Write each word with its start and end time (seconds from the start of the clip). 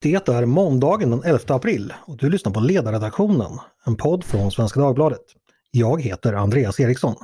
Det 0.00 0.28
är 0.28 0.46
måndagen 0.46 1.10
den 1.10 1.22
11 1.24 1.38
april 1.48 1.94
och 2.06 2.16
du 2.16 2.30
lyssnar 2.30 2.52
på 2.52 2.60
Ledarredaktionen, 2.60 3.58
en 3.86 3.96
podd 3.96 4.24
från 4.24 4.50
Svenska 4.50 4.80
Dagbladet. 4.80 5.20
Jag 5.70 6.02
heter 6.02 6.32
Andreas 6.32 6.80
Eriksson. 6.80 7.14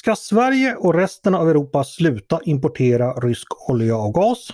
Ska 0.00 0.16
Sverige 0.16 0.76
och 0.76 0.94
resten 0.94 1.34
av 1.34 1.50
Europa 1.50 1.84
sluta 1.84 2.40
importera 2.44 3.12
rysk 3.12 3.68
olja 3.70 3.96
och 3.96 4.14
gas? 4.14 4.52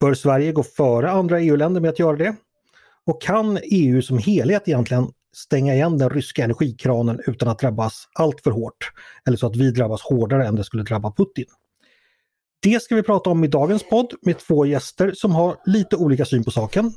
Bör 0.00 0.14
Sverige 0.14 0.52
gå 0.52 0.62
före 0.62 1.10
andra 1.10 1.40
EU-länder 1.40 1.80
med 1.80 1.90
att 1.90 1.98
göra 1.98 2.16
det? 2.16 2.36
Och 3.06 3.22
kan 3.22 3.58
EU 3.62 4.02
som 4.02 4.18
helhet 4.18 4.68
egentligen 4.68 5.10
stänga 5.36 5.74
igen 5.74 5.98
den 5.98 6.10
ryska 6.10 6.44
energikranen 6.44 7.20
utan 7.26 7.48
att 7.48 7.58
drabbas 7.58 8.08
allt 8.14 8.40
för 8.40 8.50
hårt? 8.50 8.92
Eller 9.26 9.36
så 9.36 9.46
att 9.46 9.56
vi 9.56 9.70
drabbas 9.70 10.02
hårdare 10.02 10.46
än 10.46 10.56
det 10.56 10.64
skulle 10.64 10.82
drabba 10.82 11.12
Putin. 11.12 11.46
Det 12.62 12.82
ska 12.82 12.94
vi 12.94 13.02
prata 13.02 13.30
om 13.30 13.44
i 13.44 13.48
dagens 13.48 13.88
podd 13.88 14.12
med 14.22 14.38
två 14.38 14.66
gäster 14.66 15.12
som 15.14 15.32
har 15.34 15.56
lite 15.66 15.96
olika 15.96 16.24
syn 16.24 16.44
på 16.44 16.50
saken. 16.50 16.92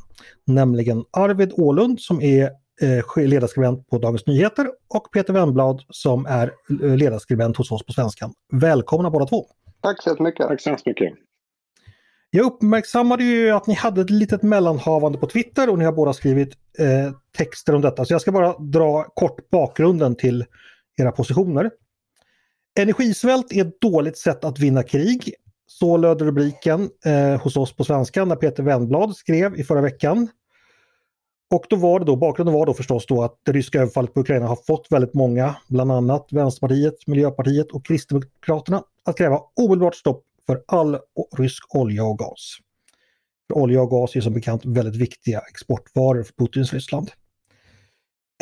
Nämligen 0.46 1.04
Arvid 1.12 1.52
Ålund 1.54 2.00
som 2.00 2.22
är 2.22 2.52
eh, 2.82 3.28
ledarskribent 3.28 3.90
på 3.90 3.98
Dagens 3.98 4.26
Nyheter 4.26 4.68
och 4.90 5.12
Peter 5.12 5.34
Wennblad 5.34 5.82
som 5.90 6.26
är 6.26 6.52
eh, 6.84 6.96
ledarskribent 6.98 7.58
hos 7.58 7.72
oss 7.72 7.86
på 7.86 7.94
Svenskan. 7.94 8.34
Välkomna 8.54 9.10
båda 9.10 9.26
två! 9.26 9.46
Tack 9.82 10.04
så 10.04 10.10
jättemycket! 10.10 10.48
Tack 10.48 10.62
så 10.62 10.72
mycket! 10.86 11.27
Jag 12.30 12.46
uppmärksammade 12.46 13.24
ju 13.24 13.52
att 13.52 13.68
ni 13.68 13.74
hade 13.74 14.02
ett 14.02 14.10
litet 14.10 14.44
mellanhavande 14.44 15.18
på 15.18 15.28
Twitter 15.28 15.70
och 15.70 15.78
ni 15.80 15.86
har 15.86 15.92
båda 15.92 16.14
skrivit 16.14 16.54
eh, 16.80 17.12
texter 17.38 17.76
om 17.76 17.82
detta. 17.82 18.06
Så 18.06 18.14
jag 18.14 18.22
ska 18.22 18.32
bara 18.32 18.58
dra 18.58 19.04
kort 19.04 19.50
bakgrunden 19.50 20.16
till 20.16 20.46
era 20.98 21.12
positioner. 21.12 21.72
Energisvält 22.80 23.52
är 23.52 23.66
ett 23.66 23.82
dåligt 23.82 24.18
sätt 24.18 24.44
att 24.44 24.60
vinna 24.60 24.84
krig. 24.84 25.34
Så 25.68 25.98
löd 25.98 26.22
rubriken 26.22 26.90
eh, 27.06 27.42
hos 27.42 27.58
oss 27.58 27.76
på 27.76 27.84
svenska 27.84 28.26
när 28.26 28.36
Peter 28.36 28.64
Wennblad 28.64 29.16
skrev 29.16 29.60
i 29.60 29.64
förra 29.64 29.82
veckan. 29.82 30.28
Och 31.50 31.66
då 31.70 31.76
var 31.76 32.00
det 32.00 32.06
då, 32.06 32.16
bakgrunden 32.16 32.56
var 32.56 32.66
då 32.66 32.74
förstås 32.74 33.06
då 33.06 33.24
att 33.24 33.40
det 33.44 33.52
ryska 33.52 33.80
överfallet 33.80 34.14
på 34.14 34.20
Ukraina 34.20 34.48
har 34.48 34.56
fått 34.68 34.88
väldigt 34.90 35.14
många, 35.14 35.56
bland 35.68 35.92
annat 35.92 36.28
Vänsterpartiet, 36.32 37.08
Miljöpartiet 37.08 37.72
och 37.72 37.86
Kristdemokraterna, 37.86 38.84
att 39.06 39.18
kräva 39.18 39.40
omedelbart 39.56 39.96
stopp 39.96 40.24
för 40.48 40.64
all 40.68 40.98
rysk 41.38 41.76
olja 41.76 42.04
och 42.04 42.20
gas. 42.20 42.58
För 43.48 43.58
olja 43.58 43.82
och 43.82 43.90
gas 43.90 44.16
är 44.16 44.22
som 44.22 44.34
bekant 44.34 44.66
väldigt 44.66 44.96
viktiga 44.96 45.40
exportvaror 45.40 46.24
för 46.24 46.34
Putins 46.34 46.74
Ryssland. 46.74 47.12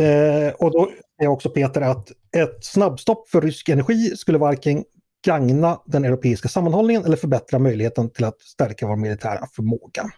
Eh, 0.02 0.54
och 0.54 0.72
då 0.72 0.92
är 1.22 1.28
också 1.28 1.50
Peter 1.50 1.82
att 1.82 2.12
ett 2.38 2.66
snabbstopp 2.66 3.30
för 3.30 3.42
rysk 3.42 3.70
energi 3.70 4.18
skulle 4.18 4.38
varken 4.38 4.84
gagna 5.26 5.82
den 5.86 6.06
europeiska 6.06 6.50
sammanhållningen 6.50 7.06
eller 7.06 7.18
förbättra 7.18 7.60
möjligheten 7.60 8.10
till 8.10 8.26
att 8.26 8.42
stärka 8.42 8.88
vår 8.88 8.96
militära 8.96 9.48
förmåga. 9.56 10.12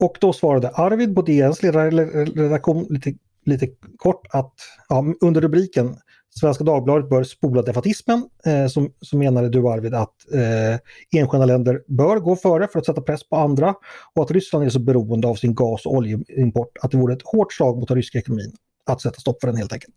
Och 0.00 0.16
då 0.20 0.32
svarade 0.32 0.70
Arvid 0.70 1.14
på 1.14 1.22
DNs 1.22 1.62
ledarredaktion 1.62 2.86
lite, 2.90 3.14
lite 3.44 3.66
kort 3.96 4.26
att 4.30 4.54
ja, 4.88 5.04
under 5.20 5.40
rubriken 5.40 5.96
Svenska 6.30 6.64
Dagbladet 6.64 7.10
bör 7.10 7.22
spola 7.22 7.62
defatismen, 7.62 8.28
eh, 8.46 8.66
som, 8.66 8.92
så 9.00 9.16
menade 9.16 9.48
du 9.48 9.68
Arvid 9.68 9.94
att 9.94 10.14
eh, 10.34 11.20
enskilda 11.20 11.46
länder 11.46 11.82
bör 11.86 12.16
gå 12.16 12.36
före 12.36 12.68
för 12.68 12.78
att 12.78 12.86
sätta 12.86 13.00
press 13.00 13.28
på 13.28 13.36
andra 13.36 13.74
och 14.14 14.22
att 14.22 14.30
Ryssland 14.30 14.64
är 14.64 14.70
så 14.70 14.80
beroende 14.80 15.28
av 15.28 15.34
sin 15.34 15.54
gas 15.54 15.86
och 15.86 15.94
oljeimport 15.94 16.78
att 16.80 16.90
det 16.90 16.96
vore 16.96 17.14
ett 17.14 17.22
hårt 17.24 17.52
slag 17.52 17.78
mot 17.78 17.88
den 17.88 17.96
ryska 17.96 18.18
ekonomin 18.18 18.52
att 18.86 19.00
sätta 19.00 19.20
stopp 19.20 19.40
för 19.40 19.48
den 19.48 19.56
helt 19.56 19.72
enkelt. 19.72 19.94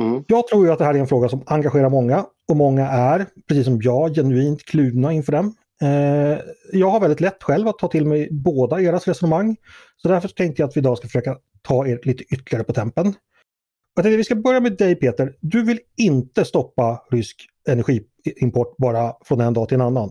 Mm. 0.00 0.24
Jag 0.28 0.46
tror 0.46 0.66
ju 0.66 0.72
att 0.72 0.78
det 0.78 0.84
här 0.84 0.94
är 0.94 0.98
en 0.98 1.06
fråga 1.06 1.28
som 1.28 1.42
engagerar 1.46 1.88
många 1.88 2.26
och 2.48 2.56
många 2.56 2.88
är, 2.88 3.26
precis 3.48 3.64
som 3.64 3.82
jag, 3.82 4.14
genuint 4.14 4.64
kluvna 4.64 5.12
inför 5.12 5.32
den. 5.32 5.54
Eh, 5.82 6.38
jag 6.72 6.90
har 6.90 7.00
väldigt 7.00 7.20
lätt 7.20 7.42
själv 7.42 7.68
att 7.68 7.78
ta 7.78 7.88
till 7.88 8.06
mig 8.06 8.28
båda 8.30 8.80
eras 8.80 9.08
resonemang. 9.08 9.56
Så 9.96 10.08
därför 10.08 10.28
tänkte 10.28 10.62
jag 10.62 10.68
att 10.68 10.76
vi 10.76 10.80
idag 10.80 10.98
ska 10.98 11.06
försöka 11.06 11.36
ta 11.62 11.86
er 11.86 12.00
lite 12.02 12.24
ytterligare 12.24 12.64
på 12.64 12.72
tempen. 12.72 13.14
Jag 13.94 14.04
tänkte 14.04 14.16
vi 14.16 14.24
ska 14.24 14.34
börja 14.34 14.60
med 14.60 14.76
dig 14.76 14.96
Peter. 14.96 15.36
Du 15.40 15.64
vill 15.64 15.80
inte 15.96 16.44
stoppa 16.44 17.04
rysk 17.10 17.46
energiimport 17.68 18.76
bara 18.76 19.12
från 19.24 19.40
en 19.40 19.54
dag 19.54 19.68
till 19.68 19.74
en 19.74 19.86
annan. 19.86 20.10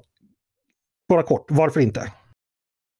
Bara 1.10 1.24
kort, 1.24 1.46
varför 1.50 1.80
inte? 1.80 2.14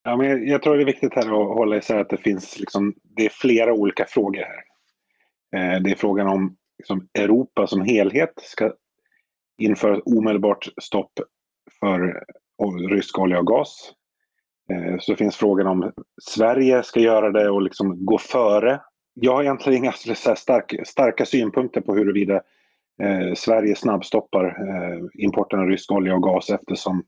Ja, 0.04 0.18
men 0.18 0.48
jag 0.48 0.64
tror 0.64 0.76
det 0.76 0.84
är 0.84 0.86
viktigt 0.86 1.14
här 1.14 1.22
att 1.22 1.58
hålla 1.58 1.78
isär 1.78 2.00
att 2.00 2.10
det 2.10 2.18
finns 2.18 2.60
liksom, 2.60 2.94
det 3.04 3.26
är 3.26 3.30
flera 3.30 3.74
olika 3.74 4.06
frågor 4.06 4.42
här. 4.42 4.64
Eh, 5.56 5.82
det 5.82 5.92
är 5.92 5.96
frågan 5.96 6.28
om 6.28 6.56
liksom, 6.78 7.08
Europa 7.20 7.68
som 7.68 7.82
helhet 7.82 8.34
ska 8.36 8.74
införa 9.58 9.98
ett 9.98 10.04
omedelbart 10.06 10.68
stopp 10.82 11.12
för 11.80 12.24
rysk 12.90 13.20
olja 13.20 13.40
och 13.40 13.48
gas. 13.48 13.94
Eh, 14.72 14.96
så 15.00 15.16
finns 15.16 15.36
frågan 15.36 15.68
om 15.68 15.92
Sverige 16.22 16.84
ska 16.84 17.00
göra 17.00 17.32
det 17.32 17.50
och 17.50 17.62
liksom 17.62 18.06
gå 18.06 18.18
före 18.18 18.82
jag 19.14 19.34
har 19.34 19.44
egentligen 19.44 19.78
inga 19.84 19.92
stark, 20.36 20.88
starka 20.88 21.26
synpunkter 21.26 21.82
på 21.82 21.96
huruvida 21.96 22.42
eh, 23.02 23.34
Sverige 23.36 23.76
snabbstoppar 23.76 24.46
eh, 24.46 25.24
importen 25.24 25.60
av 25.60 25.68
rysk 25.68 25.92
olja 25.92 26.16
och 26.16 26.24
gas 26.24 26.50
eftersom 26.50 27.04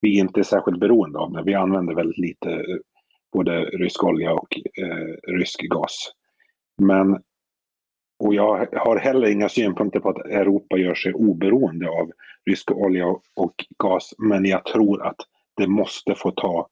vi 0.00 0.18
inte 0.18 0.40
är 0.40 0.44
särskilt 0.44 0.80
beroende 0.80 1.18
av 1.18 1.32
det. 1.32 1.42
Vi 1.42 1.54
använder 1.54 1.94
väldigt 1.94 2.18
lite 2.18 2.50
eh, 2.50 2.76
både 3.32 3.64
rysk 3.64 4.04
olja 4.04 4.32
och 4.32 4.58
eh, 4.78 5.32
rysk 5.32 5.60
gas. 5.60 6.12
Men, 6.82 7.22
och 8.18 8.34
jag 8.34 8.68
har 8.72 8.96
heller 8.96 9.28
inga 9.28 9.48
synpunkter 9.48 10.00
på 10.00 10.08
att 10.08 10.26
Europa 10.26 10.76
gör 10.76 10.94
sig 10.94 11.14
oberoende 11.14 11.88
av 11.88 12.10
rysk 12.50 12.70
olja 12.70 13.06
och 13.34 13.54
gas. 13.78 14.14
Men 14.18 14.44
jag 14.44 14.64
tror 14.64 15.06
att 15.06 15.16
det 15.56 15.66
måste 15.66 16.14
få 16.14 16.30
ta 16.30 16.68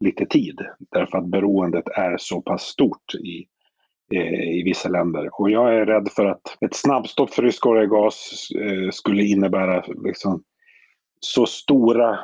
lite 0.00 0.26
tid 0.26 0.60
därför 0.90 1.18
att 1.18 1.26
beroendet 1.26 1.88
är 1.88 2.16
så 2.18 2.42
pass 2.42 2.62
stort 2.62 3.14
i 3.14 3.46
Eh, 4.14 4.58
i 4.58 4.62
vissa 4.62 4.88
länder. 4.88 5.40
Och 5.40 5.50
jag 5.50 5.74
är 5.74 5.86
rädd 5.86 6.08
för 6.16 6.26
att 6.26 6.56
ett 6.60 6.74
snabbstopp 6.74 7.30
för 7.30 7.42
rysk 7.42 7.66
olja 7.66 7.82
och 7.82 7.88
gas 7.88 8.48
eh, 8.60 8.90
skulle 8.90 9.22
innebära 9.22 9.84
liksom 10.04 10.42
så 11.20 11.46
stora 11.46 12.18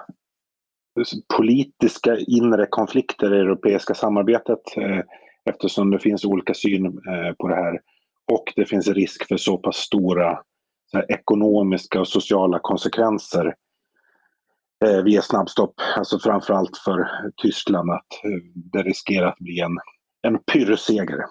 politiska 1.36 2.16
inre 2.16 2.66
konflikter 2.66 3.26
i 3.26 3.30
det 3.30 3.40
europeiska 3.40 3.94
samarbetet 3.94 4.76
eh, 4.76 5.00
eftersom 5.50 5.90
det 5.90 5.98
finns 5.98 6.24
olika 6.24 6.54
syn 6.54 7.00
på 7.38 7.48
det 7.48 7.54
här. 7.54 7.80
Och 8.32 8.52
det 8.56 8.66
finns 8.66 8.88
risk 8.88 9.28
för 9.28 9.36
så 9.36 9.58
pass 9.58 9.76
stora 9.76 10.38
här, 10.92 11.12
ekonomiska 11.12 12.00
och 12.00 12.08
sociala 12.08 12.58
konsekvenser 12.62 13.54
via 15.04 15.22
snabbstopp. 15.22 15.74
Alltså 15.96 16.18
framförallt 16.18 16.78
för 16.84 17.08
Tyskland 17.36 17.90
att 17.90 18.06
det 18.54 18.82
riskerar 18.82 19.26
att 19.26 19.38
bli 19.38 19.60
en, 19.60 19.78
en 20.22 20.38
pyrrusseger. 20.38 21.24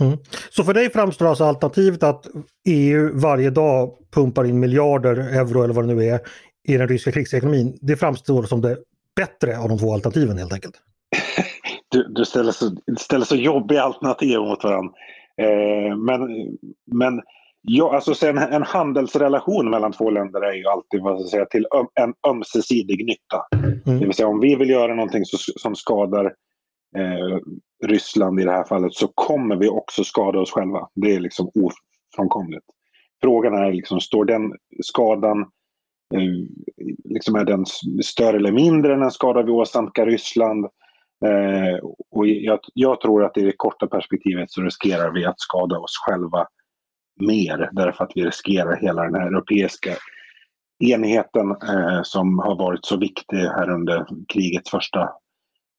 Mm. 0.00 0.18
Så 0.50 0.64
för 0.64 0.74
dig 0.74 0.90
framstår 0.90 1.26
alltså 1.26 1.44
alternativet 1.44 2.02
att 2.02 2.26
EU 2.68 3.10
varje 3.20 3.50
dag 3.50 3.90
pumpar 4.14 4.44
in 4.44 4.60
miljarder 4.60 5.16
euro 5.16 5.62
eller 5.62 5.74
vad 5.74 5.88
det 5.88 5.94
nu 5.94 6.04
är 6.04 6.20
i 6.68 6.76
den 6.76 6.88
ryska 6.88 7.12
krigsekonomin. 7.12 7.78
Det 7.80 7.96
framstår 7.96 8.42
som 8.42 8.60
det 8.60 8.78
bättre 9.16 9.58
av 9.58 9.68
de 9.68 9.78
två 9.78 9.94
alternativen 9.94 10.38
helt 10.38 10.52
enkelt. 10.52 10.74
Du, 11.90 12.08
du 12.08 12.24
ställer, 12.24 12.52
så, 12.52 12.76
ställer 12.98 13.24
så 13.24 13.36
jobbiga 13.36 13.82
alternativ 13.82 14.38
mot 14.38 14.64
varandra. 14.64 14.92
Eh, 15.42 15.96
men 15.96 16.20
men 16.86 17.22
ja, 17.62 17.94
alltså 17.94 18.26
en, 18.26 18.38
en 18.38 18.62
handelsrelation 18.62 19.70
mellan 19.70 19.92
två 19.92 20.10
länder 20.10 20.40
är 20.40 20.52
ju 20.52 20.66
alltid 20.66 21.02
vad 21.02 21.20
ska 21.20 21.30
säga, 21.30 21.46
till 21.46 21.66
en 21.94 22.14
ömsesidig 22.28 23.04
nytta. 23.06 23.42
Mm. 23.52 23.98
Det 24.00 24.06
vill 24.06 24.14
säga 24.14 24.28
om 24.28 24.40
vi 24.40 24.54
vill 24.54 24.70
göra 24.70 24.94
någonting 24.94 25.22
som 25.56 25.76
skadar 25.76 26.24
eh, 26.96 27.38
Ryssland 27.86 28.40
i 28.40 28.44
det 28.44 28.52
här 28.52 28.64
fallet 28.64 28.94
så 28.94 29.08
kommer 29.08 29.56
vi 29.56 29.68
också 29.68 30.04
skada 30.04 30.40
oss 30.40 30.52
själva. 30.52 30.88
Det 30.94 31.14
är 31.14 31.20
liksom 31.20 31.50
ofrånkomligt. 31.54 32.66
Frågan 33.22 33.54
är 33.54 33.72
liksom, 33.72 34.00
står 34.00 34.24
den 34.24 34.52
skadan 34.82 35.40
eh, 36.14 36.20
liksom 37.04 37.34
är 37.34 37.44
den 37.44 37.66
större 38.04 38.36
eller 38.36 38.52
mindre 38.52 38.94
än 38.94 39.00
den 39.00 39.10
skada 39.10 39.42
vi 39.42 39.50
åsamkar 39.50 40.06
Ryssland? 40.06 40.64
Eh, 41.24 41.84
och 42.10 42.26
jag, 42.26 42.58
jag, 42.74 43.00
tror 43.00 43.24
att 43.24 43.38
i 43.38 43.42
det 43.42 43.54
korta 43.56 43.86
perspektivet 43.86 44.50
så 44.50 44.62
riskerar 44.62 45.10
vi 45.10 45.24
att 45.24 45.40
skada 45.40 45.78
oss 45.78 45.96
själva 46.06 46.46
mer 47.20 47.70
därför 47.72 48.04
att 48.04 48.12
vi 48.14 48.24
riskerar 48.24 48.76
hela 48.76 49.02
den 49.02 49.14
här 49.14 49.26
europeiska 49.26 49.90
enheten 50.78 51.50
eh, 51.50 52.02
som 52.02 52.38
har 52.38 52.56
varit 52.56 52.84
så 52.84 52.96
viktig 52.96 53.36
här 53.36 53.70
under 53.70 54.06
krigets 54.28 54.70
första 54.70 55.08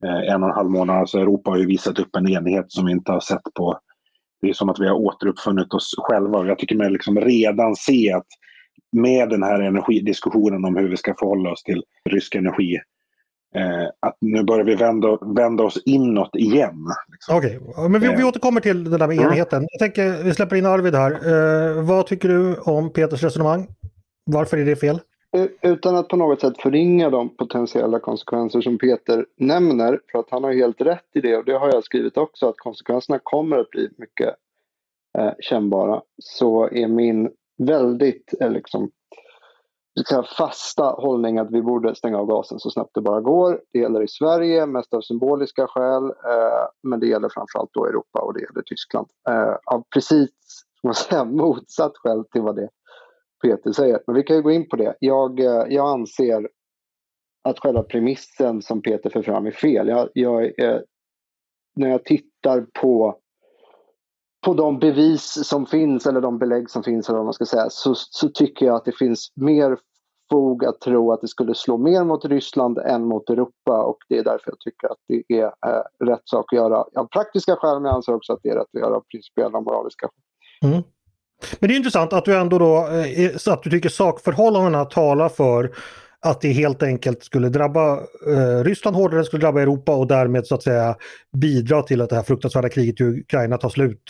en 0.04 0.44
och 0.44 0.50
en 0.50 0.56
halv 0.56 0.70
månad. 0.70 0.98
Alltså 0.98 1.20
Europa 1.20 1.50
har 1.50 1.58
ju 1.58 1.66
visat 1.66 2.00
upp 2.00 2.16
en 2.16 2.30
enighet 2.30 2.66
som 2.68 2.86
vi 2.86 2.92
inte 2.92 3.12
har 3.12 3.20
sett 3.20 3.54
på... 3.56 3.80
Det 4.42 4.50
är 4.50 4.54
som 4.54 4.70
att 4.70 4.80
vi 4.80 4.88
har 4.88 4.96
återuppfunnit 4.96 5.74
oss 5.74 5.96
själva. 5.98 6.46
Jag 6.46 6.60
tycker 6.60 6.76
mig 6.76 6.90
liksom 6.90 7.20
redan 7.20 7.76
se 7.76 8.14
att 8.14 8.28
med 8.92 9.30
den 9.30 9.44
här 9.44 9.60
energidiskussionen 9.60 10.66
om 10.66 10.76
hur 10.76 10.90
vi 10.90 10.98
ska 10.98 11.14
förhålla 11.20 11.52
oss 11.52 11.64
till 11.64 11.84
rysk 12.10 12.36
energi 12.36 12.80
eh, 13.56 13.88
att 14.00 14.18
nu 14.22 14.44
börjar 14.44 14.66
vi 14.66 14.76
vända, 14.76 15.18
vända 15.36 15.64
oss 15.64 15.84
inåt 15.86 16.36
igen. 16.36 16.86
Liksom. 17.12 17.38
Okej, 17.38 17.60
okay. 17.60 17.90
men 17.90 18.02
vi, 18.02 18.16
vi 18.16 18.24
återkommer 18.24 18.62
till 18.62 18.84
det 18.84 18.98
där 18.98 19.08
med 19.08 19.18
mm. 19.18 19.30
enheten. 19.30 19.68
Jag 19.72 19.80
tänker, 19.80 20.24
vi 20.24 20.34
släpper 20.34 20.56
in 20.56 20.66
Arvid 20.66 20.96
här. 20.96 21.12
Eh, 21.12 21.84
vad 21.84 22.08
tycker 22.08 22.30
du 22.30 22.56
om 22.56 22.94
Peters 22.94 23.24
resonemang? 23.24 23.68
Varför 24.26 24.58
är 24.58 24.66
det 24.66 24.76
fel? 24.76 25.00
Utan 25.62 25.96
att 25.96 26.08
på 26.08 26.16
något 26.16 26.42
sätt 26.42 26.62
förringa 26.62 27.10
de 27.10 27.30
potentiella 27.30 28.00
konsekvenser 28.00 28.62
som 28.62 28.78
Peter 28.78 29.26
nämner, 29.38 30.02
för 30.12 30.20
att 30.20 30.30
han 30.30 30.44
har 30.44 30.54
helt 30.54 30.82
rätt 30.82 31.06
i 31.14 31.22
det 31.22 31.38
och 31.38 31.46
det 31.46 31.58
har 31.58 31.68
jag 31.74 31.84
skrivit 31.84 32.18
också, 32.18 32.50
att 32.50 32.58
konsekvenserna 32.58 33.20
kommer 33.24 33.58
att 33.58 33.70
bli 33.70 33.90
mycket 33.98 34.36
eh, 35.18 35.32
kännbara, 35.40 36.02
så 36.18 36.70
är 36.72 36.88
min 36.88 37.32
väldigt 37.58 38.34
eh, 38.42 38.52
liksom, 38.52 38.92
fasta 40.38 40.84
hållning 40.84 41.38
att 41.38 41.52
vi 41.52 41.62
borde 41.62 41.96
stänga 41.96 42.18
av 42.18 42.26
gasen 42.26 42.60
så 42.60 42.70
snabbt 42.70 42.92
det 42.94 43.02
bara 43.02 43.22
går. 43.22 43.62
Det 43.74 43.80
gäller 43.80 44.04
i 44.04 44.08
Sverige, 44.08 44.66
mest 44.66 44.94
av 44.94 45.02
symboliska 45.02 45.68
skäl, 45.68 46.04
eh, 46.04 46.68
men 46.84 47.00
det 47.00 47.08
gäller 47.08 47.30
framförallt 47.30 47.74
då 47.74 47.86
Europa 47.86 48.20
och 48.20 48.34
det 48.34 48.42
gäller 48.42 48.62
Tyskland. 48.62 49.08
Eh, 49.30 49.56
av 49.66 49.84
precis 49.94 50.30
man 50.84 50.94
säga, 50.94 51.24
motsatt 51.44 51.98
skäl 51.98 52.26
till 52.26 52.42
vad 52.42 52.56
det 52.56 52.70
Peter 53.42 53.72
säger. 53.72 54.00
Men 54.08 54.16
vi 54.16 54.24
kan 54.24 54.36
ju 54.36 54.42
gå 54.42 54.52
in 54.52 54.70
på 54.70 54.76
det. 54.76 54.96
Jag, 55.00 55.40
eh, 55.40 55.64
jag 55.70 55.90
anser 55.90 56.50
att 57.44 57.60
själva 57.60 57.84
premissen 57.84 58.62
som 58.62 58.82
Peter 58.82 59.10
för 59.10 59.22
fram 59.22 59.46
är 59.46 59.52
fel. 59.52 59.88
Jag, 59.88 60.10
jag, 60.14 60.60
eh, 60.60 60.80
när 61.76 61.90
jag 61.90 62.06
tittar 62.06 62.66
på, 62.82 63.20
på 64.46 64.54
de 64.54 64.80
bevis 64.80 65.48
som 65.48 65.66
finns 65.66 66.06
eller 66.06 66.22
de 66.22 66.38
belägg 66.38 66.70
som 66.70 66.84
finns 66.84 67.10
eller 67.10 67.18
vad 67.18 67.26
man 67.26 67.34
ska 67.34 67.46
säga 67.46 67.70
så, 67.70 67.96
så 67.96 68.30
tycker 68.30 68.66
jag 68.66 68.76
att 68.76 68.86
det 68.86 68.98
finns 68.98 69.32
mer 69.36 69.78
fog 70.32 70.66
att 70.66 70.82
tro 70.82 71.12
att 71.12 71.22
det 71.22 71.28
skulle 71.28 71.56
slå 71.56 71.78
mer 71.78 72.04
mot 72.04 72.26
Ryssland 72.26 72.78
än 72.78 73.06
mot 73.06 73.30
Europa 73.30 73.84
och 73.84 73.98
det 74.10 74.18
är 74.18 74.24
därför 74.24 74.52
jag 74.52 74.60
tycker 74.60 74.88
att 74.88 74.98
det 75.08 75.24
är 75.40 75.46
eh, 75.46 76.06
rätt 76.06 76.22
sak 76.24 76.54
att 76.54 76.58
göra 76.58 76.84
av 76.96 77.08
praktiska 77.08 77.56
skäl 77.56 77.80
men 77.80 77.86
jag 77.86 77.96
anser 77.96 78.16
också 78.16 78.34
att 78.34 78.40
det 78.44 78.50
är 78.50 78.56
rätt 78.56 78.68
att 78.74 78.82
göra 78.82 78.96
av 78.96 79.04
principiella 79.12 79.58
och 79.58 79.64
moraliska 79.64 80.08
skäl. 80.08 80.72
Mm. 80.72 80.84
Men 81.60 81.68
det 81.68 81.74
är 81.74 81.78
intressant 81.78 82.14
att 82.14 82.26
du 82.26 82.36
ändå 82.36 82.60
då, 82.60 82.78
eh, 82.78 83.54
att 83.54 83.64
du 83.64 83.70
tycker 83.70 83.90
sakförhållandena 83.90 84.86
talar 84.86 85.30
för 85.30 85.72
att 86.22 86.42
det 86.42 86.48
helt 86.48 86.84
enkelt 86.84 87.24
skulle 87.24 87.50
drabba 87.50 87.98
eh, 88.28 88.64
Ryssland 88.64 88.98
hårdare, 88.98 89.24
skulle 89.24 89.42
drabba 89.42 89.62
Europa 89.62 89.96
och 89.96 90.08
därmed 90.08 90.48
så 90.48 90.56
att 90.56 90.64
säga 90.64 90.96
bidra 91.32 91.82
till 91.82 92.02
att 92.02 92.10
det 92.10 92.16
här 92.16 92.24
fruktansvärda 92.24 92.70
kriget 92.70 93.02
i 93.02 93.04
Ukraina 93.04 93.58
tar 93.58 93.70
slut 93.70 94.04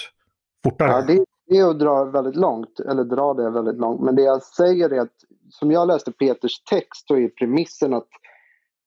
fortare. 0.63 0.89
Ja, 0.89 1.01
det, 1.01 1.25
det 1.47 1.57
är 1.57 1.69
att 1.69 1.79
dra 1.79 2.03
väldigt 2.03 2.35
långt, 2.35 2.79
eller 2.79 3.03
dra 3.03 3.33
det 3.33 3.49
väldigt 3.49 3.77
långt. 3.77 4.01
Men 4.01 4.15
det 4.15 4.21
jag 4.21 4.43
säger 4.43 4.89
är 4.89 4.99
att 4.99 5.15
som 5.49 5.71
jag 5.71 5.87
läste 5.87 6.11
Peters 6.11 6.63
text 6.63 7.07
så 7.07 7.17
är 7.17 7.27
premissen 7.27 7.93
att 7.93 8.07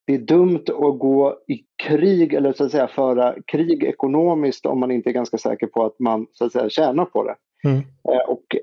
det 0.06 0.14
är 0.14 0.18
dumt 0.18 0.64
att 0.66 0.98
gå 0.98 1.38
i 1.48 1.60
krig 1.82 2.34
eller 2.34 2.52
så 2.52 2.64
att 2.64 2.70
säga 2.70 2.88
föra 2.88 3.34
krig 3.46 3.84
ekonomiskt 3.84 4.66
om 4.66 4.80
man 4.80 4.90
inte 4.90 5.10
är 5.10 5.12
ganska 5.12 5.38
säker 5.38 5.66
på 5.66 5.84
att 5.84 5.98
man 5.98 6.26
så 6.32 6.44
att 6.44 6.52
säga 6.52 6.68
tjänar 6.68 7.04
på 7.04 7.24
det. 7.24 7.34
Mm. 7.64 7.78
Eh, 7.78 8.30
och 8.30 8.56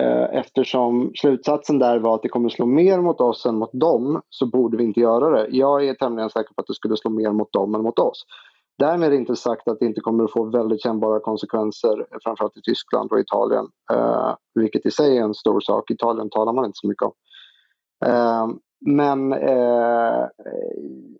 eh, 0.00 0.38
eftersom 0.38 1.12
slutsatsen 1.14 1.78
där 1.78 1.98
var 1.98 2.14
att 2.14 2.22
det 2.22 2.28
kommer 2.28 2.48
slå 2.48 2.66
mer 2.66 3.00
mot 3.00 3.20
oss 3.20 3.46
än 3.46 3.56
mot 3.56 3.72
dem 3.72 4.22
så 4.28 4.46
borde 4.46 4.76
vi 4.76 4.84
inte 4.84 5.00
göra 5.00 5.30
det. 5.30 5.48
Jag 5.50 5.88
är 5.88 5.94
tämligen 5.94 6.30
säker 6.30 6.54
på 6.54 6.60
att 6.60 6.66
det 6.66 6.74
skulle 6.74 6.96
slå 6.96 7.10
mer 7.10 7.30
mot 7.30 7.52
dem 7.52 7.74
än 7.74 7.82
mot 7.82 7.98
oss. 7.98 8.24
Därmed 8.78 9.06
är 9.06 9.10
det 9.10 9.16
inte 9.16 9.36
sagt 9.36 9.68
att 9.68 9.78
det 9.78 9.86
inte 9.86 10.00
kommer 10.00 10.24
att 10.24 10.32
få 10.32 10.44
väldigt 10.44 10.82
kännbara 10.82 11.20
konsekvenser 11.20 12.06
framförallt 12.24 12.56
i 12.56 12.62
Tyskland 12.62 13.12
och 13.12 13.20
Italien. 13.20 13.66
Eh, 13.92 14.34
vilket 14.54 14.86
i 14.86 14.90
sig 14.90 15.18
är 15.18 15.22
en 15.22 15.34
stor 15.34 15.60
sak. 15.60 15.90
Italien 15.90 16.30
talar 16.30 16.52
man 16.52 16.64
inte 16.64 16.78
så 16.78 16.88
mycket 16.88 17.02
om. 17.02 17.12
Eh, 18.04 18.48
men 18.86 19.32
eh, 19.32 20.26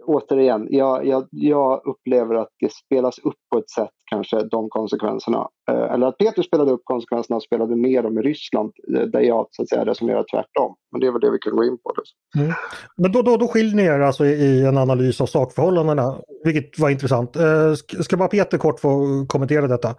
återigen, 0.04 0.66
jag, 0.70 1.06
jag, 1.06 1.28
jag, 1.30 1.80
upplever 1.84 2.34
att 2.34 2.48
det 2.60 2.72
spelas 2.72 3.18
upp 3.18 3.34
på 3.52 3.58
ett 3.58 3.70
sätt, 3.70 3.90
kanske 4.10 4.42
de 4.42 4.68
konsekvenserna. 4.68 5.48
Eh, 5.70 5.92
eller 5.92 6.06
att 6.06 6.18
Peter 6.18 6.42
spelade 6.42 6.70
upp 6.70 6.80
konsekvenserna 6.84 7.36
och 7.36 7.42
spelade 7.42 7.76
ner 7.76 8.02
dem 8.02 8.18
i 8.18 8.22
Ryssland, 8.22 8.72
eh, 8.96 9.02
där 9.02 9.20
jag 9.20 9.46
så 9.50 9.62
att 9.62 9.68
säga 9.68 9.84
resonerar 9.84 10.24
tvärtom. 10.32 10.74
Men 10.92 11.00
det 11.00 11.06
är 11.06 11.12
väl 11.12 11.20
det 11.20 11.30
vi 11.30 11.38
kan 11.38 11.56
gå 11.56 11.64
in 11.64 11.78
på. 11.82 11.92
Mm. 12.38 12.52
Men 12.96 13.12
då, 13.12 13.22
då, 13.22 13.36
då 13.36 13.48
skiljer 13.48 13.76
ni 13.76 13.82
er 13.82 14.00
alltså 14.00 14.24
i 14.24 14.66
en 14.66 14.78
analys 14.78 15.20
av 15.20 15.26
sakförhållandena, 15.26 16.16
vilket 16.44 16.78
var 16.78 16.90
intressant. 16.90 17.36
Eh, 17.36 17.74
ska 18.00 18.16
bara 18.16 18.28
Peter 18.28 18.58
kort 18.58 18.80
få 18.80 19.06
kommentera 19.28 19.66
detta? 19.66 19.94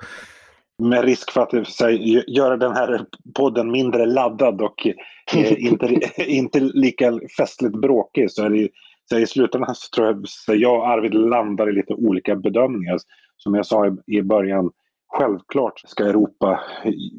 Med 0.82 1.04
risk 1.04 1.32
för 1.32 1.42
att 1.42 1.68
säg, 1.68 2.24
göra 2.28 2.58
den 2.58 2.72
här 2.72 3.06
podden 3.36 3.72
mindre 3.72 4.06
laddad 4.06 4.62
och 4.62 4.88
eh, 5.34 5.64
inte, 5.64 6.00
inte 6.18 6.60
lika 6.60 7.20
festligt 7.38 7.82
bråkig 7.82 8.32
så 8.32 8.44
är 8.44 8.50
det 8.50 8.70
så 9.10 9.18
i 9.18 9.28
slutändan 9.28 9.76
så 9.76 9.96
tror 9.96 10.08
jag 10.08 10.28
så 10.28 10.56
jag 10.56 10.76
och 10.76 10.88
Arvid 10.88 11.14
landar 11.14 11.70
i 11.70 11.74
lite 11.74 11.94
olika 11.94 12.36
bedömningar. 12.36 12.98
Som 13.38 13.56
jag 13.56 13.66
sa 13.66 13.88
i, 13.88 14.18
i 14.18 14.22
början, 14.22 14.72
självklart 15.08 15.80
ska 15.80 16.06
Europa 16.06 16.60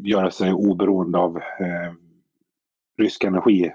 göra 0.05 0.31
sig 0.31 0.53
oberoende 0.53 1.19
av 1.19 1.37
eh, 1.37 1.93
rysk 2.99 3.25
energi. 3.25 3.71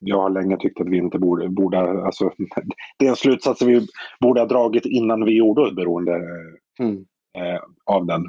Jag 0.00 0.20
har 0.22 0.30
länge 0.30 0.56
tyckt 0.56 0.80
att 0.80 0.88
vi 0.88 0.96
inte 0.96 1.18
borde, 1.18 1.48
borde 1.48 1.78
alltså, 1.78 2.32
det 2.98 3.06
är 3.06 3.10
en 3.10 3.16
slutsats 3.16 3.62
vi 3.62 3.86
borde 4.20 4.40
ha 4.40 4.46
dragit 4.46 4.86
innan 4.86 5.24
vi 5.24 5.36
gjorde 5.36 5.60
oss 5.60 5.74
beroende 5.74 6.12
eh, 6.12 6.86
mm. 6.86 7.04
eh, 7.38 7.60
av 7.86 8.06
den. 8.06 8.24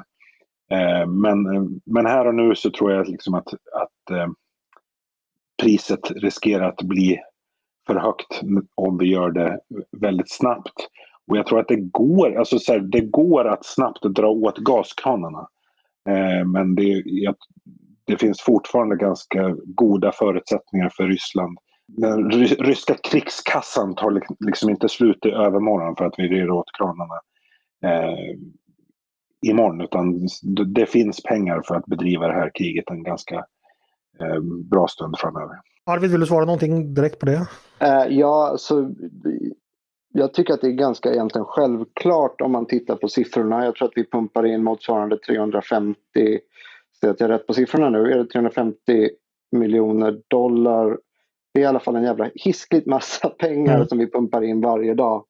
Eh, 0.72 1.06
men, 1.06 1.54
eh, 1.54 1.62
men 1.84 2.06
här 2.06 2.26
och 2.26 2.34
nu 2.34 2.54
så 2.54 2.70
tror 2.70 2.92
jag 2.92 3.08
liksom 3.08 3.34
att, 3.34 3.48
att 3.54 4.10
eh, 4.10 4.28
priset 5.62 6.10
riskerar 6.10 6.68
att 6.68 6.82
bli 6.82 7.20
för 7.86 7.94
högt 7.94 8.40
om 8.74 8.98
vi 8.98 9.06
gör 9.06 9.30
det 9.30 9.60
väldigt 10.00 10.32
snabbt. 10.32 10.88
Och 11.26 11.36
jag 11.36 11.46
tror 11.46 11.60
att 11.60 11.68
det 11.68 11.80
går, 11.80 12.38
alltså 12.38 12.58
så 12.58 12.72
här, 12.72 12.80
det 12.80 13.00
går 13.00 13.44
att 13.44 13.66
snabbt 13.66 14.02
dra 14.02 14.28
åt 14.28 14.58
gaskranarna. 14.58 15.48
Eh, 16.08 16.46
men 16.46 16.74
det, 16.74 17.02
jag, 17.04 17.34
det 18.06 18.16
finns 18.16 18.40
fortfarande 18.40 18.96
ganska 18.96 19.56
goda 19.64 20.12
förutsättningar 20.12 20.90
för 20.96 21.04
Ryssland. 21.04 21.58
Den 21.88 22.30
ryska 22.30 22.94
krigskassan 22.94 23.94
tar 23.94 24.22
liksom 24.46 24.70
inte 24.70 24.88
slut 24.88 25.26
i 25.26 25.30
övermorgon 25.30 25.96
för 25.96 26.04
att 26.04 26.14
vi 26.18 26.28
rör 26.28 26.50
åt 26.50 26.72
kranarna 26.78 27.14
eh, 27.84 28.38
imorgon. 29.42 29.80
Utan 29.80 30.26
det 30.74 30.86
finns 30.86 31.22
pengar 31.22 31.62
för 31.66 31.74
att 31.74 31.86
bedriva 31.86 32.26
det 32.26 32.34
här 32.34 32.50
kriget 32.54 32.90
en 32.90 33.02
ganska 33.02 33.34
eh, 34.20 34.40
bra 34.70 34.86
stund 34.88 35.18
framöver. 35.18 35.56
Arvid, 35.86 36.10
vill 36.10 36.20
du 36.20 36.26
svara 36.26 36.44
någonting 36.44 36.94
direkt 36.94 37.18
på 37.18 37.26
det? 37.26 37.46
Uh, 37.82 38.18
ja, 38.18 38.54
så 38.58 38.94
jag 40.12 40.34
tycker 40.34 40.54
att 40.54 40.60
det 40.60 40.66
är 40.66 40.72
ganska 40.72 41.12
egentligen 41.12 41.44
självklart 41.44 42.40
om 42.40 42.52
man 42.52 42.66
tittar 42.66 42.96
på 42.96 43.08
siffrorna. 43.08 43.64
Jag 43.64 43.74
tror 43.74 43.88
att 43.88 43.96
vi 43.96 44.10
pumpar 44.10 44.46
in 44.46 44.64
motsvarande 44.64 45.18
350, 45.18 45.96
så 47.00 47.10
att 47.10 47.20
jag 47.20 47.30
är 47.30 47.32
rätt 47.32 47.46
på 47.46 47.54
siffrorna 47.54 47.90
nu, 47.90 48.12
är 48.12 48.18
det 48.18 48.26
350 48.26 49.10
miljoner 49.52 50.20
dollar. 50.28 50.98
Det 51.54 51.60
är 51.60 51.64
i 51.64 51.66
alla 51.66 51.80
fall 51.80 51.96
en 51.96 52.04
jävla 52.04 52.30
hiskligt 52.34 52.86
massa 52.86 53.28
pengar 53.38 53.74
mm. 53.74 53.86
som 53.86 53.98
vi 53.98 54.10
pumpar 54.10 54.42
in 54.42 54.60
varje 54.60 54.94
dag 54.94 55.24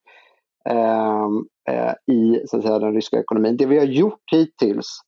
eh, 0.68 0.76
eh, 0.76 1.28
Eh, 1.70 2.14
i 2.14 2.42
så 2.46 2.56
att 2.56 2.62
säga, 2.62 2.78
den 2.78 2.94
ryska 2.94 3.20
ekonomin. 3.20 3.56
Det 3.56 3.66
vi 3.66 3.78
har 3.78 3.86
gjort 3.86 4.22
hittills 4.32 5.02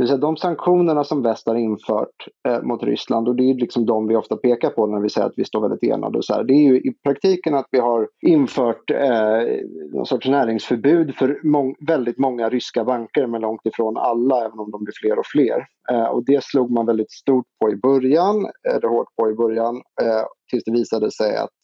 det 0.00 0.04
vill 0.04 0.08
säga 0.08 0.18
de 0.18 0.36
sanktionerna 0.36 1.04
som 1.04 1.22
väst 1.22 1.46
har 1.46 1.54
infört 1.54 2.28
eh, 2.48 2.62
mot 2.62 2.82
Ryssland 2.82 3.28
och 3.28 3.36
det 3.36 3.50
är 3.50 3.54
liksom 3.54 3.86
de 3.86 4.08
vi 4.08 4.16
ofta 4.16 4.36
pekar 4.36 4.70
på 4.70 4.86
när 4.86 5.00
vi 5.00 5.08
säger 5.08 5.26
att 5.26 5.32
vi 5.36 5.44
står 5.44 5.60
väldigt 5.60 5.82
enade. 5.82 6.18
Och 6.18 6.24
så 6.24 6.34
här. 6.34 6.44
Det 6.44 6.52
är 6.52 6.62
ju 6.62 6.76
i 6.76 6.92
praktiken 7.04 7.54
att 7.54 7.66
vi 7.70 7.78
har 7.78 8.08
infört 8.26 8.90
eh, 8.90 9.64
någon 9.92 10.06
sorts 10.06 10.28
näringsförbud 10.28 11.14
för 11.14 11.40
mång 11.42 11.74
väldigt 11.86 12.18
många 12.18 12.48
ryska 12.48 12.84
banker 12.84 13.26
men 13.26 13.40
långt 13.40 13.66
ifrån 13.66 13.96
alla 13.96 14.44
även 14.44 14.58
om 14.58 14.70
de 14.70 14.84
blir 14.84 14.94
fler 15.00 15.18
och 15.18 15.26
fler. 15.26 15.66
Eh, 15.90 16.06
och 16.06 16.24
det 16.24 16.44
slog 16.44 16.70
man 16.70 16.86
väldigt 16.86 17.12
stort 17.12 17.46
på 17.60 17.70
i 17.70 17.76
början, 17.76 18.46
eller 18.70 18.88
hårt 18.88 19.16
på 19.16 19.30
i 19.30 19.34
början, 19.34 19.76
eh, 19.76 20.24
tills 20.50 20.64
det 20.64 20.72
visade 20.72 21.10
sig 21.10 21.36
att 21.36 21.60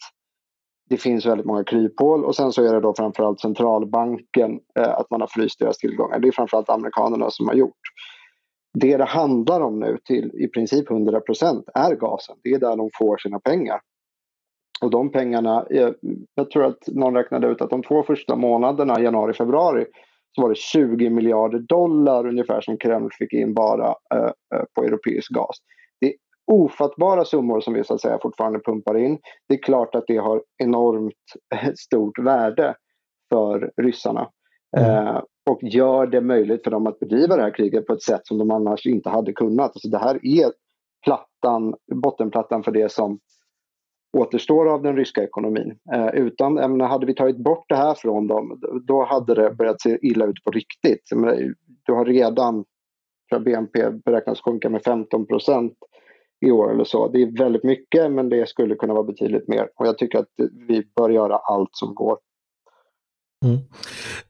det 0.88 0.96
finns 0.96 1.26
väldigt 1.26 1.46
många 1.46 1.64
kryphål 1.64 2.24
och 2.24 2.36
sen 2.36 2.52
så 2.52 2.64
är 2.64 2.74
det 2.74 2.80
då 2.80 2.94
framförallt 2.94 3.40
centralbanken, 3.40 4.60
eh, 4.78 4.92
att 4.94 5.10
man 5.10 5.20
har 5.20 5.28
fryst 5.28 5.58
deras 5.58 5.78
tillgångar. 5.78 6.18
Det 6.18 6.28
är 6.28 6.32
framförallt 6.32 6.70
amerikanerna 6.70 7.30
som 7.30 7.48
har 7.48 7.54
gjort. 7.54 7.80
Det 8.78 8.96
det 8.96 9.04
handlar 9.04 9.60
om 9.60 9.80
nu 9.80 9.98
till 10.04 10.30
i 10.34 10.48
princip 10.48 10.90
100% 10.90 11.62
är 11.74 11.94
gasen. 11.94 12.36
Det 12.42 12.50
är 12.50 12.58
där 12.58 12.76
de 12.76 12.90
får 12.98 13.16
sina 13.16 13.40
pengar. 13.40 13.80
Och 14.80 14.90
de 14.90 15.12
pengarna, 15.12 15.66
jag, 15.70 15.94
jag 16.34 16.50
tror 16.50 16.64
att 16.64 16.86
någon 16.86 17.14
räknade 17.14 17.46
ut 17.46 17.60
att 17.60 17.70
de 17.70 17.82
två 17.82 18.02
första 18.02 18.36
månaderna, 18.36 19.00
januari, 19.00 19.32
februari, 19.32 19.86
så 20.34 20.42
var 20.42 20.48
det 20.48 20.56
20 20.58 21.10
miljarder 21.10 21.58
dollar 21.58 22.26
ungefär 22.26 22.60
som 22.60 22.76
Kreml 22.78 23.10
fick 23.12 23.32
in 23.32 23.54
bara 23.54 23.94
eh, 24.14 24.24
eh 24.24 24.64
på 24.74 24.84
europeisk 24.84 25.32
gas. 25.32 25.56
Ofattbara 26.46 27.24
summor 27.24 27.60
som 27.60 27.74
vi 27.74 27.84
så 27.84 27.94
att 27.94 28.00
säga 28.00 28.18
fortfarande 28.22 28.60
pumpar 28.60 28.98
in. 28.98 29.18
Det 29.48 29.54
är 29.54 29.62
klart 29.62 29.94
att 29.94 30.04
det 30.06 30.16
har 30.16 30.42
enormt 30.62 31.14
stort 31.78 32.18
värde 32.18 32.74
för 33.28 33.72
ryssarna. 33.82 34.30
Mm. 34.76 35.06
Eh, 35.06 35.22
och 35.50 35.58
gör 35.62 36.06
det 36.06 36.20
möjligt 36.20 36.64
för 36.64 36.70
dem 36.70 36.86
att 36.86 36.98
bedriva 36.98 37.36
det 37.36 37.42
här 37.42 37.54
kriget 37.54 37.86
på 37.86 37.92
ett 37.92 38.02
sätt 38.02 38.20
som 38.24 38.38
de 38.38 38.50
annars 38.50 38.86
inte 38.86 39.10
hade 39.10 39.32
kunnat. 39.32 39.70
Alltså 39.70 39.88
det 39.88 39.98
här 39.98 40.26
är 40.26 40.52
plattan, 41.04 41.74
bottenplattan 41.94 42.62
för 42.62 42.72
det 42.72 42.92
som 42.92 43.18
återstår 44.16 44.68
av 44.68 44.82
den 44.82 44.96
ryska 44.96 45.22
ekonomin. 45.22 45.78
Eh, 45.94 46.06
utan, 46.06 46.54
menar, 46.54 46.86
hade 46.86 47.06
vi 47.06 47.14
tagit 47.14 47.36
bort 47.36 47.64
det 47.68 47.76
här 47.76 47.94
från 47.94 48.26
dem, 48.26 48.60
då 48.86 49.04
hade 49.04 49.34
det 49.34 49.54
börjat 49.54 49.80
se 49.80 49.98
illa 50.02 50.26
ut 50.26 50.44
på 50.44 50.50
riktigt. 50.50 51.12
Menar, 51.14 51.54
du 51.82 51.92
har 51.92 52.04
redan, 52.04 52.64
tror 53.30 53.40
BNP 53.40 53.90
beräknas 53.90 54.40
sjunka 54.40 54.70
med 54.70 54.82
15 54.82 55.26
procent 55.26 55.72
i 56.40 56.50
år 56.50 56.72
eller 56.72 56.84
så. 56.84 57.08
Det 57.08 57.22
är 57.22 57.38
väldigt 57.38 57.64
mycket 57.64 58.12
men 58.12 58.28
det 58.28 58.48
skulle 58.48 58.74
kunna 58.74 58.94
vara 58.94 59.04
betydligt 59.04 59.48
mer. 59.48 59.68
Och 59.76 59.86
jag 59.86 59.98
tycker 59.98 60.18
att 60.18 60.28
vi 60.68 60.82
bör 60.96 61.10
göra 61.10 61.36
allt 61.36 61.70
som 61.72 61.94
går. 61.94 62.18
Mm. 63.44 63.58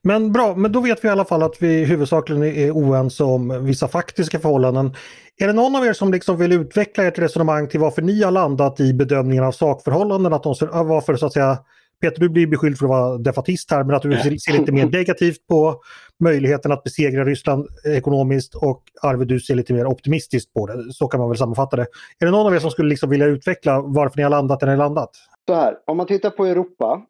Men 0.01 0.31
bra, 0.31 0.55
men 0.55 0.71
då 0.71 0.79
vet 0.79 1.03
vi 1.03 1.07
i 1.07 1.11
alla 1.11 1.25
fall 1.25 1.43
att 1.43 1.61
vi 1.61 1.85
huvudsakligen 1.85 2.43
är 2.43 2.71
oense 2.71 3.23
om 3.23 3.65
vissa 3.65 3.87
faktiska 3.87 4.39
förhållanden. 4.39 4.93
Är 5.41 5.47
det 5.47 5.53
någon 5.53 5.75
av 5.75 5.85
er 5.85 5.93
som 5.93 6.11
liksom 6.11 6.37
vill 6.37 6.51
utveckla 6.51 7.03
ert 7.03 7.19
resonemang 7.19 7.67
till 7.67 7.79
varför 7.79 8.01
ni 8.01 8.23
har 8.23 8.31
landat 8.31 8.79
i 8.79 8.93
bedömningen 8.93 9.43
av 9.43 9.51
sakförhållanden? 9.51 10.33
Att 10.33 10.43
de, 10.43 10.55
varför 10.71 11.15
så 11.15 11.25
att 11.25 11.33
säga, 11.33 11.57
Peter 12.01 12.19
du 12.19 12.29
blir 12.29 12.47
beskylld 12.47 12.77
för 12.77 12.85
att 12.85 12.89
vara 12.89 13.17
defatist 13.17 13.71
här 13.71 13.83
men 13.83 13.95
att 13.95 14.01
du 14.01 14.17
ser 14.39 14.59
lite 14.59 14.71
mer 14.71 14.85
negativt 14.91 15.47
på 15.47 15.81
möjligheten 16.19 16.71
att 16.71 16.83
besegra 16.83 17.25
Ryssland 17.25 17.67
ekonomiskt 17.85 18.55
och 18.55 18.83
Arvid 19.01 19.27
du 19.27 19.39
ser 19.39 19.55
lite 19.55 19.73
mer 19.73 19.85
optimistiskt 19.85 20.53
på 20.53 20.67
det. 20.67 20.93
Så 20.93 21.07
kan 21.07 21.19
man 21.19 21.29
väl 21.29 21.37
sammanfatta 21.37 21.75
det. 21.75 21.85
Är 22.19 22.25
det 22.25 22.31
någon 22.31 22.47
av 22.47 22.55
er 22.55 22.59
som 22.59 22.71
skulle 22.71 22.89
liksom 22.89 23.09
vilja 23.09 23.25
utveckla 23.25 23.81
varför 23.81 24.17
ni 24.17 24.23
har 24.23 24.29
landat 24.29 24.59
där 24.59 24.67
ni 24.67 24.73
har 24.73 24.77
landat? 24.77 25.09
Så 25.47 25.55
här, 25.55 25.77
om 25.85 25.97
man 25.97 26.07
tittar 26.07 26.29
på 26.29 26.45
Europa 26.45 27.01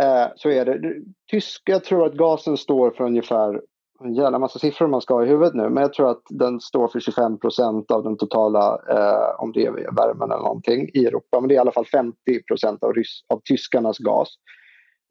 eh, 0.00 0.26
så 0.36 0.50
är 0.50 0.64
det 0.64 0.94
tyska, 1.30 1.72
jag 1.72 1.84
tror 1.84 2.06
att 2.06 2.14
gasen 2.14 2.56
står 2.56 2.90
för 2.90 3.04
ungefär 3.04 3.60
en 4.04 4.14
jävla 4.14 4.38
massa 4.38 4.58
siffror 4.58 4.86
man 4.86 5.00
ska 5.00 5.14
ha 5.14 5.24
i 5.24 5.28
huvudet 5.28 5.54
nu, 5.54 5.68
men 5.68 5.82
jag 5.82 5.92
tror 5.92 6.10
att 6.10 6.22
den 6.28 6.60
står 6.60 6.88
för 6.88 7.00
25 7.00 7.38
procent 7.38 7.90
av 7.90 8.02
den 8.02 8.16
totala, 8.16 8.80
eh, 8.90 9.42
om 9.42 9.52
det 9.52 9.66
är 9.66 9.72
värmen 9.72 10.30
eller 10.30 10.42
någonting, 10.42 10.88
i 10.94 11.06
Europa. 11.06 11.40
Men 11.40 11.48
det 11.48 11.54
är 11.54 11.56
i 11.56 11.58
alla 11.58 11.72
fall 11.72 11.86
50 11.86 12.16
procent 12.48 12.82
av, 12.82 12.92
av 13.28 13.40
tyskarnas 13.48 13.98
gas. 13.98 14.28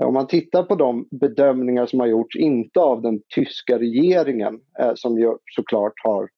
Om 0.04 0.14
man 0.14 0.28
tittar 0.28 0.64
på 0.64 0.76
de 0.76 1.08
bedömningar 1.12 1.86
som 1.86 2.00
har 2.00 2.08
gjorts, 2.08 2.36
inte 2.36 2.80
av 2.80 3.02
den 3.02 3.22
tyska 3.36 3.80
regeringen, 3.80 4.60
eh, 4.80 4.92
som 4.96 5.20
ju 5.20 5.38
såklart 5.56 5.94
har 6.04 6.30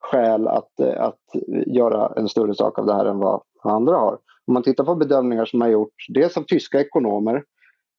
skäl 0.00 0.48
att, 0.48 0.80
eh, 0.80 1.02
att 1.02 1.20
göra 1.66 2.12
en 2.16 2.28
större 2.28 2.54
sak 2.54 2.78
av 2.78 2.86
det 2.86 2.94
här 2.94 3.04
än 3.04 3.18
vad 3.18 3.42
andra 3.62 3.96
har. 3.96 4.18
Om 4.46 4.54
man 4.54 4.62
tittar 4.62 4.84
på 4.84 4.94
bedömningar 4.94 5.44
som 5.44 5.60
har 5.60 5.68
gjorts, 5.68 6.06
dels 6.08 6.36
av 6.36 6.42
tyska 6.42 6.80
ekonomer, 6.80 7.44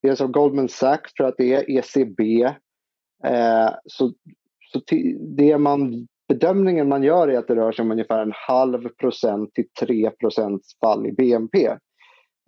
dels 0.03 0.21
av 0.21 0.27
Goldman 0.27 0.69
Sachs, 0.69 1.13
tror 1.13 1.25
jag 1.25 1.31
att 1.31 1.38
det 1.38 1.53
är, 1.53 1.71
ECB, 1.77 2.53
Eh, 3.24 3.70
så 3.86 4.12
så 4.74 4.82
det 5.38 5.58
man, 5.58 6.08
bedömningen 6.28 6.90
man 6.90 7.04
gör 7.04 7.28
är 7.28 7.38
att 7.38 7.48
det 7.48 7.56
rör 7.56 7.72
sig 7.72 7.84
om 7.84 7.92
ungefär 7.92 8.20
en 8.20 8.34
halv 8.48 8.90
procent 8.90 9.54
till 9.54 9.66
3 9.80 10.10
procents 10.10 10.80
fall 10.80 11.08
i 11.08 11.12
BNP. 11.12 11.66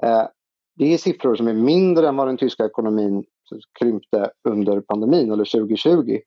Eh, 0.04 0.24
det 0.76 0.94
är 0.94 0.98
siffror 0.98 1.36
som 1.36 1.48
är 1.48 1.54
mindre 1.54 2.08
än 2.08 2.16
vad 2.16 2.28
den 2.28 2.38
tyska 2.38 2.66
ekonomin 2.66 3.24
krympte 3.80 4.32
under 4.50 4.82
pandemin 4.82 5.32
eller 5.32 5.46
2020. 5.46 6.20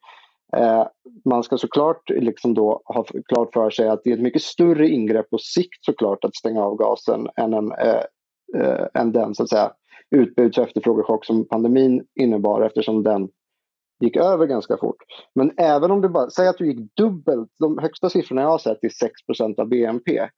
Eh, 0.56 0.86
man 1.24 1.42
ska 1.42 1.58
såklart 1.58 2.10
liksom 2.10 2.54
då 2.54 2.82
ha 2.84 3.04
klart 3.04 3.52
för 3.52 3.70
sig 3.70 3.88
att 3.88 4.00
det 4.04 4.10
är 4.10 4.14
ett 4.14 4.22
mycket 4.22 4.42
större 4.42 4.88
ingrepp 4.88 5.30
på 5.30 5.38
sikt 5.38 5.84
såklart 5.84 6.24
att 6.24 6.36
stänga 6.36 6.62
av 6.62 6.76
gasen 6.76 7.28
än, 7.36 7.54
en, 7.54 7.72
eh, 7.72 8.02
eh, 8.60 8.86
än 8.94 9.12
den 9.12 9.34
så 9.34 9.42
att 9.42 9.48
säga, 9.48 9.72
utbuds 10.10 10.58
och 10.58 10.64
efterfrågechock 10.64 11.24
som 11.24 11.48
pandemin 11.48 12.04
innebar 12.20 12.62
eftersom 12.62 13.02
den 13.02 13.28
gick 14.00 14.16
över 14.16 14.46
ganska 14.46 14.76
fort. 14.76 14.96
Men 15.34 15.52
även 15.56 15.90
om 15.90 16.00
du 16.00 16.08
bara, 16.08 16.30
säg 16.30 16.48
att 16.48 16.58
du 16.58 16.66
gick 16.66 16.96
dubbelt, 16.96 17.50
de 17.58 17.78
högsta 17.78 18.10
siffrorna 18.10 18.42
jag 18.42 18.48
har 18.48 18.58
sett 18.58 18.84
är 18.84 18.88
6% 19.28 19.60
av 19.60 19.68
BNP. 19.68 20.28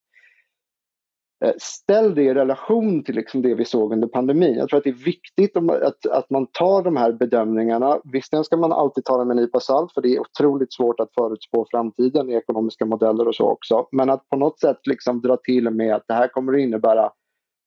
Eh, 1.44 1.52
ställ 1.58 2.14
det 2.14 2.22
i 2.22 2.34
relation 2.34 3.04
till 3.04 3.14
liksom 3.14 3.42
det 3.42 3.54
vi 3.54 3.64
såg 3.64 3.92
under 3.92 4.08
pandemin. 4.08 4.54
Jag 4.54 4.68
tror 4.68 4.78
att 4.78 4.84
det 4.84 4.90
är 4.90 5.04
viktigt 5.04 5.56
att, 5.56 6.06
att 6.06 6.30
man 6.30 6.46
tar 6.46 6.82
de 6.82 6.96
här 6.96 7.12
bedömningarna. 7.12 8.00
Visserligen 8.12 8.44
ska 8.44 8.56
man 8.56 8.72
alltid 8.72 9.04
ta 9.04 9.18
dem 9.18 9.28
med 9.28 9.36
en 9.38 9.42
nypa 9.42 9.60
salt 9.60 9.92
för 9.92 10.00
det 10.00 10.08
är 10.08 10.20
otroligt 10.20 10.72
svårt 10.72 11.00
att 11.00 11.14
förutspå 11.14 11.66
framtiden 11.70 12.30
i 12.30 12.34
ekonomiska 12.34 12.86
modeller 12.86 13.28
och 13.28 13.34
så 13.34 13.50
också. 13.50 13.88
Men 13.92 14.10
att 14.10 14.28
på 14.28 14.36
något 14.36 14.60
sätt 14.60 14.86
liksom 14.86 15.20
dra 15.20 15.36
till 15.36 15.70
med 15.70 15.94
att 15.94 16.04
det 16.08 16.14
här 16.14 16.28
kommer 16.28 16.52
att 16.52 16.60
innebära 16.60 17.10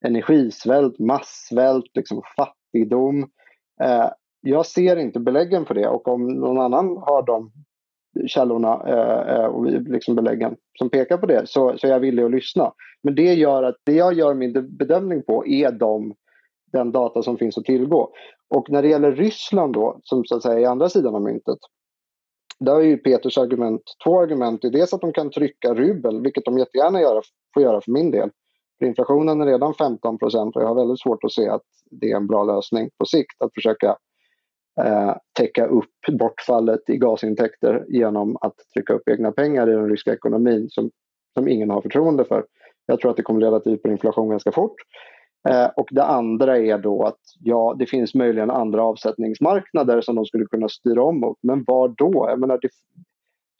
energisvält, 0.06 1.00
massvält, 1.00 1.92
liksom 1.94 2.22
fattigdom. 2.38 3.28
Eh, 3.84 4.10
jag 4.42 4.66
ser 4.66 4.98
inte 4.98 5.20
beläggen 5.20 5.66
för 5.66 5.74
det 5.74 5.88
och 5.88 6.08
om 6.08 6.28
någon 6.28 6.58
annan 6.58 6.98
har 6.98 7.26
de 7.26 7.52
källorna 8.28 8.84
eh, 8.88 9.36
eh 9.36 9.46
och 9.46 9.66
liksom 9.66 10.16
beläggen 10.16 10.56
som 10.80 10.90
pekar 10.90 11.18
på 11.18 11.26
det 11.26 11.48
så, 11.48 11.78
så 11.78 11.88
är 11.88 11.92
jag 11.92 12.00
villig 12.00 12.24
att 12.24 12.32
lyssna. 12.32 12.74
Men 13.04 13.16
det 13.16 13.34
gör 13.34 13.64
att 13.64 13.76
det 13.84 13.94
jag 13.94 14.14
gör 14.14 14.34
min 14.34 14.78
bedömning 14.78 15.24
på 15.24 15.48
är 15.48 15.72
de, 15.72 16.14
den 16.72 16.92
data 16.92 17.24
som 17.24 17.38
finns 17.38 17.58
att 17.58 17.66
tillgå. 17.66 18.12
Och 18.50 18.70
när 18.70 18.82
det 18.82 18.88
gäller 18.88 19.12
Ryssland 19.12 19.74
då, 19.74 20.00
som 20.04 20.26
så 20.26 20.36
att 20.36 20.44
säga 20.44 20.60
är 20.60 20.72
andra 20.72 20.90
sidan 20.90 21.16
av 21.16 21.22
myntet. 21.22 21.58
Där 22.60 22.76
är 22.76 22.82
ju 22.82 22.98
Peters 22.98 23.38
argument 23.38 23.82
två 24.04 24.22
argument. 24.22 24.62
Det 24.62 24.68
är 24.68 24.72
dels 24.72 24.94
att 24.94 25.02
de 25.02 25.14
kan 25.14 25.32
trycka 25.32 25.74
rubel, 25.74 26.22
vilket 26.22 26.46
de 26.46 26.58
jättegärna 26.58 27.02
gör, 27.02 27.22
får 27.54 27.64
göra 27.64 27.82
för 27.82 27.92
min 27.92 28.12
del. 28.12 28.30
För 28.80 28.86
inflationen 28.86 29.42
är 29.42 29.46
redan 29.46 29.74
15 29.74 30.18
procent 30.18 30.56
och 30.56 30.62
jag 30.62 30.68
har 30.68 30.76
väldigt 30.76 31.00
svårt 31.00 31.24
att 31.24 31.32
se 31.32 31.50
att 31.50 31.62
det 31.92 32.12
är 32.12 32.16
en 32.16 32.28
bra 32.28 32.44
lösning 32.44 32.90
på 32.98 33.06
sikt 33.06 33.42
att 33.42 33.54
försöka 33.54 33.98
eh, 34.80 35.16
täcka 35.38 35.66
upp 35.66 35.96
bortfallet 36.12 36.90
i 36.90 36.98
gasintäkter 36.98 37.86
genom 37.90 38.38
att 38.42 38.56
trycka 38.74 38.94
upp 38.94 39.10
egna 39.10 39.32
pengar 39.32 39.70
i 39.70 39.74
den 39.74 39.90
ryska 39.90 40.13
ekonomin 40.13 40.70
som, 40.70 40.92
som 41.34 41.48
ingen 41.48 41.70
har 41.70 41.82
förtroende 41.82 42.25
för. 42.25 42.46
Jag 42.86 43.00
tror 43.00 43.12
att 43.12 43.18
det 43.18 43.24
kommer 43.24 43.42
leda 43.42 43.60
till 43.60 43.72
hyperinflation 43.72 44.30
ganska 44.30 44.51
fort. 44.51 44.75
Eh, 45.50 45.66
och 45.66 45.88
det 45.92 46.04
andra 46.04 46.58
är 46.58 46.78
då 46.78 47.04
att 47.04 47.20
ja, 47.40 47.75
det 47.80 47.86
finns 47.86 48.16
möjligen 48.16 48.51
andra 48.51 48.84
avsättningsmarknader 48.84 50.01
som 50.01 50.16
de 50.16 50.25
skulle 50.25 50.46
kunna 50.46 50.70
styra 50.70 51.04
om 51.04 51.20
mot. 51.20 51.38
Men 51.42 51.63
var 51.68 51.88
då? 51.88 52.25
Jag 52.30 52.40
menar, 52.40 52.60
det, 52.62 52.70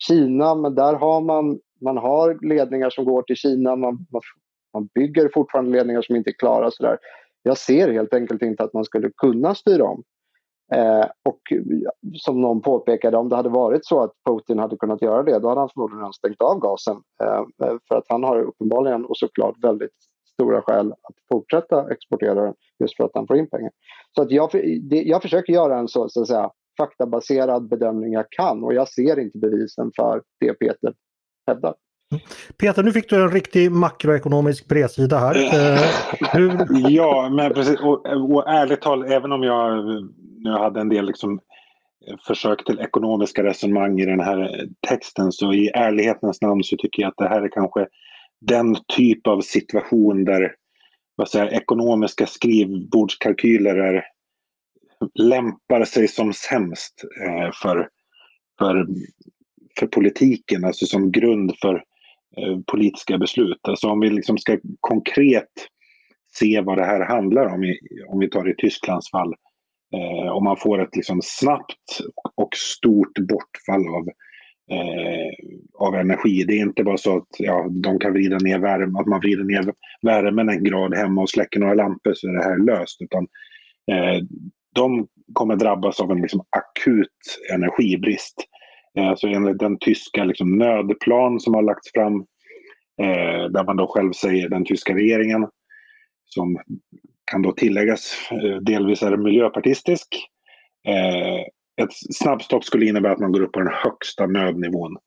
Kina, 0.08 0.56
men 0.56 0.75
där 0.75 0.94
har 0.94 1.22
man, 1.22 1.60
man 1.82 1.98
har 1.98 2.48
ledningar 2.48 2.89
som 2.89 3.06
går 3.06 3.22
till 3.22 3.36
Kina. 3.36 3.75
Man, 3.75 4.06
man, 4.12 4.22
man 4.74 4.89
bygger 4.96 5.30
fortfarande 5.34 5.72
ledningar 5.72 6.01
som 6.01 6.15
inte 6.15 6.30
är 6.30 6.39
klara. 6.39 6.72
Så 6.72 6.84
där. 6.84 6.98
Jag 7.44 7.58
ser 7.58 7.91
helt 7.91 8.13
enkelt 8.13 8.41
inte 8.41 8.63
att 8.63 8.74
man 8.74 8.86
skulle 8.86 9.10
kunna 9.18 9.56
styra 9.56 9.84
om. 9.84 10.03
Eh, 10.75 11.06
och 11.30 11.42
som 12.13 12.42
någon 12.42 12.62
påpekade, 12.62 13.18
om 13.18 13.30
det 13.30 13.36
hade 13.36 13.50
varit 13.50 13.86
så 13.86 14.04
att 14.04 14.12
Putin 14.30 14.60
hade 14.60 14.78
kunnat 14.78 15.01
göra 15.01 15.24
det, 15.24 15.40
då 15.40 15.50
hade 15.50 15.62
han 15.62 15.70
förmodligen 15.70 16.13
stängt 16.13 16.42
av 16.42 16.60
gasen. 16.60 16.98
Eh, 17.24 17.68
eh, 17.68 17.78
för 17.88 17.96
att 17.96 18.06
han 18.10 18.24
har 18.24 18.42
uppenbarligen 18.42 19.06
och 19.06 19.18
såklart 19.18 19.56
väldigt 19.63 19.96
stora 20.34 20.62
skäl 20.62 20.92
att 20.92 21.16
fortsätta 21.34 21.92
exportera 21.92 22.34
den 22.34 22.54
just 22.80 22.98
för 22.98 23.04
att 23.04 23.12
han 23.13 23.28
får 23.28 23.38
in 23.38 23.50
pengar. 23.50 23.72
Så 24.16 24.22
att 24.22 24.32
jag, 24.32 24.50
det, 24.90 25.01
jag 25.01 25.22
försöker 25.22 25.54
göra 25.54 25.80
en 25.80 25.88
så, 25.88 26.10
så 26.10 26.22
att 26.22 26.28
säga, 26.28 26.51
faktabaserad 26.78 27.70
bedömning 27.70 28.13
jag 28.13 28.25
kan 28.30 28.63
och 28.63 28.74
jag 28.74 28.88
ser 28.88 29.20
inte 29.20 29.38
bevisen 29.38 29.92
för 29.96 30.22
det 30.40 30.54
Peter 30.54 30.94
hävdar. 31.48 31.75
Peter, 32.58 32.84
nu 32.84 32.91
fick 32.91 33.10
du 33.10 33.24
en 33.24 33.32
riktig 33.32 33.72
makroekonomisk 33.72 34.68
bredsida 34.68 35.20
här. 35.20 35.34
Hur... 36.34 36.68
Ja, 36.89 37.30
men 37.30 37.53
precis. 37.53 37.80
Och, 37.80 38.06
och 38.06 38.50
ärligt 38.50 38.82
talat, 38.82 39.12
även 39.12 39.32
om 39.32 39.44
jag 39.44 39.86
nu 40.44 40.51
hade 40.51 40.82
en 40.82 40.89
del 40.89 41.06
liksom 41.06 41.39
försök 42.27 42.65
till 42.65 42.80
ekonomiska 42.80 43.44
resonemang 43.44 44.00
i 44.00 44.06
den 44.06 44.20
här 44.20 44.68
texten 44.88 45.32
så 45.32 45.53
i 45.53 45.72
ärlighetens 45.74 46.41
namn 46.41 46.63
så 46.63 46.77
tycker 46.77 47.01
jag 47.01 47.10
att 47.10 47.18
det 47.18 47.27
här 47.27 47.41
är 47.41 47.50
kanske 47.50 47.88
den 48.41 48.75
typ 48.96 49.27
av 49.27 49.41
situation 49.41 50.25
där 50.25 50.56
vad 51.15 51.30
säger, 51.30 51.53
ekonomiska 51.53 52.25
skrivbordskalkyler 52.25 53.75
är, 53.75 54.06
lämpar 55.13 55.86
sig 55.86 56.08
som 56.08 56.34
sämst 56.34 57.03
eh, 57.25 57.51
för, 57.62 57.89
för, 58.60 58.88
för 59.80 59.88
politiken, 59.88 60.65
alltså 60.65 60.86
som 60.86 61.12
grund 61.12 61.53
för 61.62 61.75
eh, 61.75 61.82
Eh, 62.38 62.60
politiska 62.72 63.18
beslut. 63.18 63.60
Alltså 63.62 63.88
om 63.88 64.00
vi 64.00 64.10
liksom 64.10 64.38
ska 64.38 64.58
konkret 64.80 65.52
se 66.34 66.62
vad 66.62 66.78
det 66.78 66.86
här 66.86 67.06
handlar 67.06 67.46
om, 67.46 67.76
om 68.08 68.20
vi 68.20 68.30
tar 68.30 68.50
i 68.50 68.56
Tysklands 68.56 69.12
fall, 69.12 69.36
Eh, 69.94 70.32
om 70.32 70.44
man 70.44 70.58
får 70.58 70.82
ett 70.82 70.96
liksom 70.96 71.20
snabbt 71.24 72.00
och 72.36 72.56
stort 72.56 73.20
bortfall 73.20 73.88
av, 73.88 74.08
eh, 74.72 75.32
av 75.80 75.96
energi. 75.96 76.44
Det 76.44 76.54
är 76.54 76.62
inte 76.62 76.84
bara 76.84 76.98
så 76.98 77.18
att 77.18 77.28
ja, 77.38 77.68
de 77.70 78.00
kan 78.00 78.14
vrida 78.14 78.38
ner 78.38 78.60
värme, 78.60 79.00
att 79.00 79.08
man 79.08 79.20
vrider 79.20 79.44
ner 79.44 79.74
värmen 80.02 80.50
en 80.50 80.64
grad 80.64 80.96
hemma 80.96 81.22
och 81.22 81.30
släcker 81.30 81.60
några 81.60 81.74
lampor 81.74 82.14
så 82.14 82.28
är 82.28 82.34
det 82.34 82.44
här 82.44 82.58
löst. 82.58 83.02
Utan, 83.02 83.28
eh, 83.92 84.24
de 84.76 85.08
kommer 85.34 85.56
drabbas 85.56 86.00
av 86.00 86.12
en 86.12 86.22
liksom 86.22 86.42
akut 86.50 87.08
energibrist. 87.54 88.36
Eh, 88.98 89.15
så 89.15 89.27
enligt 89.27 89.60
den 89.60 89.77
tyska 89.79 90.24
liksom, 90.24 90.57
nödplan 90.57 91.39
som 91.39 91.53
har 91.53 91.62
lagts 91.62 91.91
fram, 91.91 92.15
eh, 93.01 93.45
där 93.50 93.63
man 93.63 93.77
då 93.77 93.88
själv 93.88 94.12
säger, 94.12 94.50
den 94.50 94.65
tyska 94.65 94.95
regeringen, 94.95 95.48
som 96.25 96.60
kan 97.31 97.41
då 97.41 97.51
tilläggas, 97.51 98.29
eh, 98.31 98.55
delvis 98.55 99.01
är 99.01 99.17
miljöpartistisk. 99.17 100.07
Eh, 100.88 101.39
ett 101.83 101.93
snabbstopp 102.13 102.63
skulle 102.63 102.86
innebära 102.86 103.13
att 103.13 103.19
man 103.19 103.31
går 103.31 103.41
upp 103.41 103.51
på 103.51 103.60
den 103.60 103.74
högsta 103.74 104.27
nödnivån. 104.27 104.98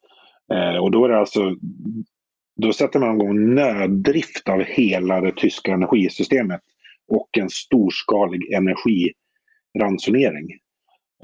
Eh, 0.52 0.76
och 0.76 0.90
då 0.90 1.04
är 1.04 1.08
det 1.08 1.18
alltså 1.18 1.54
då 2.56 2.72
sätter 2.72 2.98
man 2.98 3.20
igång 3.20 3.54
nöddrift 3.54 4.48
av 4.48 4.62
hela 4.62 5.20
det 5.20 5.36
tyska 5.36 5.72
energisystemet 5.72 6.60
och 7.08 7.28
en 7.38 7.50
storskalig 7.50 8.52
energiransonering. 8.52 10.48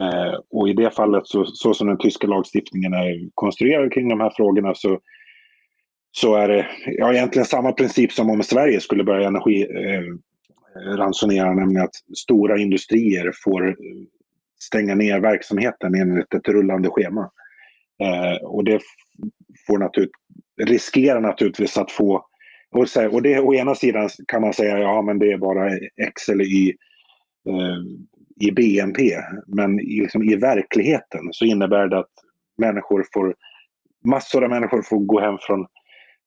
Eh, 0.01 0.35
och 0.51 0.69
i 0.69 0.73
det 0.73 0.91
fallet, 0.91 1.27
så, 1.27 1.45
så, 1.45 1.75
som 1.75 1.87
den 1.87 1.99
tyska 1.99 2.27
lagstiftningen 2.27 2.93
är 2.93 3.31
konstruerad 3.35 3.93
kring 3.93 4.09
de 4.09 4.21
här 4.21 4.33
frågorna, 4.37 4.75
så, 4.75 5.01
så 6.11 6.35
är 6.35 6.49
det 6.49 6.67
ja, 6.87 7.13
egentligen 7.13 7.47
samma 7.47 7.73
princip 7.73 8.13
som 8.13 8.31
om 8.31 8.43
Sverige 8.43 8.81
skulle 8.81 9.05
börja 9.05 9.29
energiransonera, 9.29 11.47
eh, 11.47 11.55
nämligen 11.55 11.85
att 11.85 11.95
stora 12.17 12.59
industrier 12.59 13.33
får 13.45 13.77
stänga 14.63 14.95
ner 14.95 15.21
verksamheten 15.21 15.95
enligt 15.95 16.35
ett 16.35 16.49
rullande 16.49 16.89
schema. 16.89 17.31
Eh, 18.03 18.37
och 18.43 18.65
det 18.65 18.81
får 19.67 19.79
naturligt, 19.79 20.11
riskerar 20.63 21.21
naturligtvis 21.21 21.79
att 21.79 21.91
få 21.91 22.27
och, 22.73 22.89
så, 22.89 23.09
och 23.09 23.23
det, 23.23 23.41
å 23.41 23.55
ena 23.55 23.75
sidan 23.75 24.09
kan 24.29 24.43
man 24.43 24.53
säga 24.53 24.79
ja 24.79 25.03
men 25.03 25.19
det 25.19 25.33
är 25.33 25.39
bara 25.39 25.71
X 26.09 26.29
eller 26.29 26.45
Y 26.45 26.69
eh, 27.49 27.79
i 28.41 28.53
BNP. 28.53 29.17
Men 29.47 29.81
i, 29.81 30.01
liksom, 30.01 30.23
i 30.23 30.37
verkligheten 30.37 31.29
så 31.31 31.45
innebär 31.45 31.89
det 31.89 31.99
att 31.99 32.13
människor 32.59 33.07
får, 33.13 33.35
massor 34.05 34.45
av 34.45 34.51
människor 34.51 34.83
får 34.83 34.99
gå 34.99 35.21
hem 35.21 35.39
från, 35.41 35.61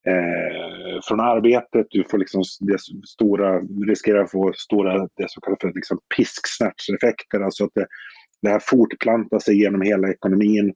eh, 0.07 0.99
från 1.07 1.19
arbetet. 1.19 1.87
Du 1.89 2.03
får 2.03 2.17
liksom 2.17 2.43
det 2.59 2.77
stora, 3.07 3.59
riskerar 3.87 4.23
att 4.23 4.31
få 4.31 4.53
stora, 4.55 5.07
det 5.17 5.29
som 5.31 5.41
kallas 5.41 5.59
för 5.61 5.73
liksom 5.75 5.99
pisksnärtseffekter. 6.17 7.41
Alltså 7.41 7.63
att 7.65 7.71
det, 7.75 7.87
det 8.41 8.49
här 8.49 8.61
fortplantar 8.63 9.39
sig 9.39 9.61
genom 9.61 9.81
hela 9.81 10.09
ekonomin. 10.09 10.73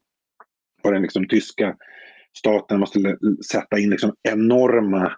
Och 0.83 0.91
den 0.91 1.01
liksom 1.01 1.27
tyska 1.27 1.75
staten 2.37 2.79
måste 2.79 3.17
sätta 3.51 3.79
in 3.79 3.89
liksom 3.89 4.13
enorma 4.23 5.11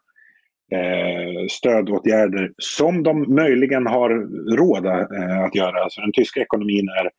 eh, 0.72 1.48
stödåtgärder 1.50 2.54
som 2.58 3.04
de 3.04 3.36
möjligen 3.36 3.88
har 3.88 4.10
råd 4.56 4.86
eh, 4.86 5.44
att 5.44 5.56
göra. 5.56 5.84
Alltså 5.84 6.02
den 6.02 6.12
tyska 6.12 6.42
ekonomin 6.42 6.90
är, 6.90 7.12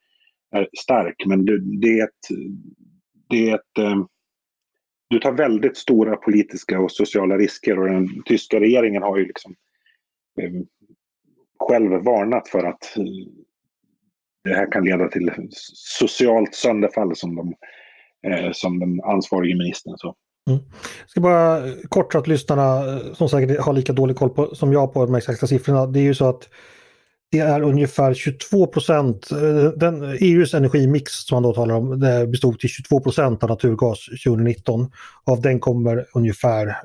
är 0.61 0.69
stark 0.79 1.23
men 1.27 1.45
det, 1.45 1.59
det 1.81 2.01
är 2.01 2.05
ett, 2.05 2.29
det 3.29 3.51
är 3.51 3.55
ett 3.55 3.79
eh, 3.79 4.05
du 5.11 5.19
tar 5.19 5.33
väldigt 5.33 5.77
stora 5.77 6.17
politiska 6.17 6.81
och 6.81 6.93
sociala 6.93 7.37
risker 7.39 7.79
och 7.79 7.89
den 7.89 8.23
tyska 8.23 8.61
regeringen 8.61 9.03
har 9.03 9.17
ju 9.17 9.27
liksom 9.27 9.55
eh, 10.41 10.51
själv 11.59 11.91
varnat 11.91 12.49
för 12.49 12.65
att 12.65 12.97
eh, 12.97 13.05
det 14.45 14.55
här 14.55 14.73
kan 14.73 14.85
leda 14.85 15.09
till 15.09 15.33
socialt 15.75 16.55
sönderfall 16.55 17.17
som, 17.17 17.37
de, 17.37 17.55
eh, 18.31 18.53
som 18.53 18.79
den 18.79 19.01
ansvarige 19.05 19.57
ministern 19.57 19.99
sa. 19.99 20.15
Mm. 20.49 20.61
Jag 21.01 21.11
ska 21.11 21.21
bara 21.21 21.67
eh, 21.67 21.75
kort 21.89 22.13
så 22.13 22.19
att 22.19 22.27
lyssnarna 22.27 22.93
eh, 22.93 23.13
som 23.15 23.29
säkert 23.29 23.61
har 23.61 23.73
lika 23.73 23.93
dålig 23.93 24.17
koll 24.17 24.31
på, 24.31 24.55
som 24.55 24.73
jag 24.73 24.93
på 24.93 25.07
de 25.07 25.15
exakta 25.15 25.47
siffrorna. 25.47 25.87
Det 25.87 25.99
är 25.99 26.05
ju 26.05 26.15
så 26.15 26.29
att 26.29 26.49
det 27.31 27.39
är 27.39 27.61
ungefär 27.61 28.15
22 28.15 28.67
procent, 28.67 29.31
eh, 29.31 30.11
EUs 30.21 30.55
e 30.55 30.57
energimix 30.57 31.13
som 31.13 31.37
man 31.37 31.43
då 31.43 31.55
talar 31.55 31.75
om, 31.75 32.01
det 32.01 32.27
bestod 32.27 32.59
till 32.59 32.69
22 32.69 33.01
procent 33.01 33.43
av 33.43 33.49
naturgas 33.49 33.99
2019. 34.25 34.91
Av 35.25 35.41
den 35.41 35.61
kommer 35.61 36.07
ungefär 36.15 36.77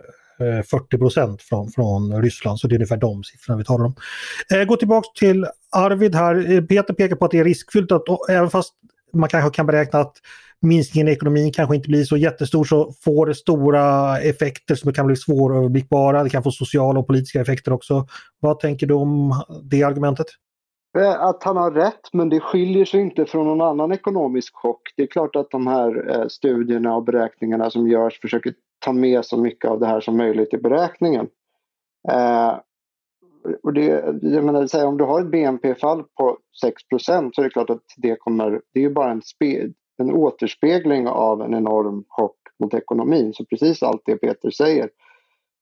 40 0.70 0.98
procent 0.98 1.42
från, 1.42 1.72
från 1.72 2.22
Ryssland, 2.22 2.60
så 2.60 2.68
det 2.68 2.74
är 2.74 2.78
ungefär 2.78 2.98
de 2.98 3.24
siffrorna 3.24 3.58
vi 3.58 3.64
talar 3.64 3.86
om. 3.86 3.96
gå 4.68 4.76
tillbaks 4.76 5.08
till 5.20 5.46
Arvid 5.72 6.16
här. 6.16 6.62
Peter 6.62 6.94
pekar 6.94 7.16
på 7.16 7.26
att 7.26 7.32
det 7.32 7.40
är 7.40 7.44
riskfyllt 7.44 7.92
att 7.92 8.04
även 8.30 8.50
fast 8.50 8.74
man 9.14 9.30
kanske 9.30 9.56
kan 9.56 9.66
beräkna 9.66 10.00
att 10.00 10.18
minskningen 10.66 11.08
i 11.08 11.12
ekonomin 11.12 11.52
kanske 11.54 11.76
inte 11.76 11.90
blir 11.90 12.04
så 12.04 12.18
jättestor 12.18 12.64
så 12.64 12.94
får 13.04 13.26
det 13.26 13.36
stora 13.36 14.18
effekter 14.20 14.76
som 14.76 14.94
kan 14.94 15.08
bli 15.08 15.16
svåröverblickbara. 15.16 16.24
Det 16.24 16.30
kan 16.30 16.44
få 16.44 16.52
sociala 16.52 17.00
och 17.00 17.08
politiska 17.08 17.42
effekter 17.42 17.74
också. 17.74 18.08
Vad 18.40 18.60
tänker 18.60 18.88
du 18.88 18.94
om 18.94 19.44
det 19.64 19.84
argumentet? 19.84 20.28
Eh, 20.98 21.22
att 21.22 21.44
han 21.44 21.58
har 21.58 21.72
rätt, 21.72 22.14
men 22.14 22.30
det 22.30 22.40
skiljer 22.40 22.86
sig 22.86 23.02
inte 23.02 23.26
från 23.26 23.48
någon 23.48 23.62
annan 23.62 23.92
ekonomisk 23.92 24.56
chock. 24.56 24.82
Det 24.98 25.04
är 25.04 25.08
klart 25.08 25.36
att 25.36 25.52
de 25.52 25.68
här 25.68 26.10
eh, 26.10 26.28
studierna 26.28 26.96
och 26.96 27.04
beräkningarna 27.04 27.70
som 27.70 27.88
görs 27.88 28.22
försöker 28.22 28.54
ta 28.80 28.94
med 28.94 29.26
så 29.26 29.38
mycket 29.38 29.72
av 29.72 29.80
det 29.80 29.88
här 29.88 30.02
som 30.02 30.18
möjligt 30.18 30.54
i 30.54 30.58
beräkningen. 30.58 31.28
Eh, 32.12 32.56
och 33.64 33.74
det, 33.74 33.86
jag 34.22 34.44
menar, 34.44 34.86
om 34.86 34.98
du 34.98 35.04
har 35.04 35.22
ett 35.22 35.32
BNP-fall 35.32 36.04
på 36.04 36.38
6% 37.00 37.32
så 37.34 37.42
är 37.42 37.44
det 37.44 37.50
klart 37.50 37.70
att 37.70 37.84
det 37.98 38.16
kommer, 38.16 38.62
det 38.74 38.80
är 38.80 38.84
ju 38.84 38.94
bara 38.94 39.12
en, 39.12 39.22
spe, 39.22 39.70
en 39.98 40.12
återspegling 40.12 41.08
av 41.08 41.42
en 41.42 41.54
enorm 41.54 42.04
chock 42.08 42.38
mot 42.60 42.74
ekonomin. 42.74 43.34
Så 43.34 43.46
precis 43.46 43.84
allt 43.84 44.02
det 44.06 44.16
Peter 44.16 44.50
säger 44.50 44.90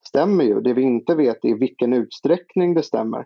stämmer 0.08 0.44
ju. 0.44 0.62
Det 0.62 0.74
vi 0.74 0.82
inte 0.82 1.16
vet 1.16 1.46
är 1.46 1.50
i 1.50 1.54
vilken 1.54 1.94
utsträckning 1.94 2.74
det 2.74 2.84
stämmer. 2.84 3.26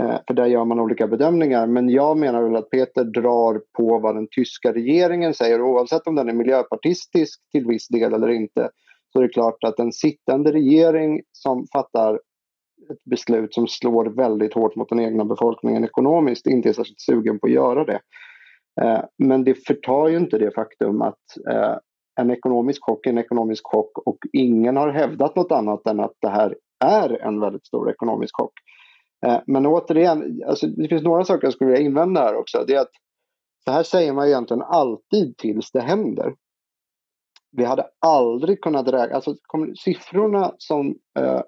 Eh, 0.00 0.18
för 0.26 0.34
där 0.34 0.46
gör 0.46 0.64
man 0.64 0.80
olika 0.80 1.06
bedömningar. 1.06 1.66
Men 1.66 1.88
jag 1.88 2.18
menar 2.18 2.42
väl 2.42 2.56
att 2.56 2.70
Peter 2.70 3.04
drar 3.04 3.62
på 3.76 3.98
vad 3.98 4.14
den 4.14 4.28
tyska 4.30 4.72
regeringen 4.72 5.34
säger. 5.34 5.62
Oavsett 5.62 6.06
om 6.06 6.14
den 6.14 6.28
är 6.28 6.32
miljöpartistisk 6.32 7.40
till 7.52 7.66
viss 7.66 7.88
del 7.88 8.14
eller 8.14 8.28
inte 8.28 8.70
så 9.12 9.18
är 9.18 9.22
det 9.22 9.28
klart 9.28 9.64
att 9.64 9.78
en 9.78 9.92
sittande 9.92 10.52
regering 10.52 11.22
som 11.32 11.66
fattar 11.72 12.14
ett 12.90 13.04
beslut 13.04 13.54
som 13.54 13.66
slår 13.66 14.06
väldigt 14.06 14.54
hårt 14.54 14.76
mot 14.76 14.88
den 14.88 15.00
egna 15.00 15.24
befolkningen 15.24 15.84
ekonomiskt 15.84 16.46
inte 16.46 16.68
är 16.68 16.72
särskilt 16.72 17.00
sugen 17.00 17.38
på 17.38 17.46
att 17.46 17.52
göra 17.52 17.84
det. 17.84 18.00
Eh, 18.82 19.00
men 19.18 19.44
det 19.44 19.54
förtar 19.54 20.08
ju 20.08 20.16
inte 20.16 20.38
det 20.38 20.54
faktum 20.54 21.02
att 21.02 21.18
eh, 21.50 21.76
en 22.20 22.30
ekonomisk 22.30 22.82
chock 22.82 23.06
är 23.06 23.10
en 23.10 23.18
ekonomisk 23.18 23.62
chock 23.66 23.98
och 23.98 24.18
ingen 24.32 24.76
har 24.76 24.88
hävdat 24.88 25.36
något 25.36 25.52
annat 25.52 25.86
än 25.86 26.00
att 26.00 26.14
det 26.20 26.28
här 26.28 26.56
är 26.84 27.22
en 27.22 27.40
väldigt 27.40 27.66
stor 27.66 27.90
ekonomisk 27.90 28.36
chock. 28.36 28.52
Eh, 29.26 29.40
men 29.46 29.66
återigen, 29.66 30.42
alltså 30.46 30.66
det 30.66 30.88
finns 30.88 31.02
några 31.02 31.24
saker 31.24 31.46
jag 31.46 31.54
skulle 31.54 31.70
vilja 31.70 31.86
invända 31.86 32.20
här 32.20 32.36
också. 32.36 32.64
Det 32.66 32.74
är 32.74 32.80
att 32.80 32.92
så 33.64 33.72
här 33.72 33.82
säger 33.82 34.12
man 34.12 34.26
egentligen 34.26 34.62
alltid 34.62 35.36
tills 35.36 35.70
det 35.70 35.80
händer. 35.80 36.34
Vi 37.56 37.64
hade 37.64 37.86
aldrig 38.06 38.60
kunnat 38.60 38.88
räkna, 38.88 39.14
alltså 39.14 39.34
siffrorna 39.84 40.54
som 40.58 40.94
eh, 41.18 41.40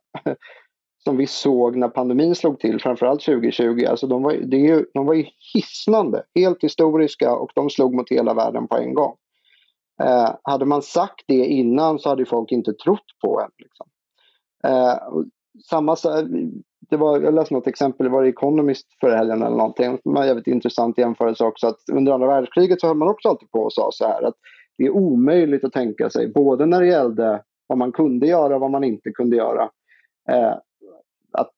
som 1.04 1.16
vi 1.16 1.26
såg 1.26 1.76
när 1.76 1.88
pandemin 1.88 2.34
slog 2.34 2.60
till, 2.60 2.80
framförallt 2.80 3.24
2020, 3.24 3.84
alltså 3.88 4.06
de 4.06 4.22
var, 4.22 4.32
det 4.32 4.56
är 4.56 4.76
ju, 4.76 4.84
de 4.94 5.06
var 5.06 5.14
ju 5.14 5.24
hisnande, 5.54 6.22
helt 6.34 6.64
historiska 6.64 7.34
och 7.34 7.50
de 7.54 7.70
slog 7.70 7.94
mot 7.94 8.10
hela 8.10 8.34
världen 8.34 8.68
på 8.68 8.76
en 8.76 8.94
gång. 8.94 9.16
Eh, 10.02 10.34
hade 10.42 10.64
man 10.64 10.82
sagt 10.82 11.24
det 11.26 11.46
innan 11.46 11.98
så 11.98 12.08
hade 12.08 12.26
folk 12.26 12.52
inte 12.52 12.72
trott 12.72 13.06
på 13.22 13.40
en. 13.40 13.50
Liksom. 13.58 13.86
Eh, 14.64 14.98
samma, 15.70 15.96
det 16.90 16.96
var, 16.96 17.20
jag 17.20 17.34
läste 17.34 17.54
något 17.54 17.66
exempel, 17.66 18.04
det 18.04 18.12
var 18.12 18.24
Economist 18.24 18.86
förra 19.00 19.16
helgen 19.16 19.42
eller 19.42 19.56
någonting. 19.56 19.98
En 20.04 20.26
jävligt 20.26 20.46
intressant 20.46 20.98
jämförelse 20.98 21.44
också 21.44 21.66
att 21.66 21.78
under 21.92 22.12
andra 22.12 22.26
världskriget 22.26 22.80
så 22.80 22.86
höll 22.86 22.96
man 22.96 23.08
också 23.08 23.28
alltid 23.28 23.50
på 23.50 23.60
och 23.60 23.72
sa 23.72 23.90
så 23.92 24.06
här 24.06 24.22
att 24.22 24.34
det 24.78 24.84
är 24.84 24.90
omöjligt 24.90 25.64
att 25.64 25.72
tänka 25.72 26.10
sig, 26.10 26.28
både 26.28 26.66
när 26.66 26.80
det 26.80 26.86
gällde 26.86 27.42
vad 27.66 27.78
man 27.78 27.92
kunde 27.92 28.26
göra 28.26 28.54
och 28.54 28.60
vad 28.60 28.70
man 28.70 28.84
inte 28.84 29.10
kunde 29.10 29.36
göra. 29.36 29.70
Eh, 30.30 30.54
att 31.32 31.52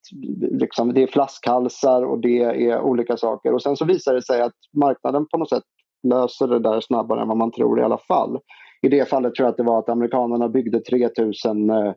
liksom, 0.60 0.94
det 0.94 1.02
är 1.02 1.06
flaskhalsar 1.06 2.02
och 2.02 2.20
det 2.20 2.42
är 2.42 2.80
olika 2.80 3.16
saker. 3.16 3.54
Och 3.54 3.62
sen 3.62 3.76
så 3.76 3.84
visar 3.84 4.14
det 4.14 4.22
sig 4.22 4.42
att 4.42 4.56
marknaden 4.76 5.26
på 5.26 5.38
något 5.38 5.48
sätt 5.48 5.64
löser 6.08 6.46
det 6.46 6.58
där 6.58 6.80
snabbare 6.80 7.20
än 7.22 7.28
vad 7.28 7.36
man 7.36 7.52
tror 7.52 7.80
i 7.80 7.82
alla 7.82 7.98
fall. 7.98 8.38
I 8.82 8.88
det 8.88 9.08
fallet 9.08 9.34
tror 9.34 9.46
jag 9.46 9.50
att 9.50 9.56
det 9.56 9.62
var 9.62 9.78
att 9.78 9.88
amerikanerna 9.88 10.48
byggde 10.48 10.80
3000 10.80 11.70
eh, 11.70 11.92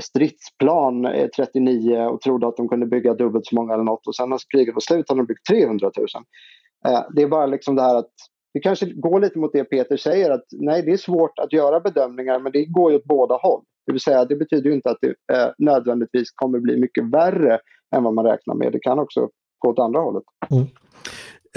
stridsplan 0.00 1.04
eh, 1.04 1.28
39 1.36 1.98
och 1.98 2.20
trodde 2.20 2.46
att 2.46 2.56
de 2.56 2.68
kunde 2.68 2.86
bygga 2.86 3.14
dubbelt 3.14 3.46
så 3.46 3.54
många 3.54 3.74
eller 3.74 3.84
något 3.84 4.06
och 4.06 4.16
sen 4.16 4.30
när 4.30 4.38
kriget 4.56 4.74
var 4.74 4.80
slut 4.80 5.08
hade 5.08 5.20
de 5.20 5.26
byggt 5.26 5.46
300 5.46 5.90
000. 5.96 6.06
Eh, 6.88 7.04
det 7.14 7.22
är 7.22 7.28
bara 7.28 7.46
liksom 7.46 7.76
det 7.76 7.82
här 7.82 7.96
att 7.96 8.12
det 8.54 8.60
kanske 8.60 8.86
går 8.86 9.20
lite 9.20 9.38
mot 9.38 9.52
det 9.52 9.64
Peter 9.64 9.96
säger 9.96 10.30
att 10.30 10.44
nej 10.50 10.82
det 10.82 10.92
är 10.92 10.96
svårt 10.96 11.38
att 11.38 11.52
göra 11.52 11.80
bedömningar 11.80 12.38
men 12.38 12.52
det 12.52 12.64
går 12.64 12.90
ju 12.90 12.96
åt 12.96 13.04
båda 13.04 13.34
håll. 13.34 13.62
Det 13.86 13.92
vill 13.92 14.00
säga, 14.00 14.24
det 14.24 14.36
betyder 14.36 14.70
inte 14.70 14.90
att 14.90 14.98
det 15.00 15.34
eh, 15.36 15.50
nödvändigtvis 15.58 16.30
kommer 16.34 16.58
bli 16.58 16.76
mycket 16.76 17.04
värre 17.04 17.58
än 17.96 18.02
vad 18.02 18.14
man 18.14 18.24
räknar 18.24 18.54
med. 18.54 18.72
Det 18.72 18.80
kan 18.80 18.98
också 18.98 19.28
gå 19.58 19.68
åt 19.68 19.78
andra 19.78 20.00
hållet. 20.00 20.24
Mm. 20.50 20.66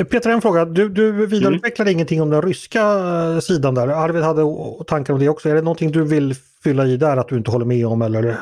Peter, 0.09 0.29
en 0.29 0.41
fråga. 0.41 0.65
Du, 0.65 0.89
du 0.89 1.27
vidareutvecklade 1.27 1.89
mm. 1.89 1.97
ingenting 1.97 2.21
om 2.21 2.29
den 2.29 2.41
ryska 2.41 2.81
eh, 2.81 3.39
sidan 3.39 3.75
där. 3.75 3.87
Arvid 3.87 4.23
hade 4.23 4.41
tankar 4.87 5.13
om 5.13 5.19
det 5.19 5.29
också. 5.29 5.49
Är 5.49 5.55
det 5.55 5.61
någonting 5.61 5.91
du 5.91 6.03
vill 6.03 6.33
fylla 6.63 6.85
i 6.85 6.97
där 6.97 7.17
att 7.17 7.27
du 7.27 7.37
inte 7.37 7.51
håller 7.51 7.65
med 7.65 7.87
om? 7.87 8.01
Eller? 8.01 8.37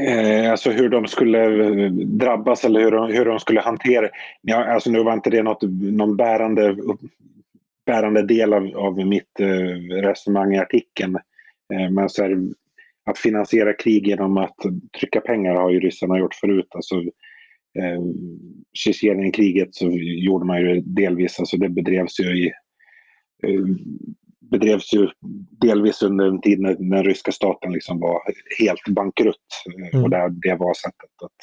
Eh, 0.00 0.50
alltså 0.50 0.70
hur 0.70 0.88
de 0.88 1.06
skulle 1.06 1.44
eh, 1.44 1.90
drabbas 1.92 2.64
eller 2.64 2.80
hur 2.80 2.90
de, 2.90 3.12
hur 3.12 3.24
de 3.24 3.40
skulle 3.40 3.60
hantera 3.60 4.08
ja, 4.42 4.64
alltså 4.64 4.90
Nu 4.90 5.02
var 5.02 5.12
inte 5.12 5.30
det 5.30 5.42
något, 5.42 5.62
någon 5.80 6.16
bärande, 6.16 6.76
bärande 7.86 8.22
del 8.22 8.52
av, 8.52 8.76
av 8.76 9.06
mitt 9.06 9.40
eh, 9.40 9.96
resonemang 10.02 10.54
i 10.54 10.58
artikeln. 10.58 11.16
Eh, 11.74 11.90
men 11.90 12.08
så 12.08 12.22
här, 12.22 12.38
att 13.10 13.18
finansiera 13.18 13.72
krig 13.72 14.06
genom 14.06 14.36
att 14.36 14.56
trycka 15.00 15.20
pengar 15.20 15.54
har 15.54 15.70
ju 15.70 15.80
ryssarna 15.80 16.18
gjort 16.18 16.34
förut. 16.34 16.68
Alltså, 16.70 16.94
eh, 17.78 18.00
Tjetjenienkriget 18.72 19.74
så 19.74 19.90
gjorde 20.00 20.46
man 20.46 20.60
ju 20.60 20.80
delvis, 20.80 21.40
alltså 21.40 21.56
det 21.56 21.68
bedrevs 21.68 22.20
ju 22.20 22.24
i 22.24 22.52
eh, 23.42 23.64
bedrevs 24.50 24.94
ju 24.94 25.08
delvis 25.60 26.02
under 26.02 26.26
en 26.26 26.40
tid 26.40 26.60
när 26.60 26.74
den 26.74 27.04
ryska 27.04 27.32
staten 27.32 27.72
liksom 27.72 28.00
var 28.00 28.20
helt 28.58 28.88
bankrutt. 28.88 29.36
Mm. 29.76 30.04
Och 30.04 30.10
där 30.10 30.28
det 30.28 30.56
var 30.56 30.74
sättet 30.74 31.10
att, 31.24 31.40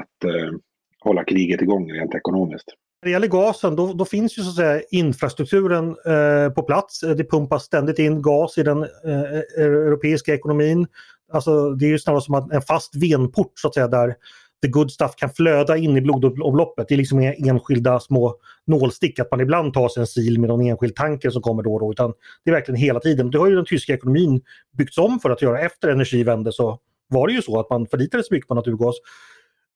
att 0.00 0.30
uh, 0.30 0.58
hålla 1.00 1.24
kriget 1.24 1.62
igång 1.62 1.92
rent 1.92 2.14
ekonomiskt. 2.14 2.68
När 3.02 3.06
det 3.06 3.10
gäller 3.10 3.26
gasen 3.28 3.76
då, 3.76 3.92
då 3.92 4.04
finns 4.04 4.38
ju 4.38 4.42
så 4.42 4.48
att 4.48 4.56
säga 4.56 4.82
infrastrukturen 4.90 5.88
eh, 5.88 6.52
på 6.52 6.62
plats. 6.62 7.00
Det 7.00 7.30
pumpas 7.30 7.64
ständigt 7.64 7.98
in 7.98 8.22
gas 8.22 8.58
i 8.58 8.62
den 8.62 8.82
eh, 8.82 9.64
europeiska 9.64 10.34
ekonomin. 10.34 10.86
Alltså, 11.32 11.70
det 11.70 11.86
är 11.86 11.88
ju 11.88 11.98
snarare 11.98 12.20
som 12.20 12.50
en 12.52 12.62
fast 12.62 12.96
venport 12.96 13.52
så 13.54 13.68
att 13.68 13.74
säga 13.74 13.88
där 13.88 14.14
the 14.62 14.68
good 14.68 14.90
stuff 14.90 15.16
kan 15.16 15.30
flöda 15.30 15.76
in 15.76 15.96
i 15.96 16.00
blodomloppet. 16.00 16.88
Det 16.88 16.94
är 16.94 16.96
liksom 16.96 17.20
inga 17.20 17.34
enskilda 17.34 18.00
små 18.00 18.36
nålstick 18.66 19.18
att 19.18 19.30
man 19.30 19.40
ibland 19.40 19.74
tar 19.74 19.88
sig 19.88 20.00
en 20.00 20.06
sil 20.14 20.34
med 20.40 20.48
någon 20.48 20.66
enskild 20.66 20.96
tanker 20.96 21.30
som 21.30 21.42
kommer 21.42 21.62
då 21.62 21.74
och 21.74 21.80
då. 21.80 21.92
Utan 21.92 22.14
det 22.44 22.50
är 22.50 22.54
verkligen 22.54 22.80
hela 22.80 23.00
tiden. 23.00 23.30
Det 23.30 23.38
har 23.38 23.48
ju 23.48 23.56
den 23.56 23.64
tyska 23.64 23.94
ekonomin 23.94 24.40
byggts 24.78 24.98
om 24.98 25.20
för 25.20 25.30
att 25.30 25.42
göra. 25.42 25.60
Efter 25.60 25.88
energivände 25.88 26.52
så 26.52 26.78
var 27.08 27.26
det 27.26 27.32
ju 27.32 27.42
så 27.42 27.60
att 27.60 27.70
man 27.70 27.86
förlitade 27.86 28.24
sig 28.24 28.34
mycket 28.34 28.48
på 28.48 28.54
naturgas. 28.54 28.94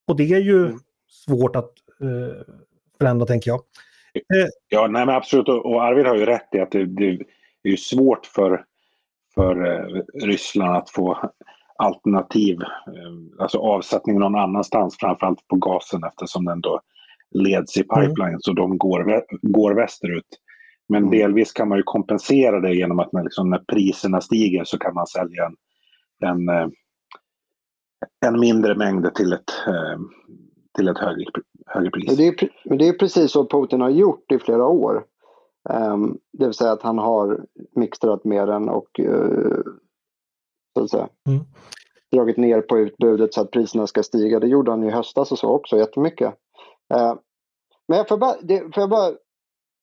Och 0.07 0.17
det 0.17 0.33
är 0.33 0.41
ju 0.41 0.67
mm. 0.67 0.79
svårt 1.27 1.57
att 1.57 1.71
eh, 2.01 2.55
förändra 3.03 3.27
tänker 3.27 3.51
jag. 3.51 3.61
Eh. 4.15 4.49
Ja, 4.69 4.87
nej 4.87 5.07
men 5.07 5.15
absolut. 5.15 5.49
Och 5.49 5.85
Arvid 5.85 6.07
har 6.07 6.17
ju 6.17 6.27
rätt 6.27 6.49
i 6.53 6.61
att 6.61 6.71
det, 6.71 6.85
det 7.63 7.69
är 7.69 7.77
svårt 7.77 8.27
för, 8.27 8.65
för 9.35 9.73
eh, 9.73 10.03
Ryssland 10.27 10.77
att 10.77 10.91
få 10.91 11.31
alternativ, 11.77 12.61
eh, 12.63 13.43
alltså 13.43 13.59
avsättning 13.59 14.19
någon 14.19 14.37
annanstans, 14.37 14.97
framförallt 15.01 15.49
på 15.49 15.57
gasen 15.57 16.05
eftersom 16.05 16.45
den 16.45 16.61
då 16.61 16.81
leds 17.31 17.77
i 17.77 17.81
mm. 17.81 17.89
pipeline 17.89 18.29
mm. 18.29 18.41
så 18.41 18.53
de 18.53 18.79
går, 18.79 19.25
går 19.43 19.75
västerut. 19.75 20.39
Men 20.89 21.03
mm. 21.03 21.11
delvis 21.11 21.53
kan 21.53 21.69
man 21.69 21.79
ju 21.79 21.83
kompensera 21.83 22.61
det 22.61 22.75
genom 22.75 22.99
att 22.99 23.13
när, 23.13 23.23
liksom, 23.23 23.51
när 23.51 23.59
priserna 23.59 24.21
stiger 24.21 24.65
så 24.65 24.79
kan 24.79 24.95
man 24.95 25.07
sälja 25.07 25.45
en, 25.47 26.49
en, 26.49 26.73
en 28.27 28.41
mindre 28.41 28.75
mängd 28.75 29.15
till 29.15 29.33
ett, 29.33 29.51
till 30.77 30.89
ett 30.89 30.99
högre, 30.99 31.25
högre 31.67 31.91
pris. 31.91 32.17
Det 32.17 32.27
är, 32.27 32.51
men 32.65 32.79
det 32.79 32.89
är 32.89 32.93
precis 32.93 33.33
så 33.33 33.47
Putin 33.47 33.81
har 33.81 33.91
gjort 33.91 34.33
i 34.33 34.39
flera 34.39 34.67
år. 34.67 35.05
Um, 35.71 36.19
det 36.33 36.45
vill 36.45 36.55
säga 36.55 36.73
att 36.73 36.83
han 36.83 36.99
har 36.99 37.47
mixtrat 37.77 38.25
med 38.25 38.49
den 38.49 38.69
och 38.69 39.01
uh, 39.01 39.63
så 40.77 40.85
att 40.85 40.91
säga. 40.91 41.09
Mm. 41.29 41.45
Dragit 42.13 42.37
ner 42.37 42.61
på 42.61 42.79
utbudet 42.79 43.35
så 43.35 43.41
att 43.41 43.51
priserna 43.51 43.87
ska 43.87 44.03
stiga. 44.03 44.41
Det 44.41 44.49
gjorde 44.49 44.71
han 44.71 44.85
i 44.85 44.91
höstas 44.91 45.33
och 45.33 45.39
så 45.39 45.49
också 45.49 45.77
jättemycket. 45.77 46.35
Uh, 46.95 47.15
men 47.89 47.99
jag 47.99 48.09
får 48.09 48.19
bara, 48.19 48.37
det, 48.43 48.61
får 48.61 48.81
jag 48.83 48.91
bara, 48.91 49.13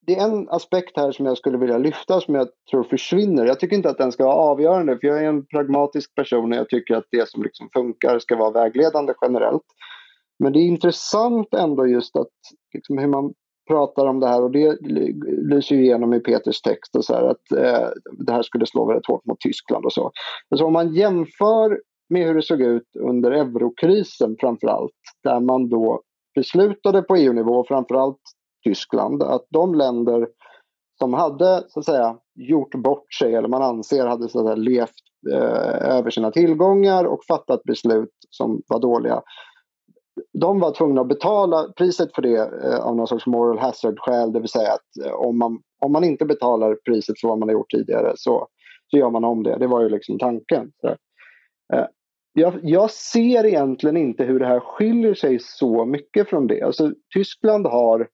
det 0.05 0.15
är 0.15 0.25
en 0.25 0.49
aspekt 0.49 0.97
här 0.97 1.11
som 1.11 1.25
jag 1.25 1.37
skulle 1.37 1.57
vilja 1.57 1.77
lyfta 1.77 2.21
som 2.21 2.35
jag 2.35 2.47
tror 2.71 2.83
försvinner. 2.83 3.45
Jag 3.45 3.59
tycker 3.59 3.75
inte 3.75 3.89
att 3.89 3.97
den 3.97 4.11
ska 4.11 4.25
vara 4.25 4.35
avgörande 4.35 4.97
för 4.97 5.07
jag 5.07 5.23
är 5.23 5.27
en 5.27 5.45
pragmatisk 5.45 6.15
person 6.15 6.53
och 6.53 6.57
jag 6.57 6.69
tycker 6.69 6.95
att 6.95 7.07
det 7.11 7.29
som 7.29 7.43
liksom 7.43 7.69
funkar 7.73 8.19
ska 8.19 8.35
vara 8.35 8.51
vägledande 8.51 9.13
generellt. 9.21 9.63
Men 10.39 10.53
det 10.53 10.59
är 10.59 10.67
intressant 10.67 11.53
ändå 11.53 11.87
just 11.87 12.15
att 12.15 12.27
liksom 12.73 12.97
hur 12.97 13.07
man 13.07 13.33
pratar 13.67 14.05
om 14.05 14.19
det 14.19 14.27
här 14.27 14.43
och 14.43 14.51
det 14.51 14.77
lyser 15.49 15.75
ju 15.75 15.83
igenom 15.83 16.13
i 16.13 16.19
Peters 16.19 16.61
text 16.61 16.95
och 16.95 17.05
så 17.05 17.13
här, 17.13 17.23
att 17.23 17.51
eh, 17.51 17.89
det 18.25 18.31
här 18.31 18.41
skulle 18.41 18.65
slå 18.65 18.85
väldigt 18.85 19.07
hårt 19.07 19.25
mot 19.25 19.39
Tyskland 19.39 19.85
och 19.85 19.93
så. 19.93 20.11
Alltså 20.49 20.65
om 20.65 20.73
man 20.73 20.93
jämför 20.93 21.81
med 22.09 22.27
hur 22.27 22.35
det 22.35 22.41
såg 22.41 22.61
ut 22.61 22.87
under 22.99 23.31
eurokrisen 23.31 24.35
framför 24.39 24.67
allt 24.67 24.91
där 25.23 25.39
man 25.39 25.69
då 25.69 26.01
beslutade 26.35 27.01
på 27.01 27.15
EU-nivå, 27.15 27.65
framförallt 27.67 28.21
Tyskland, 28.63 29.23
att 29.23 29.45
de 29.49 29.75
länder 29.75 30.27
som 30.99 31.13
hade 31.13 31.63
så 31.67 31.79
att 31.79 31.85
säga 31.85 32.17
gjort 32.35 32.75
bort 32.75 33.13
sig 33.13 33.35
eller 33.35 33.47
man 33.47 33.61
anser 33.61 34.07
hade 34.07 34.29
så 34.29 34.39
att 34.39 34.45
säga, 34.45 34.55
levt 34.55 34.89
eh, 35.33 35.97
över 35.97 36.09
sina 36.09 36.31
tillgångar 36.31 37.05
och 37.05 37.19
fattat 37.27 37.63
beslut 37.63 38.13
som 38.29 38.61
var 38.67 38.79
dåliga 38.79 39.21
de 40.33 40.59
var 40.59 40.71
tvungna 40.71 41.01
att 41.01 41.07
betala 41.07 41.73
priset 41.77 42.15
för 42.15 42.21
det 42.21 42.37
eh, 42.37 42.79
av 42.79 42.95
någon 42.95 43.07
sorts 43.07 43.25
moral 43.25 43.59
hazard-skäl. 43.59 44.31
Det 44.31 44.39
vill 44.39 44.49
säga 44.49 44.71
att 44.71 45.05
eh, 45.05 45.13
om, 45.13 45.37
man, 45.37 45.61
om 45.79 45.91
man 45.91 46.03
inte 46.03 46.25
betalar 46.25 46.75
priset 46.75 47.19
för 47.19 47.27
vad 47.27 47.39
man 47.39 47.49
har 47.49 47.53
gjort 47.53 47.71
tidigare 47.71 48.13
så, 48.15 48.47
så 48.91 48.97
gör 48.97 49.09
man 49.09 49.23
om 49.23 49.43
det. 49.43 49.57
Det 49.57 49.67
var 49.67 49.81
ju 49.81 49.89
liksom 49.89 50.19
tanken. 50.19 50.71
Eh, 51.73 51.85
jag, 52.33 52.59
jag, 52.63 52.91
ser 52.91 53.45
egentligen 53.45 53.97
inte 53.97 54.23
hur 54.23 54.39
det 54.39 54.45
här 54.45 54.59
skiljer 54.59 55.13
sig 55.13 55.39
så 55.39 55.85
mycket 55.85 56.29
från 56.29 56.47
det. 56.47 56.61
Alltså, 56.61 56.93
Tyskland 57.13 57.65
har 57.65 58.07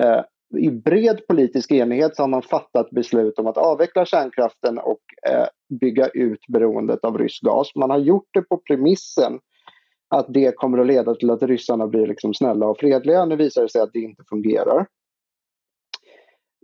eh, 0.00 0.20
i 0.58 0.70
bred 0.70 1.26
politisk 1.28 1.72
enighet 1.72 2.16
så 2.16 2.22
har 2.22 2.28
man 2.28 2.42
fattat 2.42 2.90
beslut 2.90 3.38
om 3.38 3.46
att 3.46 3.56
avveckla 3.56 4.04
kärnkraften 4.04 4.78
och 4.78 5.00
eh, 5.28 5.46
bygga 5.80 6.08
ut 6.08 6.46
beroendet 6.48 7.04
av 7.04 7.18
rysk 7.18 7.42
gas. 7.42 7.74
Man 7.74 7.90
har 7.90 7.98
gjort 7.98 8.28
det 8.32 8.42
på 8.42 8.56
premissen 8.56 9.38
att 10.10 10.26
det 10.28 10.56
kommer 10.56 10.78
att 10.78 10.86
leda 10.86 11.14
till 11.14 11.30
att 11.30 11.42
ryssarna 11.42 11.86
blir 11.86 12.06
liksom 12.06 12.34
snälla 12.34 12.66
och 12.66 12.78
fredliga. 12.78 13.24
Nu 13.24 13.36
visar 13.36 13.62
det 13.62 13.68
sig 13.68 13.80
att 13.80 13.92
det 13.92 13.98
inte 13.98 14.22
fungerar. 14.28 14.86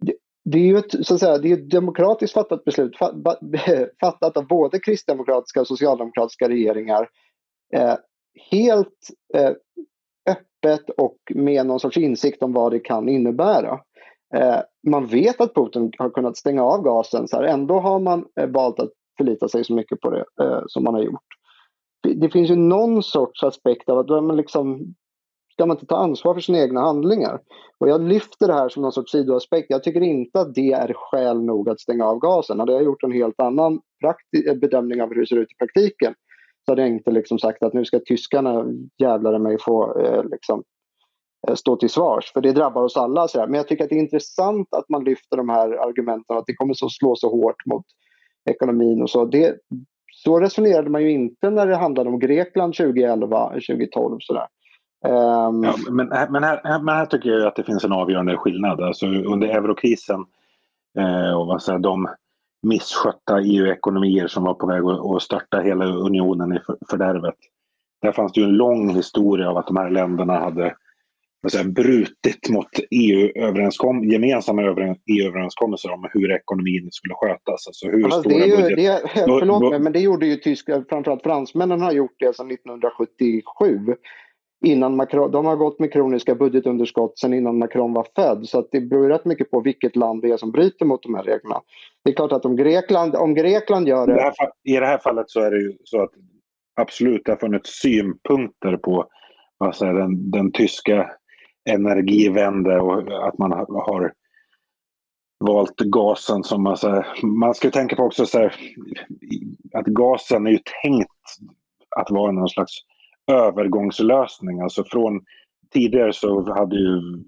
Det, 0.00 0.14
det 0.44 0.58
är 0.58 0.62
ju 0.62 0.78
ett, 0.78 1.06
så 1.06 1.14
att 1.14 1.20
säga, 1.20 1.38
det 1.38 1.52
är 1.52 1.56
ett 1.56 1.70
demokratiskt 1.70 2.34
fattat 2.34 2.64
beslut 2.64 2.96
fattat 4.00 4.36
av 4.36 4.46
både 4.46 4.78
kristdemokratiska 4.78 5.60
och 5.60 5.66
socialdemokratiska 5.66 6.48
regeringar. 6.48 7.08
Eh, 7.74 7.94
helt 8.50 9.08
eh, 9.34 9.52
öppet 10.28 10.90
och 10.96 11.16
med 11.34 11.66
någon 11.66 11.80
sorts 11.80 11.96
insikt 11.96 12.42
om 12.42 12.52
vad 12.52 12.72
det 12.72 12.80
kan 12.80 13.08
innebära. 13.08 13.80
Eh, 14.34 14.60
man 14.86 15.06
vet 15.06 15.40
att 15.40 15.54
Putin 15.54 15.92
har 15.98 16.10
kunnat 16.10 16.36
stänga 16.36 16.62
av 16.62 16.82
gasen, 16.82 17.28
så 17.28 17.36
här, 17.36 17.44
ändå 17.44 17.80
har 17.80 18.00
man 18.00 18.26
eh, 18.40 18.48
valt 18.48 18.80
att 18.80 18.90
förlita 19.16 19.48
sig 19.48 19.64
så 19.64 19.74
mycket 19.74 20.00
på 20.00 20.10
det 20.10 20.24
eh, 20.40 20.62
som 20.66 20.84
man 20.84 20.94
har 20.94 21.02
gjort 21.02 21.24
det 22.02 22.30
finns 22.30 22.50
ju 22.50 22.56
någon 22.56 23.02
sorts 23.02 23.42
aspekt 23.42 23.88
av 23.88 23.98
att 23.98 24.08
då 24.08 24.20
man 24.20 24.36
liksom, 24.36 24.94
ska 25.52 25.66
man 25.66 25.76
inte 25.76 25.86
ta 25.86 25.96
ansvar 25.96 26.34
för 26.34 26.40
sina 26.40 26.58
egna 26.58 26.80
handlingar. 26.80 27.40
Och 27.78 27.88
jag 27.88 28.00
lyfter 28.00 28.46
det 28.46 28.54
här 28.54 28.68
som 28.68 28.82
någon 28.82 28.92
sorts 28.92 29.12
sidoaspekt. 29.12 29.66
Jag 29.70 29.82
tycker 29.82 30.00
inte 30.00 30.40
att 30.40 30.54
det 30.54 30.72
är 30.72 30.92
skäl 30.96 31.42
nog 31.42 31.68
att 31.68 31.80
stänga 31.80 32.04
av 32.04 32.18
gasen. 32.18 32.60
Hade 32.60 32.72
jag 32.72 32.84
gjort 32.84 33.02
en 33.02 33.12
helt 33.12 33.40
annan 33.40 33.80
eh, 34.46 34.54
bedömning 34.54 35.02
av 35.02 35.08
hur 35.08 35.20
det 35.20 35.26
ser 35.26 35.36
ut 35.36 35.52
i 35.52 35.58
praktiken 35.58 36.14
så 36.66 36.72
hade 36.72 36.82
jag 36.82 36.90
inte 36.90 37.10
liksom 37.10 37.38
sagt 37.38 37.62
att 37.62 37.72
nu 37.72 37.84
ska 37.84 37.98
tyskarna 37.98 38.64
jävlar 38.98 39.38
mig 39.38 39.56
få 39.60 40.00
eh, 40.00 40.24
liksom, 40.24 40.62
eh, 41.48 41.54
stå 41.54 41.76
till 41.76 41.90
svars. 41.90 42.32
För 42.32 42.40
det 42.40 42.52
drabbar 42.52 42.82
oss 42.82 42.96
alla. 42.96 43.28
Så. 43.28 43.38
Men 43.38 43.54
jag 43.54 43.68
tycker 43.68 43.84
att 43.84 43.90
det 43.90 43.96
är 43.96 44.00
intressant 44.00 44.68
att 44.74 44.88
man 44.88 45.04
lyfter 45.04 45.36
de 45.36 45.48
här 45.48 45.88
argumenten 45.88 46.36
att 46.36 46.46
det 46.46 46.54
kommer 46.54 46.74
så 46.74 46.88
slå 46.88 47.16
så 47.16 47.30
hårt 47.30 47.66
mot 47.66 47.84
ekonomin 48.50 49.02
och 49.02 49.10
så. 49.10 49.24
Det, 49.24 49.56
så 50.26 50.40
resonerade 50.40 50.90
man 50.90 51.02
ju 51.02 51.10
inte 51.10 51.50
när 51.50 51.66
det 51.66 51.76
handlade 51.76 52.10
om 52.10 52.18
Grekland 52.18 52.74
2011, 52.74 53.48
2012 53.48 54.18
sådär. 54.20 54.46
Um... 55.06 55.64
Ja, 55.64 55.74
men, 55.90 56.08
men, 56.30 56.42
här, 56.44 56.80
men 56.82 56.94
här 56.94 57.06
tycker 57.06 57.30
jag 57.30 57.46
att 57.46 57.56
det 57.56 57.64
finns 57.64 57.84
en 57.84 57.92
avgörande 57.92 58.36
skillnad. 58.36 58.80
Alltså 58.80 59.06
under 59.06 59.48
eurokrisen 59.48 60.24
eh, 60.98 61.38
och 61.38 61.46
vad 61.46 61.62
säger, 61.62 61.78
de 61.78 62.08
misskötta 62.62 63.40
EU-ekonomier 63.40 64.26
som 64.26 64.44
var 64.44 64.54
på 64.54 64.66
väg 64.66 64.82
att 64.84 65.22
störta 65.22 65.60
hela 65.60 65.84
unionen 65.84 66.52
i 66.52 66.58
fördärvet. 66.90 67.36
Där 68.02 68.12
fanns 68.12 68.32
det 68.32 68.40
ju 68.40 68.46
en 68.46 68.56
lång 68.56 68.88
historia 68.94 69.50
av 69.50 69.56
att 69.56 69.66
de 69.66 69.76
här 69.76 69.90
länderna 69.90 70.38
hade 70.38 70.74
säga, 71.50 71.64
brutit 71.64 72.48
mot 72.50 72.68
EU-överenskom 72.90 74.04
gemensamma 74.04 74.62
EU-överenskommelser 74.62 75.92
om 75.92 76.08
hur 76.12 76.32
ekonomin 76.32 76.88
skulle 76.90 77.14
skötas. 77.14 77.66
Alltså 77.66 77.88
hur 77.88 78.04
alltså, 78.04 78.20
stora 78.20 78.34
det 78.34 78.42
är 78.42 78.70
ju, 78.70 78.76
det, 78.76 79.02
förlåt 79.14 79.70
mig, 79.70 79.80
men 79.80 79.92
det 79.92 80.00
gjorde 80.00 80.26
ju 80.26 80.36
Tyskland, 80.36 80.84
framförallt 80.88 81.22
fransmännen 81.22 81.80
har 81.80 81.92
gjort 81.92 82.16
det 82.18 82.36
sedan 82.36 82.50
1977. 82.50 83.78
Innan 84.64 84.96
Macron, 84.96 85.30
de 85.30 85.46
har 85.46 85.56
gått 85.56 85.78
med 85.78 85.92
kroniska 85.92 86.34
budgetunderskott 86.34 87.18
sedan 87.18 87.34
innan 87.34 87.58
Macron 87.58 87.92
var 87.92 88.06
född. 88.16 88.48
Så 88.48 88.58
att 88.58 88.68
det 88.72 88.80
beror 88.80 89.08
rätt 89.08 89.24
mycket 89.24 89.50
på 89.50 89.60
vilket 89.60 89.96
land 89.96 90.22
det 90.22 90.30
är 90.30 90.36
som 90.36 90.52
bryter 90.52 90.84
mot 90.84 91.02
de 91.02 91.14
här 91.14 91.22
reglerna. 91.22 91.60
Det 92.04 92.10
är 92.10 92.14
klart 92.14 92.32
att 92.32 92.44
om 92.44 92.56
Grekland, 92.56 93.16
om 93.16 93.34
Grekland 93.34 93.88
gör 93.88 94.06
det... 94.06 94.14
det 94.14 94.22
här, 94.22 94.34
I 94.64 94.72
det 94.72 94.86
här 94.86 94.98
fallet 94.98 95.30
så 95.30 95.40
är 95.40 95.50
det 95.50 95.58
ju 95.58 95.72
så 95.84 96.02
att 96.02 96.10
absolut 96.80 97.22
det 97.24 97.32
har 97.32 97.36
funnits 97.36 97.70
synpunkter 97.80 98.76
på 98.76 99.06
vad 99.58 99.76
säger, 99.76 99.94
den, 99.94 100.30
den 100.30 100.52
tyska 100.52 101.10
energivände 101.66 102.80
och 102.80 103.28
att 103.28 103.38
man 103.38 103.52
har 103.52 104.12
valt 105.40 105.76
gasen 105.76 106.42
som 106.42 106.62
man 106.62 106.76
säger. 106.76 107.26
Man 107.26 107.54
ska 107.54 107.70
tänka 107.70 107.96
på 107.96 108.02
också 108.02 108.26
så 108.26 108.38
här, 108.38 108.54
att 109.74 109.86
gasen 109.86 110.46
är 110.46 110.50
ju 110.50 110.58
tänkt 110.82 111.10
att 111.96 112.10
vara 112.10 112.32
någon 112.32 112.48
slags 112.48 112.72
övergångslösning. 113.26 114.60
Alltså 114.60 114.84
från 114.84 115.20
tidigare 115.72 116.12
så 116.12 116.54
hade 116.54 116.76
ju, 116.76 117.24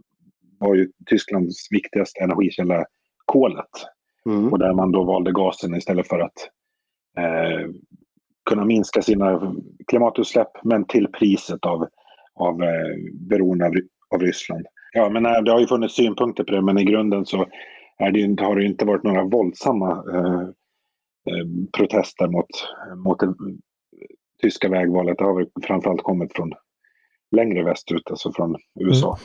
var 0.59 0.74
ju 0.74 0.90
Tysklands 1.07 1.68
viktigaste 1.70 2.20
energikälla 2.20 2.85
kolet. 3.24 3.70
Mm. 4.27 4.53
Och 4.53 4.59
där 4.59 4.74
man 4.74 4.92
då 4.92 5.05
valde 5.05 5.33
gasen 5.33 5.74
istället 5.74 6.09
för 6.09 6.18
att 6.18 6.48
eh, 7.18 7.70
kunna 8.51 8.64
minska 8.64 9.03
sina 9.03 9.55
klimatutsläpp 9.87 10.64
men 10.64 10.85
till 10.85 11.07
priset 11.07 11.66
av, 11.66 11.88
av 12.35 12.62
eh, 12.62 12.96
beroende 13.29 13.66
av 13.66 13.72
av 14.14 14.21
Ryssland. 14.21 14.66
Ja, 14.92 15.09
men 15.09 15.27
eh, 15.27 15.42
det 15.42 15.51
har 15.53 15.61
ju 15.61 15.66
funnits 15.66 15.94
synpunkter 15.94 16.44
på 16.44 16.53
det, 16.53 16.62
men 16.62 16.79
i 16.79 16.85
grunden 16.85 17.27
så 17.27 17.47
är 17.99 18.11
det 18.11 18.21
inte, 18.21 18.44
har 18.44 18.57
det 18.57 18.64
inte 18.64 18.85
varit 18.85 19.03
några 19.03 19.25
våldsamma 19.25 20.05
eh, 20.14 20.42
eh, 21.31 21.47
protester 21.77 22.29
mot, 22.29 22.47
mot 23.05 23.18
det 23.18 23.35
tyska 24.42 24.68
vägvalet. 24.68 25.18
Det 25.18 25.25
har 25.25 25.37
väl 25.37 25.49
framförallt 25.62 26.03
kommit 26.03 26.33
från 26.37 26.53
längre 27.37 27.64
västerut, 27.64 28.11
alltså 28.11 28.33
från 28.33 28.57
USA. 28.81 29.18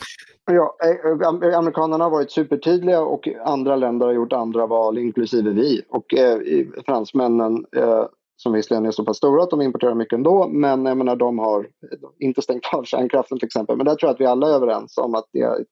Mm. 0.50 0.58
Ja, 0.58 0.76
eh, 0.84 1.58
amerikanerna 1.58 2.04
har 2.04 2.12
varit 2.12 2.32
supertydliga 2.32 3.02
och 3.02 3.28
andra 3.46 3.76
länder 3.76 4.06
har 4.06 4.14
gjort 4.14 4.34
andra 4.34 4.68
val, 4.68 4.98
inklusive 4.98 5.52
vi. 5.52 5.82
Och 5.90 6.14
eh, 6.14 6.40
fransmännen 6.86 7.66
eh, 7.76 8.06
som 8.36 8.54
visserligen 8.54 8.86
är 8.86 8.92
så 8.92 9.06
pass 9.06 9.18
stora 9.18 9.44
att 9.44 9.50
de 9.50 9.62
importerar 9.62 9.96
mycket 9.96 10.18
ändå, 10.18 10.48
men 10.48 10.86
jag 10.86 10.98
menar, 10.98 11.16
de 11.16 11.40
har 11.40 11.68
inte 12.20 12.42
stängt 12.42 12.74
av 12.74 12.84
kärnkraften 12.86 13.40
till 13.40 13.46
exempel. 13.46 13.78
Men 13.78 13.86
där 13.86 13.96
tror 13.96 14.08
jag 14.08 14.14
att 14.14 14.22
vi 14.22 14.26
alla 14.26 14.50
är 14.50 14.54
överens 14.54 14.98
om 14.98 15.16
att 15.16 15.26
det 15.34 15.40
är 15.40 15.62
ett 15.62 15.68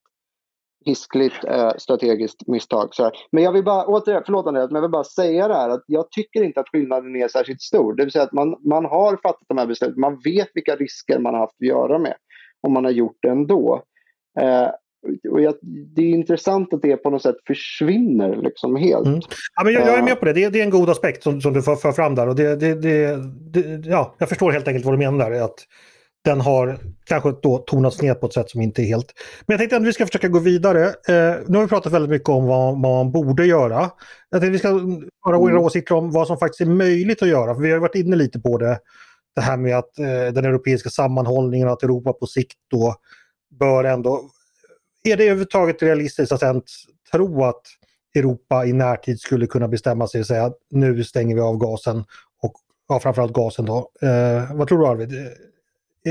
hiskligt 0.84 1.44
eh, 1.44 1.72
strategiskt 1.78 2.46
misstag. 2.46 2.94
Så 2.94 3.02
här. 3.02 3.12
Men 3.32 3.42
jag 3.42 3.52
vill 3.52 3.64
bara, 3.64 3.86
återigen, 3.86 4.22
förlåt 4.26 4.46
Andreas, 4.46 4.70
men 4.70 4.74
jag 4.74 4.82
vill 4.82 4.90
bara 4.90 5.04
säga 5.04 5.48
det 5.48 5.54
här 5.54 5.68
att 5.68 5.84
jag 5.86 6.10
tycker 6.10 6.42
inte 6.42 6.60
att 6.60 6.68
skillnaden 6.68 7.16
är 7.16 7.28
särskilt 7.28 7.60
stor. 7.60 7.94
Det 7.94 8.04
vill 8.04 8.12
säga 8.12 8.24
att 8.24 8.32
man, 8.32 8.56
man 8.64 8.84
har 8.84 9.16
fattat 9.22 9.48
de 9.48 9.58
här 9.58 9.66
besluten, 9.66 10.00
man 10.00 10.20
vet 10.24 10.48
vilka 10.54 10.76
risker 10.76 11.18
man 11.18 11.34
har 11.34 11.40
haft 11.40 11.56
att 11.60 11.66
göra 11.66 11.98
med 11.98 12.14
och 12.62 12.70
man 12.70 12.84
har 12.84 12.92
gjort 12.92 13.18
det 13.22 13.28
ändå. 13.28 13.82
Eh, 14.40 14.68
och 15.30 15.40
jag, 15.40 15.54
det 15.96 16.02
är 16.02 16.08
intressant 16.08 16.72
att 16.74 16.82
det 16.82 16.96
på 16.96 17.10
något 17.10 17.22
sätt 17.22 17.36
försvinner 17.46 18.36
liksom 18.36 18.76
helt. 18.76 19.06
Mm. 19.06 19.20
Ja, 19.56 19.64
men 19.64 19.72
jag, 19.72 19.86
jag, 19.86 19.98
är 19.98 20.02
med 20.02 20.20
på 20.20 20.24
det. 20.24 20.32
det. 20.32 20.44
är, 20.44 20.50
det 20.50 20.60
är 20.60 20.64
en 20.64 20.70
god 20.70 20.90
aspekt 20.90 21.22
som, 21.22 21.40
som 21.40 21.52
du 21.52 21.62
för, 21.62 21.76
för 21.76 21.92
fram 21.92 22.14
där. 22.14 22.28
Och 22.28 22.36
det, 22.36 22.56
det, 22.56 22.74
det, 22.74 23.86
ja, 23.86 24.14
jag 24.18 24.28
förstår 24.28 24.52
helt 24.52 24.68
enkelt 24.68 24.84
vad 24.84 24.94
du 24.94 24.98
menar. 24.98 25.30
Där, 25.30 25.40
att 25.40 25.66
den 26.24 26.40
har 26.40 26.78
kanske 27.04 27.32
då 27.42 27.58
tonats 27.58 28.02
ner 28.02 28.14
på 28.14 28.26
ett 28.26 28.32
sätt 28.32 28.50
som 28.50 28.60
inte 28.60 28.82
är 28.82 28.86
helt... 28.86 29.12
Men 29.46 29.52
jag 29.54 29.58
tänkte 29.58 29.76
att 29.76 29.82
vi 29.82 29.92
ska 29.92 30.06
försöka 30.06 30.28
gå 30.28 30.38
vidare. 30.38 30.84
Eh, 30.86 31.36
nu 31.46 31.58
har 31.58 31.62
vi 31.62 31.68
pratat 31.68 31.92
väldigt 31.92 32.10
mycket 32.10 32.28
om 32.28 32.46
vad, 32.46 32.82
vad 32.82 32.82
man 32.82 33.12
borde 33.12 33.46
göra. 33.46 33.90
Jag 34.30 34.40
tänkte 34.40 34.46
att 34.46 34.54
vi 34.54 34.58
ska 34.58 34.68
höra 35.24 35.36
mm. 35.36 35.50
era 35.50 35.60
åsikter 35.60 35.94
om 35.94 36.10
vad 36.10 36.26
som 36.26 36.38
faktiskt 36.38 36.60
är 36.60 36.66
möjligt 36.66 37.22
att 37.22 37.28
göra. 37.28 37.54
För 37.54 37.62
vi 37.62 37.70
har 37.70 37.78
varit 37.78 37.94
inne 37.94 38.16
lite 38.16 38.40
på 38.40 38.58
det. 38.58 38.78
Det 39.34 39.40
här 39.40 39.56
med 39.56 39.78
att 39.78 39.98
eh, 39.98 40.32
den 40.34 40.44
europeiska 40.44 40.90
sammanhållningen 40.90 41.68
och 41.68 41.72
att 41.72 41.82
Europa 41.82 42.12
på 42.12 42.26
sikt 42.26 42.58
då 42.70 42.94
bör 43.58 43.84
ändå 43.84 44.30
är 45.02 45.16
det 45.16 45.24
överhuvudtaget 45.24 45.82
realistiskt 45.82 46.32
att 46.32 46.42
ens 46.42 46.64
tro 47.12 47.44
att 47.44 47.62
Europa 48.14 48.66
i 48.66 48.72
närtid 48.72 49.20
skulle 49.20 49.46
kunna 49.46 49.68
bestämma 49.68 50.06
sig 50.06 50.20
och 50.20 50.26
säga 50.26 50.44
att 50.44 50.58
nu 50.70 51.04
stänger 51.04 51.34
vi 51.34 51.40
av 51.40 51.56
gasen 51.56 52.04
och 52.42 52.52
ja, 52.88 53.00
framförallt 53.00 53.32
gasen 53.32 53.64
då. 53.64 53.90
Eh, 54.02 54.56
vad 54.56 54.68
tror 54.68 54.78
du 54.78 54.86
Arvid? 54.86 55.12
Eh, 55.12 55.26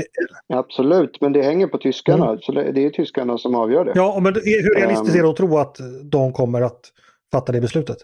eh, 0.00 0.58
Absolut, 0.58 1.20
men 1.20 1.32
det 1.32 1.42
hänger 1.42 1.66
på 1.66 1.78
tyskarna. 1.78 2.26
Mm. 2.26 2.38
Så 2.40 2.52
det, 2.52 2.80
är 2.80 2.90
tyskarna 2.90 3.38
som 3.38 3.54
avgör 3.54 3.84
det. 3.84 3.92
Ja, 3.94 4.18
men 4.20 4.34
hur 4.34 4.74
realistiskt 4.74 5.16
är 5.16 5.22
det 5.22 5.30
att 5.30 5.36
tro 5.36 5.58
att 5.58 5.76
de 6.02 6.32
kommer 6.32 6.60
att 6.60 6.80
fatta 7.32 7.52
det 7.52 7.60
beslutet? 7.60 7.98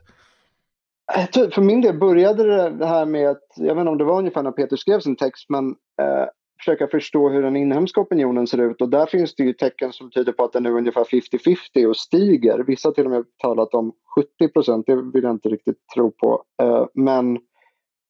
För 1.55 1.61
min 1.61 1.81
del 1.81 1.98
började 1.98 2.70
det 2.70 2.87
här 2.87 3.07
med 3.07 3.31
att, 3.31 3.44
jag 3.57 3.74
vet 3.74 3.81
inte 3.81 3.90
om 3.90 3.98
det 3.98 4.05
var 4.05 4.18
ungefär 4.18 4.42
när 4.42 4.53
Peter 4.53 4.77
skrev 4.77 5.01
sin 5.01 5.16
text, 5.16 5.46
men 5.48 5.68
eh, 6.03 6.27
försöka 6.58 6.88
förstå 6.88 7.28
hur 7.28 7.42
den 7.42 7.56
inhemska 7.56 8.00
opinionen 8.00 8.46
ser 8.46 8.70
ut 8.70 8.80
och 8.80 8.88
där 8.88 9.06
finns 9.06 9.34
det 9.34 9.42
ju 9.42 9.52
tecken 9.52 9.92
som 9.92 10.10
tyder 10.10 10.32
på 10.32 10.44
att 10.44 10.52
den 10.52 10.66
är 10.66 10.70
ungefär 10.70 11.04
50-50 11.04 11.86
och 11.86 11.96
stiger. 11.96 12.58
Vissa 12.58 12.88
har 12.88 12.94
till 12.94 13.04
och 13.04 13.10
med 13.10 13.24
talat 13.42 13.74
om 13.74 13.92
70 14.14 14.48
procent, 14.52 14.86
det 14.86 14.96
vill 14.96 15.22
jag 15.22 15.32
inte 15.32 15.48
riktigt 15.48 15.88
tro 15.94 16.10
på. 16.10 16.42
Eh, 16.62 16.86
men 16.94 17.38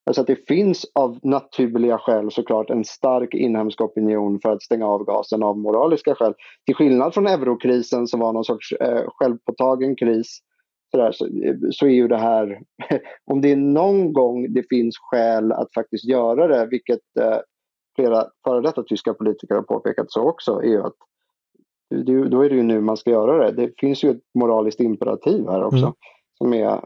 alltså 0.07 0.21
att 0.21 0.27
det 0.27 0.47
finns 0.49 0.87
av 0.95 1.19
naturliga 1.23 1.99
skäl 1.99 2.31
såklart 2.31 2.71
en 2.71 2.85
stark 2.85 3.35
inhemsk 3.35 3.81
opinion 3.81 4.41
för 4.41 4.53
att 4.53 4.63
stänga 4.63 4.87
av 4.87 5.05
gasen 5.05 5.43
av 5.43 5.59
moraliska 5.59 6.15
skäl. 6.15 6.35
Till 6.67 6.75
skillnad 6.75 7.15
från 7.15 7.27
eurokrisen 7.27 8.07
som 8.07 8.21
var 8.21 8.33
någon 8.33 8.45
sorts 8.45 8.73
eh, 8.73 9.05
självpåtagen 9.09 9.97
kris 9.97 10.39
så, 10.91 11.13
så, 11.13 11.29
så 11.71 11.87
är 11.87 11.91
ju 11.91 12.09
det 12.09 12.17
här, 12.17 12.61
om 13.25 13.41
det 13.41 13.53
är 13.53 13.57
någon 13.57 14.13
gång 14.13 14.53
det 14.55 14.63
finns 14.71 14.99
skäl 14.99 15.53
att 15.53 15.75
faktiskt 15.75 16.05
göra 16.05 16.47
det, 16.47 16.67
vilket 16.71 17.17
eh, 17.21 17.39
flera 17.99 18.25
före 18.45 18.61
detta 18.61 18.83
tyska 18.83 19.15
politiker 19.15 19.55
har 19.55 19.63
påpekat 19.63 20.13
så 20.13 20.29
också, 20.29 20.63
är 20.63 20.69
ju 20.69 20.83
att 20.83 20.95
då 22.31 22.43
är 22.43 22.49
det 22.49 22.57
ju 22.57 22.63
nu 22.63 22.81
man 22.81 22.97
ska 22.97 23.11
göra 23.11 23.45
det. 23.45 23.67
Det 23.67 23.73
finns 23.79 24.05
ju 24.05 24.11
ett 24.11 24.23
moraliskt 24.35 24.81
imperativ 24.81 25.49
här 25.49 25.65
också 25.65 25.85
mm. 25.85 25.93
som 26.39 26.55
är 26.55 26.81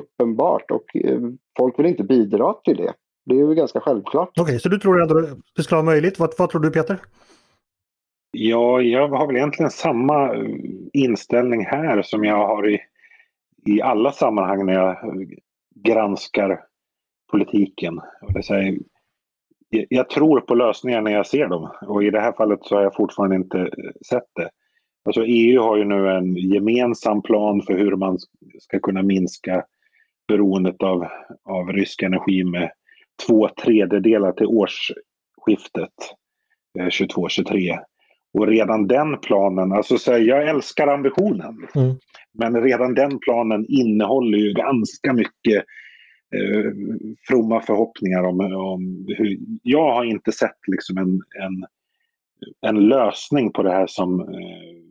uppenbart 0.00 0.70
och 0.70 0.96
eh, 0.96 1.20
folk 1.58 1.78
vill 1.78 1.86
inte 1.86 2.04
bidra 2.04 2.54
till 2.64 2.76
det. 2.76 2.92
Det 3.26 3.34
är 3.34 3.38
ju 3.38 3.54
ganska 3.54 3.80
självklart. 3.80 4.28
Okej, 4.28 4.42
okay, 4.42 4.58
så 4.58 4.68
du 4.68 4.78
tror 4.78 5.02
ändå 5.02 5.20
det 5.56 5.62
skulle 5.62 5.76
vara 5.76 5.86
möjligt. 5.86 6.18
Vad, 6.18 6.34
vad 6.38 6.50
tror 6.50 6.60
du 6.60 6.70
Peter? 6.70 7.00
Ja, 8.30 8.80
jag 8.80 9.08
har 9.08 9.26
väl 9.26 9.36
egentligen 9.36 9.70
samma 9.70 10.34
inställning 10.92 11.64
här 11.64 12.02
som 12.02 12.24
jag 12.24 12.46
har 12.46 12.68
i, 12.68 12.80
i 13.66 13.82
alla 13.82 14.12
sammanhang 14.12 14.66
när 14.66 14.72
jag 14.72 14.96
granskar 15.74 16.60
politiken. 17.30 18.00
Det 18.34 18.42
säger, 18.42 18.78
jag 19.88 20.10
tror 20.10 20.40
på 20.40 20.54
lösningar 20.54 21.00
när 21.00 21.12
jag 21.12 21.26
ser 21.26 21.48
dem 21.48 21.70
och 21.86 22.04
i 22.04 22.10
det 22.10 22.20
här 22.20 22.32
fallet 22.32 22.58
så 22.62 22.74
har 22.74 22.82
jag 22.82 22.94
fortfarande 22.94 23.36
inte 23.36 23.58
eh, 23.58 23.90
sett 24.08 24.28
det. 24.36 24.50
Alltså 25.04 25.24
EU 25.24 25.62
har 25.62 25.76
ju 25.76 25.84
nu 25.84 26.10
en 26.10 26.36
gemensam 26.36 27.22
plan 27.22 27.62
för 27.62 27.78
hur 27.78 27.96
man 27.96 28.18
ska 28.60 28.78
kunna 28.78 29.02
minska 29.02 29.64
beroendet 30.28 30.82
av, 30.82 31.06
av 31.44 31.72
rysk 31.72 32.02
energi 32.02 32.44
med 32.44 32.70
två 33.26 33.48
tredjedelar 33.48 34.32
till 34.32 34.46
årsskiftet 34.46 35.92
eh, 36.78 36.86
22-23. 36.86 37.78
Och 38.34 38.46
redan 38.46 38.86
den 38.86 39.18
planen, 39.18 39.72
alltså 39.72 39.98
så 39.98 40.10
jag 40.10 40.48
älskar 40.48 40.86
ambitionen. 40.86 41.66
Mm. 41.74 41.94
Men 42.38 42.62
redan 42.62 42.94
den 42.94 43.18
planen 43.18 43.66
innehåller 43.68 44.38
ju 44.38 44.52
ganska 44.52 45.12
mycket 45.12 45.64
eh, 46.34 46.72
fromma 47.28 47.60
förhoppningar 47.60 48.22
om, 48.22 48.40
om 48.40 49.06
hur... 49.08 49.38
Jag 49.62 49.92
har 49.94 50.04
inte 50.04 50.32
sett 50.32 50.58
liksom 50.66 50.98
en, 50.98 51.12
en, 51.42 51.66
en 52.66 52.88
lösning 52.88 53.52
på 53.52 53.62
det 53.62 53.70
här 53.72 53.86
som, 53.86 54.20
eh, 54.20 54.82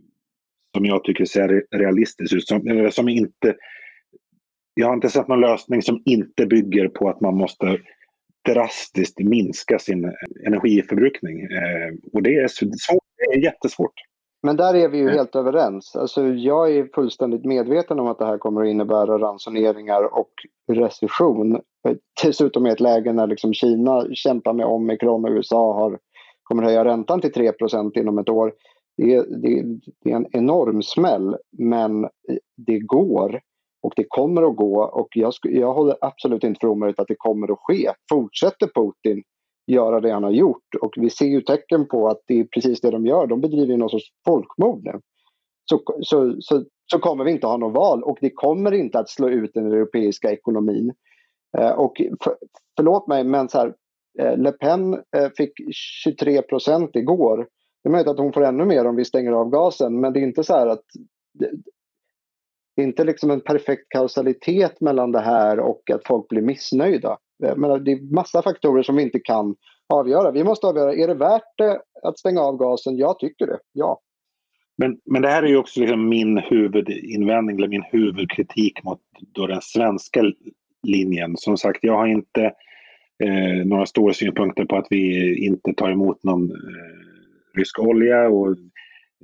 som 0.75 0.85
jag 0.85 1.03
tycker 1.03 1.25
ser 1.25 1.63
realistiskt 1.71 2.33
ut. 2.33 2.47
Som, 2.47 2.67
eh, 2.67 2.89
som 2.89 3.09
inte, 3.09 3.55
jag 4.73 4.87
har 4.87 4.93
inte 4.93 5.09
sett 5.09 5.27
någon 5.27 5.41
lösning 5.41 5.81
som 5.81 6.01
inte 6.05 6.45
bygger 6.45 6.87
på 6.87 7.09
att 7.09 7.21
man 7.21 7.37
måste 7.37 7.79
drastiskt 8.49 9.19
minska 9.19 9.79
sin 9.79 10.13
energiförbrukning. 10.45 11.41
Eh, 11.41 11.93
och 12.13 12.23
det 12.23 12.35
är, 12.35 12.47
svårt, 12.47 13.03
det 13.17 13.37
är 13.37 13.43
jättesvårt. 13.43 13.93
Men 14.43 14.55
där 14.57 14.75
är 14.75 14.89
vi 14.89 14.97
ju 14.97 15.09
helt 15.09 15.35
överens. 15.35 15.95
Alltså, 15.95 16.27
jag 16.27 16.75
är 16.75 16.89
fullständigt 16.95 17.45
medveten 17.45 17.99
om 17.99 18.07
att 18.07 18.19
det 18.19 18.25
här 18.25 18.37
kommer 18.37 18.61
att 18.61 18.67
innebära 18.67 19.19
ransoneringar 19.19 20.19
och 20.19 20.31
recession. 20.71 21.61
Dessutom 22.23 22.67
i 22.67 22.69
ett 22.69 22.79
läge 22.79 23.13
när 23.13 23.27
liksom 23.27 23.53
Kina 23.53 24.05
kämpar 24.13 24.53
med 24.53 24.65
omikron 24.65 25.25
och 25.25 25.31
USA 25.31 25.73
har, 25.73 25.99
kommer 26.43 26.63
höja 26.63 26.85
räntan 26.85 27.21
till 27.21 27.31
3% 27.31 27.97
inom 27.97 28.17
ett 28.17 28.29
år. 28.29 28.53
Det 28.97 29.13
är, 29.13 29.23
det, 29.23 29.79
det 30.03 30.11
är 30.11 30.15
en 30.15 30.27
enorm 30.31 30.81
smäll, 30.81 31.37
men 31.57 32.09
det 32.67 32.79
går 32.79 33.41
och 33.83 33.93
det 33.95 34.05
kommer 34.07 34.49
att 34.49 34.55
gå 34.55 34.83
och 34.83 35.07
jag, 35.15 35.33
jag 35.41 35.73
håller 35.73 35.95
absolut 36.01 36.43
inte 36.43 36.59
för 36.59 36.67
omöjligt 36.67 36.99
att 36.99 37.07
det 37.07 37.15
kommer 37.17 37.51
att 37.51 37.59
ske. 37.61 37.91
Fortsätter 38.09 38.67
Putin 38.67 39.23
göra 39.67 40.01
det 40.01 40.11
han 40.11 40.23
har 40.23 40.31
gjort 40.31 40.75
och 40.81 40.93
vi 40.95 41.09
ser 41.09 41.25
ju 41.25 41.41
tecken 41.41 41.87
på 41.87 42.07
att 42.07 42.21
det 42.27 42.39
är 42.39 42.43
precis 42.43 42.81
det 42.81 42.91
de 42.91 43.05
gör. 43.05 43.27
De 43.27 43.41
bedriver 43.41 43.77
någon 43.77 43.89
sorts 43.89 44.07
folkmord 44.25 44.83
nu. 44.83 44.99
Så, 45.65 45.81
så, 46.01 46.35
så, 46.39 46.65
så 46.91 46.99
kommer 46.99 47.23
vi 47.23 47.31
inte 47.31 47.47
ha 47.47 47.57
något 47.57 47.73
val 47.73 48.03
och 48.03 48.17
det 48.21 48.29
kommer 48.29 48.71
inte 48.71 48.99
att 48.99 49.09
slå 49.09 49.29
ut 49.29 49.51
den 49.53 49.71
europeiska 49.71 50.31
ekonomin. 50.31 50.93
Eh, 51.57 51.71
och 51.71 52.01
för, 52.23 52.35
förlåt 52.77 53.07
mig, 53.07 53.23
men 53.23 53.49
så 53.49 53.57
här, 53.57 53.73
eh, 54.19 54.37
Le 54.37 54.51
Pen 54.51 54.93
eh, 54.93 55.29
fick 55.37 55.53
23 56.03 56.41
procent 56.41 56.95
igår. 56.95 57.47
Det 57.83 57.89
är 57.89 57.91
möjligt 57.91 58.07
att 58.07 58.19
hon 58.19 58.33
får 58.33 58.43
ännu 58.43 58.65
mer 58.65 58.85
om 58.85 58.95
vi 58.95 59.05
stänger 59.05 59.31
av 59.31 59.49
gasen, 59.49 59.99
men 59.99 60.13
det 60.13 60.19
är 60.19 60.23
inte 60.23 60.43
så 60.43 60.53
här 60.53 60.67
att 60.67 60.85
det 62.75 62.81
är 62.81 62.85
inte 62.85 63.03
liksom 63.03 63.31
en 63.31 63.41
perfekt 63.41 63.89
kausalitet 63.89 64.81
mellan 64.81 65.11
det 65.11 65.19
här 65.19 65.59
och 65.59 65.91
att 65.91 66.07
folk 66.07 66.27
blir 66.27 66.41
missnöjda. 66.41 67.17
Eh, 67.43 67.55
menar, 67.55 67.79
det 67.79 67.91
är 67.91 68.13
massa 68.13 68.41
faktorer 68.41 68.83
som 68.83 68.95
vi 68.95 69.03
inte 69.03 69.19
kan 69.19 69.55
avgöra. 69.89 70.31
Vi 70.31 70.43
måste 70.43 70.67
avgöra, 70.67 70.93
är 70.93 71.07
det 71.07 71.13
värt 71.13 71.57
det 71.57 71.81
att 72.03 72.19
stänga 72.19 72.41
av 72.41 72.57
gasen? 72.57 72.97
Jag 72.97 73.19
tycker 73.19 73.47
det, 73.47 73.59
ja. 73.73 73.99
Men, 74.77 74.97
men 75.05 75.21
det 75.21 75.27
här 75.27 75.43
är 75.43 75.47
ju 75.47 75.57
också 75.57 75.79
liksom 75.79 76.09
min 76.09 76.37
huvudinvändning, 76.37 77.57
eller 77.57 77.67
min 77.67 77.83
huvudkritik 77.91 78.83
mot 78.83 78.99
då 79.33 79.47
den 79.47 79.61
svenska 79.61 80.21
linjen. 80.83 81.37
Som 81.37 81.57
sagt, 81.57 81.79
jag 81.81 81.97
har 81.97 82.07
inte 82.07 82.43
eh, 83.23 83.65
några 83.65 83.85
stora 83.85 84.13
synpunkter 84.13 84.65
på 84.65 84.77
att 84.77 84.87
vi 84.89 85.35
inte 85.45 85.73
tar 85.73 85.91
emot 85.91 86.23
någon 86.23 86.51
eh, 86.51 87.57
rysk 87.57 87.79
olja 87.79 88.29
och 88.29 88.55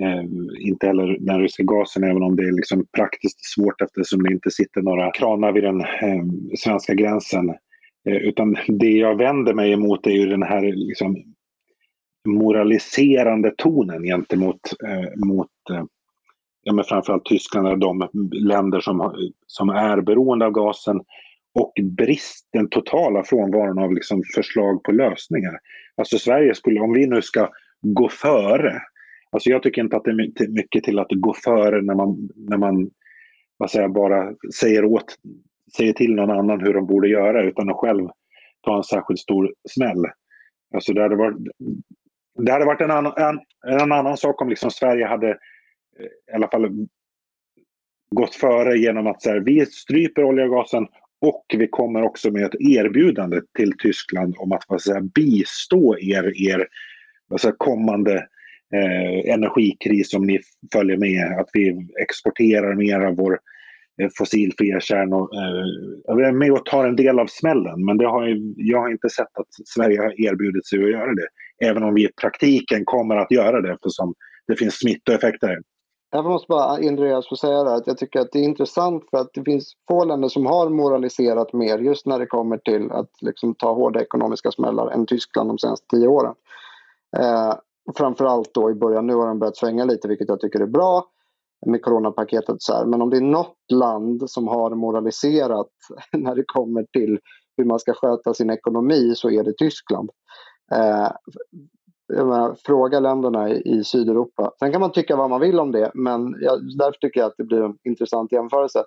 Eh, 0.02 0.24
inte 0.60 0.88
heller 0.88 1.18
den 1.20 1.42
ryska 1.42 1.64
gasen, 1.64 2.04
även 2.04 2.24
om 2.24 2.36
det 2.36 2.44
är 2.44 2.52
liksom 2.52 2.86
praktiskt 2.96 3.46
svårt 3.54 3.82
eftersom 3.82 4.24
det 4.24 4.34
inte 4.34 4.52
sitter 4.52 4.82
några 4.82 5.12
kranar 5.12 5.52
vid 5.52 5.64
den 5.64 5.82
eh, 5.82 6.24
svenska 6.58 6.94
gränsen. 6.94 7.54
Eh, 8.06 8.18
utan 8.18 8.58
det 8.68 8.92
jag 8.92 9.18
vänder 9.18 9.54
mig 9.54 9.72
emot 9.72 10.08
är 10.08 10.12
ju 10.12 10.26
den 10.26 10.44
här 10.44 10.62
liksom, 10.62 11.24
moraliserande 12.28 13.54
tonen 13.58 14.04
gentemot 14.04 14.60
eh, 14.88 15.26
mot, 15.28 15.50
eh, 15.72 15.84
ja, 16.64 16.74
men 16.74 16.86
framförallt 16.86 17.26
Tyskland 17.26 17.68
och 17.68 17.80
de 17.80 18.10
länder 18.32 18.80
som, 18.80 19.14
som 19.48 19.70
är 19.70 20.02
beroende 20.02 20.46
av 20.46 20.52
gasen 20.52 21.02
och 21.54 21.74
brist, 21.98 22.50
den 22.54 22.70
totala 22.70 23.24
frånvaron 23.24 23.80
av 23.80 23.94
liksom 23.94 24.24
förslag 24.36 24.84
på 24.84 24.92
lösningar. 24.92 25.60
Alltså 25.96 26.18
Sverige 26.18 26.56
skulle, 26.56 26.80
om 26.80 26.94
vi 26.94 27.08
nu 27.08 27.22
ska 27.22 27.50
gå 27.82 28.10
före, 28.10 28.82
alltså 29.32 29.50
jag 29.50 29.64
tycker 29.64 29.82
inte 29.82 29.98
att 29.98 30.04
det 30.04 30.12
är 30.12 30.52
mycket 30.52 30.84
till 30.84 31.00
att 31.00 31.08
gå 31.12 31.34
före 31.34 31.82
när 31.82 31.96
man, 31.96 32.30
när 32.36 32.58
man 32.58 32.90
vad 33.58 33.72
säger, 33.72 33.88
bara 33.88 34.34
säger, 34.60 34.86
åt, 34.86 35.16
säger 35.78 35.94
till 35.94 36.16
någon 36.16 36.32
annan 36.32 36.62
hur 36.62 36.74
de 36.74 36.88
borde 36.88 37.08
göra 37.08 37.44
utan 37.44 37.70
att 37.70 37.76
själv 37.76 38.10
ta 38.62 38.78
en 38.78 38.84
särskilt 38.84 39.20
stor 39.20 39.54
smäll. 39.70 40.06
Alltså 40.74 40.94
det 40.94 41.02
hade 41.02 41.16
varit, 41.16 41.38
det 42.38 42.52
hade 42.52 42.66
varit 42.66 42.82
en, 42.82 42.92
annan, 42.92 43.14
en, 43.18 43.40
en 43.82 43.92
annan 43.92 44.18
sak 44.18 44.42
om 44.42 44.50
liksom 44.50 44.72
Sverige 44.72 45.06
hade 45.06 45.30
eh, 45.30 46.32
i 46.32 46.36
alla 46.36 46.48
fall 46.48 46.88
gått 48.16 48.36
före 48.36 48.78
genom 48.78 49.08
att 49.08 49.22
så 49.22 49.30
här, 49.30 49.40
vi 49.40 49.66
stryper 49.66 50.24
olja 50.24 50.44
och 50.46 50.52
gasen 50.52 50.88
och 51.22 51.46
vi 51.58 51.68
kommer 51.68 52.02
också 52.02 52.32
med 52.32 52.44
ett 52.44 52.56
erbjudande 52.60 53.42
till 53.58 53.78
Tyskland 53.78 54.36
om 54.38 54.52
att 54.52 54.64
vad 54.68 54.82
säga, 54.82 55.02
bistå 55.02 55.98
er, 56.00 56.52
er 56.52 56.68
vad 57.28 57.42
säga, 57.42 57.54
kommande 57.58 58.16
eh, 58.74 59.34
energikris 59.34 60.14
om 60.14 60.26
ni 60.26 60.40
följer 60.74 60.98
med. 60.98 61.40
Att 61.40 61.50
vi 61.54 61.88
exporterar 62.02 62.76
mer 62.76 63.00
av 63.00 63.16
vår 63.16 63.34
eh, 63.34 63.38
Eh, 64.02 64.10
fossilfria 64.18 64.80
kärnor. 64.80 65.30
Eh, 65.34 65.66
jag 66.06 66.22
är 66.22 66.32
med 66.32 66.52
och 66.52 66.66
tar 66.66 66.86
en 66.86 66.96
del 66.96 67.20
av 67.20 67.28
smällen. 67.28 67.86
Men 67.86 67.98
det 67.98 68.08
har 68.08 68.28
jag, 68.28 68.54
jag 68.58 68.80
har 68.80 68.90
inte 68.90 69.10
sett 69.10 69.38
att 69.40 69.48
Sverige 69.66 70.02
har 70.02 70.22
erbjudit 70.22 70.68
sig 70.68 70.84
att 70.84 70.92
göra 70.92 71.14
det. 71.14 71.28
Även 71.66 71.84
om 71.84 71.94
vi 71.94 72.06
i 72.06 72.12
praktiken 72.22 72.86
kommer 72.86 73.16
att 73.16 73.32
göra 73.32 73.62
det 73.62 73.74
eftersom 73.74 74.14
det 74.48 74.56
finns 74.56 74.80
smittoeffekter. 74.80 75.62
Jag 76.12 76.26
måste 76.26 76.46
bara 76.50 76.90
Andreas 76.90 77.30
få 77.30 77.36
säga 77.36 77.64
det, 77.64 77.74
att 77.74 77.88
jag 77.88 77.98
tycker 77.98 78.20
att 78.20 78.32
det 78.32 78.40
är 78.40 78.44
intressant 78.44 79.04
för 79.10 79.18
att 79.18 79.30
det 79.34 79.44
finns 79.44 79.74
få 79.88 80.06
länder 80.06 80.28
som 80.28 80.46
har 80.46 80.70
moraliserat 80.70 81.54
mer 81.54 81.80
just 81.80 82.06
när 82.06 82.20
det 82.20 82.26
kommer 82.26 82.58
till 82.58 82.92
att 82.92 83.10
liksom 83.22 83.56
ta 83.56 83.74
hårda 83.74 84.02
ekonomiska 84.02 84.52
smällar 84.52 84.92
än 84.92 85.06
Tyskland 85.06 85.50
de 85.50 85.58
senaste 85.58 85.88
tio 85.88 86.08
åren. 86.08 86.34
Eh, 87.18 87.54
framförallt 87.98 88.54
då 88.54 88.72
i 88.72 88.74
början, 88.74 89.08
nu 89.08 89.16
har 89.16 89.28
de 89.28 89.40
börjat 89.40 89.58
svänga 89.58 89.86
lite 89.86 90.08
vilket 90.08 90.30
jag 90.30 90.40
tycker 90.40 90.60
är 90.60 90.66
bra 90.66 91.06
med 91.66 91.82
coronapaketet 91.82 92.56
så 92.60 92.74
här. 92.74 92.86
Men 92.86 93.02
om 93.02 93.10
det 93.10 93.18
är 93.18 93.22
något 93.22 93.72
land 93.74 94.30
som 94.30 94.48
har 94.48 94.76
moraliserat 94.76 95.70
när 96.18 96.36
det 96.36 96.44
kommer 96.46 96.86
till 96.94 97.20
hur 97.58 97.66
man 97.66 97.80
ska 97.80 97.94
sköta 97.94 98.34
sin 98.34 98.50
ekonomi 98.50 99.14
så 99.16 99.30
är 99.30 99.44
det 99.44 99.54
Tyskland. 99.58 100.10
Eh, 100.72 101.12
menar, 102.14 102.56
fråga 102.66 103.00
länderna 103.00 103.50
i, 103.50 103.62
i 103.66 103.84
Sydeuropa. 103.84 104.52
Sen 104.60 104.72
kan 104.72 104.82
man 104.82 104.92
tycka 104.92 105.16
vad 105.16 105.30
man 105.30 105.42
vill 105.42 105.60
om 105.60 105.72
det, 105.72 105.92
men 105.94 106.36
jag, 106.42 106.78
därför 106.78 107.00
tycker 107.00 107.20
jag 107.20 107.28
att 107.28 107.38
det 107.38 107.44
blir 107.44 107.62
en 107.62 107.78
intressant 107.84 108.32
jämförelse. 108.32 108.84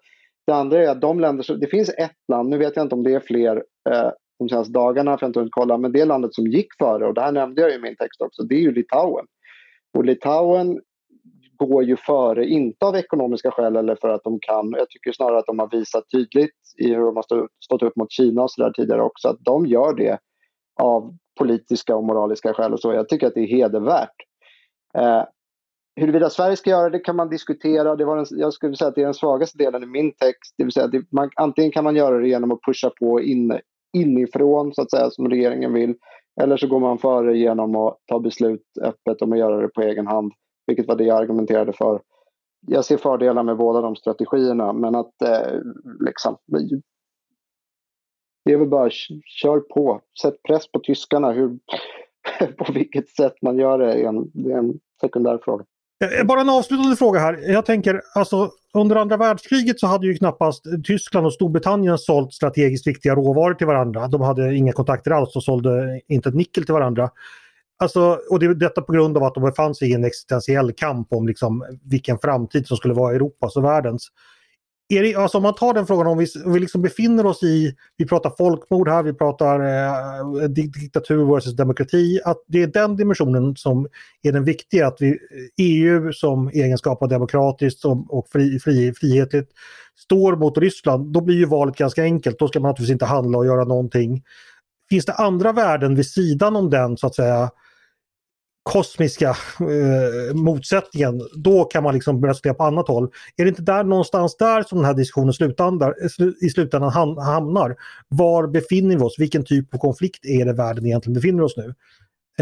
Det 0.47 0.53
andra 0.53 0.85
är 0.85 0.89
att 0.89 1.01
de 1.01 1.21
länder, 1.21 1.57
det 1.57 1.67
finns 1.67 1.89
ett 1.89 2.17
land, 2.33 2.49
nu 2.49 2.59
vet 2.59 2.77
jag 2.77 2.85
inte 2.85 2.95
om 2.95 3.03
det 3.03 3.15
är 3.15 3.21
fler 3.21 3.57
eh, 3.91 4.11
de 4.39 4.49
senaste 4.49 4.73
dagarna, 4.73 5.19
för 5.19 5.27
jag 5.27 5.31
inte 5.31 5.49
kolla, 5.51 5.79
men 5.79 5.93
det 5.93 6.05
landet 6.05 6.35
som 6.35 6.47
gick 6.47 6.67
före, 6.79 7.07
och 7.07 7.15
det 7.15 7.21
här 7.21 7.33
nämnde 7.33 7.63
jag 7.63 7.75
i 7.75 7.79
min 7.79 7.97
text 7.97 8.21
också, 8.21 8.43
det 8.43 8.55
är 8.55 8.61
ju 8.61 8.73
Litauen. 8.73 9.27
Och 9.99 10.05
Litauen 10.05 10.81
går 11.67 11.85
ju 11.85 11.97
före, 11.97 12.47
inte 12.47 12.87
av 12.87 12.97
ekonomiska 12.97 13.51
skäl 13.51 13.77
eller 13.77 13.97
för 13.97 14.09
att 14.09 14.25
de 14.25 14.39
kan. 14.41 14.75
Jag 14.77 14.91
tycker 14.91 15.13
snarare 15.13 15.39
att 15.39 15.47
de 15.47 15.59
har 15.59 15.71
visat 15.71 16.05
tydligt 16.13 16.57
i 16.79 16.89
hur 16.89 17.07
de 17.07 17.17
har 17.17 17.49
stått 17.65 17.83
upp 17.83 17.97
mot 17.97 18.13
Kina 18.13 18.43
och 18.43 18.51
så 18.51 18.63
där 18.63 18.71
tidigare 18.71 19.03
också, 19.03 19.29
att 19.29 19.39
de 19.41 19.67
gör 19.67 19.95
det 19.95 20.19
av 20.81 21.17
politiska 21.39 21.97
och 21.97 22.05
moraliska 22.05 22.55
skäl 22.55 22.73
och 22.73 22.81
så. 22.81 22.93
Jag 22.93 23.09
tycker 23.09 23.27
att 23.27 23.35
det 23.35 23.41
är 23.41 23.47
hedervärt. 23.47 24.17
Eh, 24.99 25.23
huruvida 26.01 26.31
Sverige 26.31 26.57
ska 26.57 26.71
göra 26.71 26.91
det 26.91 26.99
kan 26.99 27.17
man 27.17 27.29
diskutera. 27.29 27.97
Det 27.97 28.05
var 28.05 28.17
den, 28.17 28.27
jag 28.31 28.53
skulle 28.53 28.77
säga 28.77 28.89
att 28.89 28.95
det 28.95 29.01
är 29.01 29.05
den 29.05 29.15
svagaste 29.15 29.59
delen 29.59 29.83
i 29.83 29.87
min 29.87 30.13
text. 30.13 30.55
Det 30.59 30.65
vill 30.65 30.73
säga 30.73 30.87
det, 30.87 31.03
man, 31.13 31.31
antingen 31.37 31.73
kan 31.73 31.85
man 31.85 31.97
göra 31.97 32.19
det 32.19 32.29
genom 32.29 32.53
att 32.53 32.63
pusha 32.67 32.91
på 33.01 33.21
in, 33.21 33.59
inifrån 33.97 34.75
så 34.75 34.83
att 34.83 34.91
säga 34.91 35.11
som 35.11 35.29
regeringen 35.29 35.73
vill. 35.73 35.95
Eller 36.41 36.57
så 36.57 36.67
går 36.67 36.81
man 36.81 36.99
före 36.99 37.39
genom 37.39 37.77
att 37.77 37.99
ta 38.07 38.21
beslut 38.21 38.63
öppet 38.83 39.23
om 39.23 39.33
att 39.33 39.39
göra 39.39 39.61
det 39.61 39.69
på 39.69 39.83
egen 39.83 40.07
hand. 40.07 40.33
Vilket 40.67 40.89
var 40.89 40.97
det 40.97 41.05
jag 41.05 41.19
argumenterade 41.19 41.73
för. 41.73 42.03
Jag 42.67 42.85
ser 42.85 42.97
fördelar 42.97 43.43
med 43.43 43.57
båda 43.57 43.81
de 43.81 43.97
strategierna 43.97 44.73
men 44.73 44.95
att 44.95 45.23
eh, 45.23 45.59
liksom, 46.01 46.37
det 48.45 48.53
är 48.53 48.57
väl 48.57 48.69
bara 48.69 48.91
kör 49.25 49.61
på. 49.61 50.01
Sätt 50.23 50.43
press 50.43 50.73
på 50.73 50.79
tyskarna. 50.79 51.33
Hur, 51.33 51.59
på 52.59 52.73
vilket 52.73 53.09
sätt 53.09 53.35
man 53.43 53.59
gör 53.59 53.79
det 53.79 53.93
är 53.93 54.09
en, 54.09 54.31
det 54.35 54.53
är 54.53 54.59
en 54.59 54.79
sekundär 55.01 55.39
fråga. 55.45 55.65
Eh, 56.05 56.21
eh, 56.21 56.27
bara 56.27 56.41
en 56.41 56.49
avslutande 56.49 56.97
fråga 56.97 57.21
här. 57.21 57.53
Jag 57.53 57.67
tänker, 57.67 58.01
alltså 58.15 58.51
under 58.75 58.97
andra 58.97 59.17
världskriget 59.17 59.81
så 59.81 59.87
hade 59.87 60.07
ju 60.07 60.15
knappast 60.15 60.65
Tyskland 60.85 61.27
och 61.27 61.33
Storbritannien 61.33 61.99
sålt 61.99 62.33
strategiskt 62.33 62.87
viktiga 62.87 63.15
råvaror 63.15 63.55
till 63.55 63.67
varandra. 63.67 64.09
De 64.09 64.21
hade 64.21 64.55
inga 64.55 64.73
kontakter 64.73 65.11
alls 65.11 65.37
och 65.37 65.45
sålde 65.45 66.01
inte 66.09 66.29
ett 66.29 66.35
nickel 66.35 66.65
till 66.65 66.75
varandra. 66.75 67.11
Alltså, 67.83 68.21
och 68.31 68.39
det, 68.39 68.55
detta 68.55 68.83
på 68.83 68.93
grund 68.93 69.17
av 69.17 69.25
att 69.25 69.35
de 69.35 69.45
befann 69.45 69.75
sig 69.75 69.91
i 69.91 69.95
en 69.95 70.05
existentiell 70.05 70.73
kamp 70.73 71.13
om 71.13 71.27
liksom, 71.27 71.65
vilken 71.85 72.19
framtid 72.19 72.67
som 72.67 72.77
skulle 72.77 72.95
vara 72.95 73.15
Europas 73.15 73.57
och 73.57 73.65
världens. 73.65 74.09
Är 74.89 75.03
det, 75.03 75.15
alltså 75.15 75.39
om 75.39 75.43
man 75.43 75.55
tar 75.55 75.75
den 75.75 75.87
frågan 75.87 76.07
om 76.07 76.19
vi, 76.19 76.27
vi 76.47 76.61
liksom 76.61 76.83
befinner 76.83 77.27
oss 77.27 77.43
i, 77.43 77.75
vi 77.97 78.07
pratar 78.07 78.33
folkmord 78.39 78.89
här, 78.89 79.03
vi 79.03 79.13
pratar 79.13 79.61
eh, 79.61 80.49
diktatur 80.49 81.35
versus 81.35 81.57
demokrati, 81.57 82.21
att 82.25 82.45
det 82.47 82.63
är 82.63 82.67
den 82.67 82.97
dimensionen 82.97 83.57
som 83.57 83.89
är 84.23 84.33
den 84.33 84.45
viktiga. 84.45 84.87
Att 84.87 84.97
vi, 85.01 85.19
EU 85.57 86.13
som 86.13 86.49
egenskap 86.49 87.03
av 87.03 87.09
demokratiskt 87.09 87.85
och 88.09 88.29
fri, 88.33 88.59
fri, 88.59 88.95
frihetligt 88.95 89.51
står 89.99 90.37
mot 90.37 90.59
Ryssland, 90.59 91.13
då 91.13 91.21
blir 91.21 91.37
ju 91.37 91.47
valet 91.47 91.77
ganska 91.77 92.03
enkelt. 92.03 92.39
Då 92.39 92.49
ska 92.49 92.61
man 92.61 92.69
naturligtvis 92.69 92.93
inte 92.93 93.07
handla 93.07 93.39
och 93.39 93.47
göra 93.47 93.65
någonting. 93.65 94.23
Finns 94.91 95.05
det 95.05 95.13
andra 95.13 95.53
värden 95.53 95.95
vid 95.95 96.07
sidan 96.07 96.57
om 96.57 96.71
den 96.71 96.97
så 96.97 97.07
att 97.07 97.15
säga 97.15 97.51
kosmiska 98.63 99.29
eh, 99.61 100.35
motsättningen, 100.35 101.21
då 101.37 101.65
kan 101.65 101.83
man 101.83 101.95
liksom 101.95 102.21
börja 102.21 102.35
spela 102.35 102.55
på 102.55 102.65
annat 102.65 102.89
håll. 102.89 103.11
Är 103.37 103.45
det 103.45 103.49
inte 103.49 103.63
där 103.63 103.85
någonstans 103.85 104.37
där 104.37 104.63
som 104.63 104.79
den 104.79 104.85
här 104.85 104.95
diskussionen 104.95 105.33
slutandar, 105.33 105.95
i 106.45 106.49
slutändan 106.51 106.91
hamnar? 107.19 107.77
Var 108.09 108.47
befinner 108.47 108.97
vi 108.97 109.03
oss? 109.03 109.19
Vilken 109.19 109.45
typ 109.45 109.75
av 109.75 109.79
konflikt 109.79 110.25
är 110.25 110.45
det 110.45 110.53
världen 110.53 110.87
egentligen 110.87 111.15
befinner 111.15 111.43
oss 111.43 111.57
nu? 111.57 111.75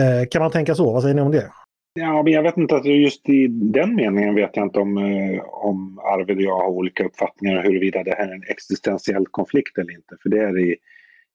Eh, 0.03 0.29
kan 0.31 0.43
man 0.43 0.51
tänka 0.51 0.75
så? 0.75 0.93
Vad 0.93 1.03
säger 1.03 1.15
ni 1.15 1.23
om 1.23 1.33
det? 1.33 1.51
Ja, 1.93 2.23
men 2.23 2.33
jag 2.33 2.43
vet 2.43 2.57
inte, 2.57 2.77
att 2.77 2.85
just 2.85 3.29
i 3.29 3.47
den 3.49 3.95
meningen 3.95 4.35
vet 4.35 4.51
jag 4.57 4.67
inte 4.67 4.81
om, 4.81 4.99
eh, 4.99 5.43
om 5.45 5.99
Arvid 5.99 6.37
och 6.37 6.43
jag 6.43 6.57
har 6.57 6.69
olika 6.69 7.05
uppfattningar 7.05 7.63
huruvida 7.63 8.03
det 8.03 8.15
här 8.19 8.29
är 8.29 8.35
en 8.35 8.45
existentiell 8.49 9.27
konflikt 9.31 9.79
eller 9.79 9.93
inte. 9.93 10.17
För 10.23 10.29
det 10.29 10.39
är 10.39 10.59
i, 10.59 10.77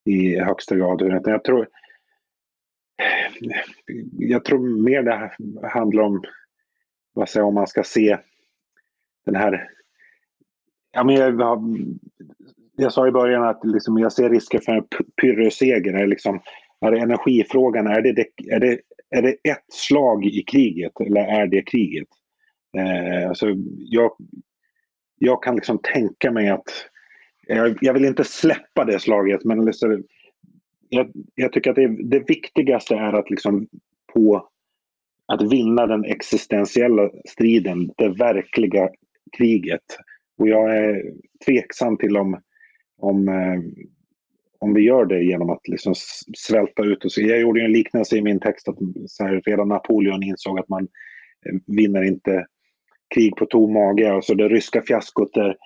i 0.06 0.40
högsta 0.40 0.76
grad. 0.76 1.22
Jag 1.26 1.44
tror, 1.44 1.68
Eh, 2.98 3.56
jag 4.12 4.46
tror 4.46 4.84
mer 4.84 5.04
det 5.04 5.68
handlar 5.68 6.04
om, 6.04 6.24
vad 7.14 7.30
säger, 7.30 7.46
om 7.46 7.54
man 7.54 7.68
ska 7.68 7.84
se 7.84 8.18
den 9.26 9.36
här... 9.36 9.70
Ja, 10.92 11.04
men 11.04 11.16
jag, 11.16 11.62
jag 12.76 12.94
sa 12.94 13.08
i 13.08 13.12
början 13.12 13.44
att 13.44 13.60
liksom, 13.64 13.98
jag 13.98 14.14
ser 14.14 14.30
risker 14.30 14.60
för 14.60 14.72
en 14.72 14.88
pyrrhusseger. 15.22 15.94
Är, 15.94 16.08
liksom, 16.08 16.42
är 16.82 16.92
det 16.92 17.00
energifrågan, 17.00 17.88
är 17.88 18.02
det, 18.02 18.28
är, 18.52 18.60
det, 18.60 18.80
är 19.10 19.22
det 19.22 19.50
ett 19.50 19.66
slag 19.74 20.26
i 20.26 20.44
kriget 20.44 21.02
eller 21.02 21.22
är 21.22 21.48
det 21.48 21.62
kriget? 21.62 22.08
Eh, 22.78 23.30
alltså, 23.30 23.48
jag, 23.78 24.12
jag 25.18 25.44
kan 25.44 25.56
liksom 25.56 25.80
tänka 25.84 26.32
mig 26.32 26.50
att 26.50 26.70
jag, 27.48 27.78
jag 27.82 27.94
vill 27.94 28.06
inte 28.06 28.24
släppa 28.24 28.86
det 28.86 29.00
slaget 29.00 29.44
men 29.44 29.66
liksom, 29.66 30.04
jag, 30.96 31.12
jag, 31.36 31.54
tycker 31.54 31.70
att 31.70 31.76
det, 31.76 32.04
det, 32.04 32.30
viktigaste 32.30 32.96
är 32.96 33.14
att 33.14 33.30
liksom 33.30 33.68
på 34.14 34.50
att 35.28 35.52
vinna 35.52 35.88
den 35.88 36.06
existentiella 36.06 37.10
striden, 37.30 37.92
det 37.98 38.10
verkliga 38.10 38.90
kriget. 39.38 39.84
Och 40.38 40.50
jag 40.50 40.78
är 40.78 41.04
tveksam 41.46 41.98
till 41.98 42.18
om, 42.18 42.42
om, 42.98 43.28
eh, 43.28 43.60
om 44.60 44.74
vi 44.74 44.82
gör 44.82 45.06
det 45.06 45.24
genom 45.24 45.50
att 45.50 45.68
liksom 45.68 45.94
svälta 46.38 46.84
ut 46.84 47.06
oss. 47.06 47.18
Jag 47.18 47.40
gjorde 47.40 47.62
en 47.62 47.72
liknelse 47.72 48.18
i 48.18 48.22
min 48.22 48.40
text 48.40 48.68
att 48.68 48.78
så 49.08 49.24
här, 49.24 49.42
redan 49.46 49.68
Napoleon 49.68 50.24
insåg 50.24 50.60
att 50.60 50.70
man 50.70 50.88
eh, 51.46 51.56
vinner 51.68 52.04
inte 52.04 52.46
krig 53.16 53.36
på 53.36 53.46
tom 53.46 53.74
mage. 53.74 54.14
Alltså 54.14 54.36
det 54.36 54.50
ryska 54.50 54.82
fiaskot 54.82 55.38
är 55.38 55.58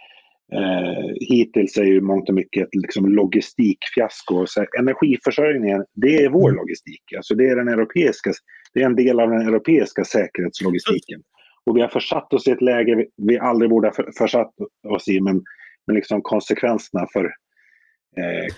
eh, 0.54 1.14
hittills 1.20 1.78
är 1.78 1.84
ju 1.84 2.02
mångt 2.02 2.30
och 2.30 2.36
mycket 2.36 2.64
ett 2.64 2.76
liksom, 2.76 3.16
logistikfiasko. 3.16 4.46
Så 4.46 4.66
energiförsörjningen, 4.80 5.86
det 5.96 6.24
är 6.24 6.30
vår 6.30 6.50
mm. 6.50 6.60
logistik. 6.60 7.04
Alltså 7.18 7.36
det 7.36 7.50
är 7.50 7.56
den 7.56 7.68
europeiska, 7.68 8.32
det 8.74 8.82
är 8.82 8.86
en 8.86 8.96
del 8.96 9.20
av 9.20 9.30
den 9.30 9.48
europeiska 9.48 10.04
säkerhetslogistiken. 10.04 11.22
Och 11.66 11.78
vi 11.78 11.82
har 11.82 11.88
försatt 11.88 12.34
oss 12.34 12.48
i 12.48 12.52
ett 12.52 12.62
läge 12.62 13.06
vi 13.18 13.40
aldrig 13.40 13.70
borde 13.70 13.88
ha 13.88 14.12
försatt 14.18 14.54
oss 14.88 15.08
i, 15.08 15.22
men, 15.22 15.42
men 15.88 15.96
liksom 15.96 16.22
konsekvenserna 16.22 17.08
för 17.14 17.32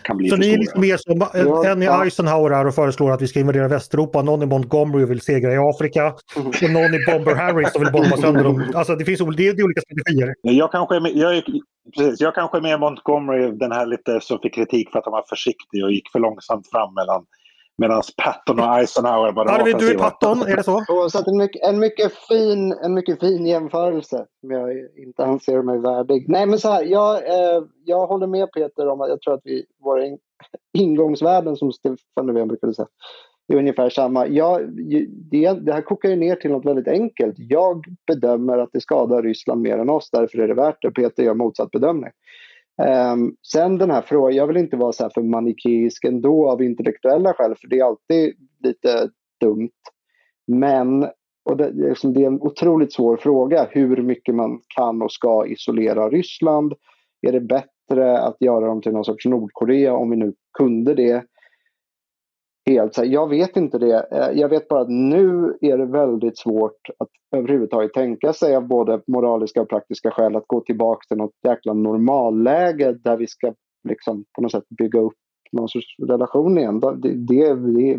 kan 0.04 0.18
bli 0.18 0.30
Så 0.30 0.36
för 0.36 0.41
ni 0.41 0.54
är 0.54 0.58
lite 0.58 0.80
mer 0.80 0.97
som 0.97 1.28
Ja, 1.34 1.72
en 1.72 1.84
i. 1.84 1.86
Eisenhower 1.86 2.52
här 2.56 2.68
och 2.68 2.76
föreslår 2.76 3.12
att 3.12 3.22
vi 3.22 3.28
ska 3.28 3.39
invadera 3.39 3.68
Västeuropa, 3.68 4.22
någon 4.22 4.43
i 4.43 4.45
Montgomery 4.45 5.04
och 5.04 5.12
vill 5.12 5.22
segra 5.22 5.54
i 5.54 5.58
Afrika 5.58 6.02
Mm. 6.36 6.47
och 6.47 6.70
någon 6.72 6.93
i 6.93 7.06
Bomber 7.06 7.36
Harris 7.36 7.76
och 7.76 7.82
vill 7.82 7.91
bomba 7.91 8.18
sönder 8.18 8.43
dem. 8.43 8.72
Alltså 8.76 8.95
det 8.95 9.06
finns 9.06 9.20
det 9.20 9.47
är, 9.47 9.54
det 9.54 9.62
är 9.62 9.64
olika 9.64 9.82
strategier. 9.82 10.36
Jag 10.41 10.72
kanske 10.72 10.95
är 10.95 10.99
med, 10.99 11.12
jag 11.16 11.38
är, 11.38 11.43
precis, 11.97 12.22
jag 12.22 12.36
kanske 12.36 12.58
är 12.58 12.62
med 12.62 12.80
Montgomery, 12.80 13.52
den 13.52 13.72
här 13.72 13.86
lite 13.86 14.22
som 14.22 14.39
fick 14.39 14.56
kritik 14.56 14.91
för 14.91 14.99
att 14.99 15.06
han 15.06 15.12
var 15.12 15.26
försiktig 15.30 15.84
och 15.84 15.91
gick 15.91 16.12
för 16.12 16.20
långsamt 16.20 16.70
fram 16.72 16.93
mellan 16.93 17.26
Medan 17.78 18.02
Patton 18.24 18.60
och 18.60 18.78
Eisenhower 18.78 19.32
var 19.32 19.46
Arvid, 19.46 19.78
du 19.78 19.92
är. 19.92 19.98
Patton, 19.98 20.42
är 20.42 20.56
det 20.56 20.64
så? 20.64 20.78
Att 21.20 21.28
en, 21.28 21.38
mycket, 21.38 21.64
en, 21.64 21.80
mycket 21.80 22.14
fin, 22.14 22.72
en 22.72 22.94
mycket 22.94 23.20
fin 23.20 23.46
jämförelse 23.46 24.26
som 24.42 24.52
jag 24.52 24.70
inte 24.98 25.26
anser 25.26 25.62
mig 25.62 25.80
värdig. 25.80 26.26
Nej 26.30 26.46
men 26.46 26.60
så 26.60 26.70
här, 26.70 26.84
jag, 26.84 27.16
eh, 27.16 27.64
jag 27.86 28.08
håller 28.08 28.28
med 28.28 28.52
Peter 28.52 28.88
om 28.88 29.02
att 29.02 29.10
jag 29.10 29.22
tror 29.22 29.34
att 29.34 29.42
vi, 29.44 29.66
våra 29.84 30.06
in, 30.06 30.18
ingångsvärden 30.74 31.56
som 31.56 31.72
Stefan 31.72 32.28
Löfven 32.28 32.48
brukade 32.48 32.74
säga 32.74 32.88
är 33.48 33.58
ungefär 33.58 33.90
samma. 33.90 34.28
Jag, 34.28 34.62
det, 35.32 35.54
det 35.54 35.74
här 35.74 35.82
kokar 35.82 36.10
ju 36.10 36.16
ner 36.16 36.36
till 36.36 36.52
något 36.52 36.66
väldigt 36.66 36.88
enkelt. 36.88 37.36
Jag 37.38 37.86
bedömer 38.08 38.58
att 38.58 38.70
det 38.74 38.82
skadar 38.82 39.22
Ryssland 39.24 39.62
mer 39.62 39.78
än 39.78 39.90
oss, 39.90 40.10
därför 40.12 40.40
är 40.40 40.48
det 40.48 40.54
värt 40.54 40.82
det. 40.82 40.92
Peter 40.92 41.24
gör 41.24 41.34
motsatt 41.34 41.72
bedömning. 41.72 42.12
Um, 42.88 43.36
sen 43.52 43.78
den 43.78 43.92
här 43.92 44.02
frågan, 44.02 44.36
jag 44.36 44.48
vill 44.48 44.58
inte 44.58 44.78
vara 44.78 44.92
så 44.92 45.04
här 45.04 45.12
för 45.14 45.22
manikeisk 45.22 46.04
ändå 46.04 46.50
av 46.50 46.62
intellektuella 46.62 47.34
skäl, 47.34 47.56
för 47.62 47.68
det 47.68 47.80
är 47.80 47.86
alltid 47.86 48.34
lite 48.60 49.10
dumt. 49.42 49.70
Men, 50.48 51.04
och 51.46 51.58
det, 51.58 51.72
liksom, 51.72 52.14
det 52.14 52.24
är 52.24 52.28
en 52.28 52.42
otroligt 52.42 52.94
svår 52.94 53.18
fråga, 53.18 53.68
hur 53.70 54.04
mycket 54.04 54.36
man 54.36 54.60
kan 54.76 55.02
och 55.02 55.12
ska 55.12 55.48
isolera 55.48 56.10
Ryssland. 56.10 56.74
Är 57.22 57.32
det 57.32 57.42
bättre 57.42 58.20
att 58.20 58.38
göra 58.40 58.66
dem 58.66 58.82
till 58.82 58.92
någon 58.92 59.06
sorts 59.06 59.26
Nordkorea 59.26 59.94
om 59.94 60.10
vi 60.10 60.18
nu 60.18 60.34
kunde 60.58 60.94
det? 60.94 61.24
Helt 62.66 62.95
så 62.95 63.01
här, 63.01 63.09
jag 63.09 63.30
vet 63.30 63.57
inte 63.57 63.78
det. 63.78 64.07
Eh, 64.12 64.39
jag 64.39 64.49
vet 64.49 64.68
bara 64.68 64.82
att 64.82 64.89
nu 64.89 65.57
är 65.62 65.78
det 65.78 65.86
väldigt 65.86 66.38
svårt 66.38 66.89
att 66.97 67.09
överhuvudtaget 67.36 67.93
tänka 67.93 68.34
sig 68.34 68.55
av 68.55 68.68
både 68.68 69.01
moraliska 69.07 69.62
och 69.62 69.70
praktiska 69.70 70.12
skäl 70.12 70.36
att 70.36 70.47
gå 70.47 70.62
tillbaka 70.62 71.01
till 71.07 71.18
något 71.18 71.36
jäkla 71.47 71.74
normalläge 71.74 72.93
där 73.03 73.18
vi 73.18 73.28
ska 73.28 73.53
liksom 73.89 74.26
på 74.36 74.41
något 74.41 74.51
sätt 74.51 74.70
bygga 74.78 74.99
upp 74.99 75.14
någon 75.51 75.70
sorts 75.70 75.95
relation 76.07 76.57
igen. 76.57 76.80
Det, 76.80 76.95
det, 76.97 77.53
det, 77.53 77.97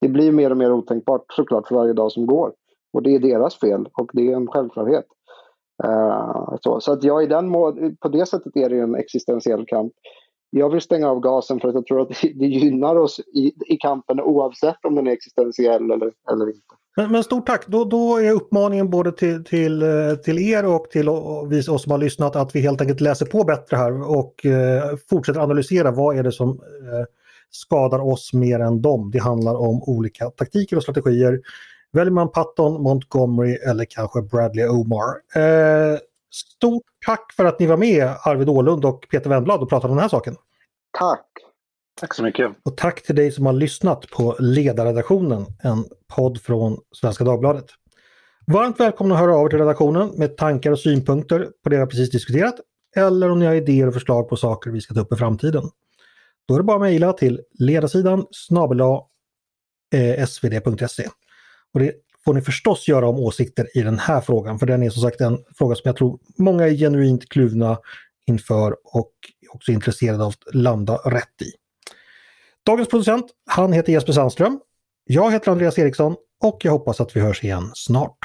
det 0.00 0.08
blir 0.08 0.32
mer 0.32 0.50
och 0.50 0.56
mer 0.56 0.72
otänkbart 0.72 1.24
såklart 1.28 1.68
för 1.68 1.74
varje 1.74 1.92
dag 1.92 2.12
som 2.12 2.26
går. 2.26 2.52
Och 2.92 3.02
det 3.02 3.14
är 3.14 3.18
deras 3.18 3.60
fel 3.60 3.88
och 3.92 4.10
det 4.12 4.32
är 4.32 4.36
en 4.36 4.46
självklarhet. 4.46 5.06
Uh, 5.84 6.56
så, 6.60 6.80
så 6.80 6.92
att 6.92 7.04
jag 7.04 7.22
i 7.22 7.26
den 7.26 7.48
må, 7.48 7.72
på 8.00 8.08
det 8.08 8.26
sättet 8.26 8.56
är 8.56 8.68
det 8.68 8.78
en 8.78 8.94
existentiell 8.94 9.66
kamp. 9.66 9.92
Jag 10.50 10.70
vill 10.70 10.80
stänga 10.80 11.08
av 11.08 11.20
gasen 11.20 11.60
för 11.60 11.68
att 11.68 11.74
jag 11.74 11.86
tror 11.86 12.00
att 12.00 12.08
det 12.34 12.46
gynnar 12.46 12.96
oss 12.96 13.20
i, 13.20 13.52
i 13.66 13.76
kampen 13.76 14.20
oavsett 14.20 14.84
om 14.84 14.94
den 14.94 15.06
är 15.06 15.12
existentiell 15.12 15.90
eller, 15.90 16.12
eller 16.32 16.46
inte. 16.46 16.60
Men, 16.96 17.12
men 17.12 17.24
stort 17.24 17.46
tack! 17.46 17.66
Då, 17.66 17.84
då 17.84 18.16
är 18.16 18.32
uppmaningen 18.32 18.90
både 18.90 19.12
till, 19.12 19.44
till, 19.44 19.82
eh, 19.82 20.14
till 20.24 20.38
er 20.38 20.66
och 20.66 20.90
till 20.90 21.08
vi, 21.50 21.60
oss 21.60 21.82
som 21.82 21.92
har 21.92 21.98
lyssnat 21.98 22.36
att 22.36 22.54
vi 22.56 22.60
helt 22.60 22.80
enkelt 22.80 23.00
läser 23.00 23.26
på 23.26 23.44
bättre 23.44 23.76
här 23.76 24.10
och 24.10 24.46
eh, 24.46 24.96
fortsätter 25.10 25.40
analysera 25.40 25.90
vad 25.90 26.18
är 26.18 26.22
det 26.22 26.32
som 26.32 26.48
eh, 26.48 27.04
skadar 27.50 27.98
oss 27.98 28.32
mer 28.32 28.60
än 28.60 28.82
dem. 28.82 29.10
Det 29.10 29.18
handlar 29.18 29.54
om 29.54 29.82
olika 29.82 30.30
taktiker 30.30 30.76
och 30.76 30.82
strategier. 30.82 31.40
Väljer 31.92 32.12
man 32.12 32.30
Patton, 32.30 32.82
Montgomery 32.82 33.54
eller 33.54 33.84
kanske 33.84 34.22
Bradley 34.22 34.66
Omar. 34.66 35.08
Eh, 35.34 35.98
stort 36.30 36.82
tack 37.06 37.32
för 37.36 37.44
att 37.44 37.60
ni 37.60 37.66
var 37.66 37.76
med 37.76 38.16
Arvid 38.24 38.48
Ålund 38.48 38.84
och 38.84 39.06
Peter 39.10 39.30
Wennblad 39.30 39.60
och 39.60 39.68
pratade 39.68 39.90
om 39.90 39.96
den 39.96 40.02
här 40.02 40.08
saken. 40.08 40.36
Tack! 40.98 41.26
Tack 42.00 42.14
så 42.14 42.22
mycket. 42.22 42.52
Och 42.64 42.76
tack 42.76 43.02
till 43.02 43.14
dig 43.16 43.32
som 43.32 43.46
har 43.46 43.52
lyssnat 43.52 44.10
på 44.10 44.36
Ledarredaktionen, 44.38 45.46
en 45.62 45.84
podd 46.16 46.40
från 46.40 46.78
Svenska 46.96 47.24
Dagbladet. 47.24 47.66
Varmt 48.46 48.80
välkomna 48.80 49.14
att 49.14 49.20
höra 49.20 49.36
av 49.36 49.46
er 49.46 49.48
till 49.48 49.58
redaktionen 49.58 50.08
med 50.08 50.36
tankar 50.36 50.70
och 50.70 50.78
synpunkter 50.78 51.48
på 51.64 51.68
det 51.68 51.78
vi 51.78 51.86
precis 51.86 52.10
diskuterat 52.10 52.54
eller 52.96 53.30
om 53.30 53.38
ni 53.38 53.46
har 53.46 53.54
idéer 53.54 53.86
och 53.86 53.94
förslag 53.94 54.28
på 54.28 54.36
saker 54.36 54.70
vi 54.70 54.80
ska 54.80 54.94
ta 54.94 55.00
upp 55.00 55.12
i 55.12 55.16
framtiden. 55.16 55.62
Då 56.48 56.54
är 56.54 56.58
det 56.58 56.64
bara 56.64 56.76
att 56.76 56.82
mejla 56.82 57.12
till 57.12 57.40
ledarsidan 57.58 58.26
snabel 58.30 58.80
eh, 59.94 60.26
svd.se. 60.26 61.08
Och 61.74 61.80
det 61.80 61.94
får 62.24 62.34
ni 62.34 62.42
förstås 62.42 62.88
göra 62.88 63.08
om 63.08 63.18
åsikter 63.18 63.78
i 63.78 63.82
den 63.82 63.98
här 63.98 64.20
frågan, 64.20 64.58
för 64.58 64.66
den 64.66 64.82
är 64.82 64.90
som 64.90 65.02
sagt 65.02 65.20
en 65.20 65.38
fråga 65.58 65.74
som 65.74 65.82
jag 65.84 65.96
tror 65.96 66.18
många 66.38 66.66
är 66.66 66.74
genuint 66.74 67.28
kluvna 67.28 67.78
inför 68.26 68.76
och 68.84 69.12
också 69.50 69.72
intresserade 69.72 70.24
av 70.24 70.28
att 70.28 70.54
landa 70.54 70.96
rätt 70.96 71.42
i. 71.42 71.52
Dagens 72.66 72.88
producent, 72.88 73.26
han 73.50 73.72
heter 73.72 73.92
Jesper 73.92 74.12
Sandström. 74.12 74.60
Jag 75.04 75.32
heter 75.32 75.50
Andreas 75.50 75.78
Eriksson 75.78 76.16
och 76.42 76.58
jag 76.62 76.72
hoppas 76.72 77.00
att 77.00 77.16
vi 77.16 77.20
hörs 77.20 77.44
igen 77.44 77.70
snart. 77.74 78.18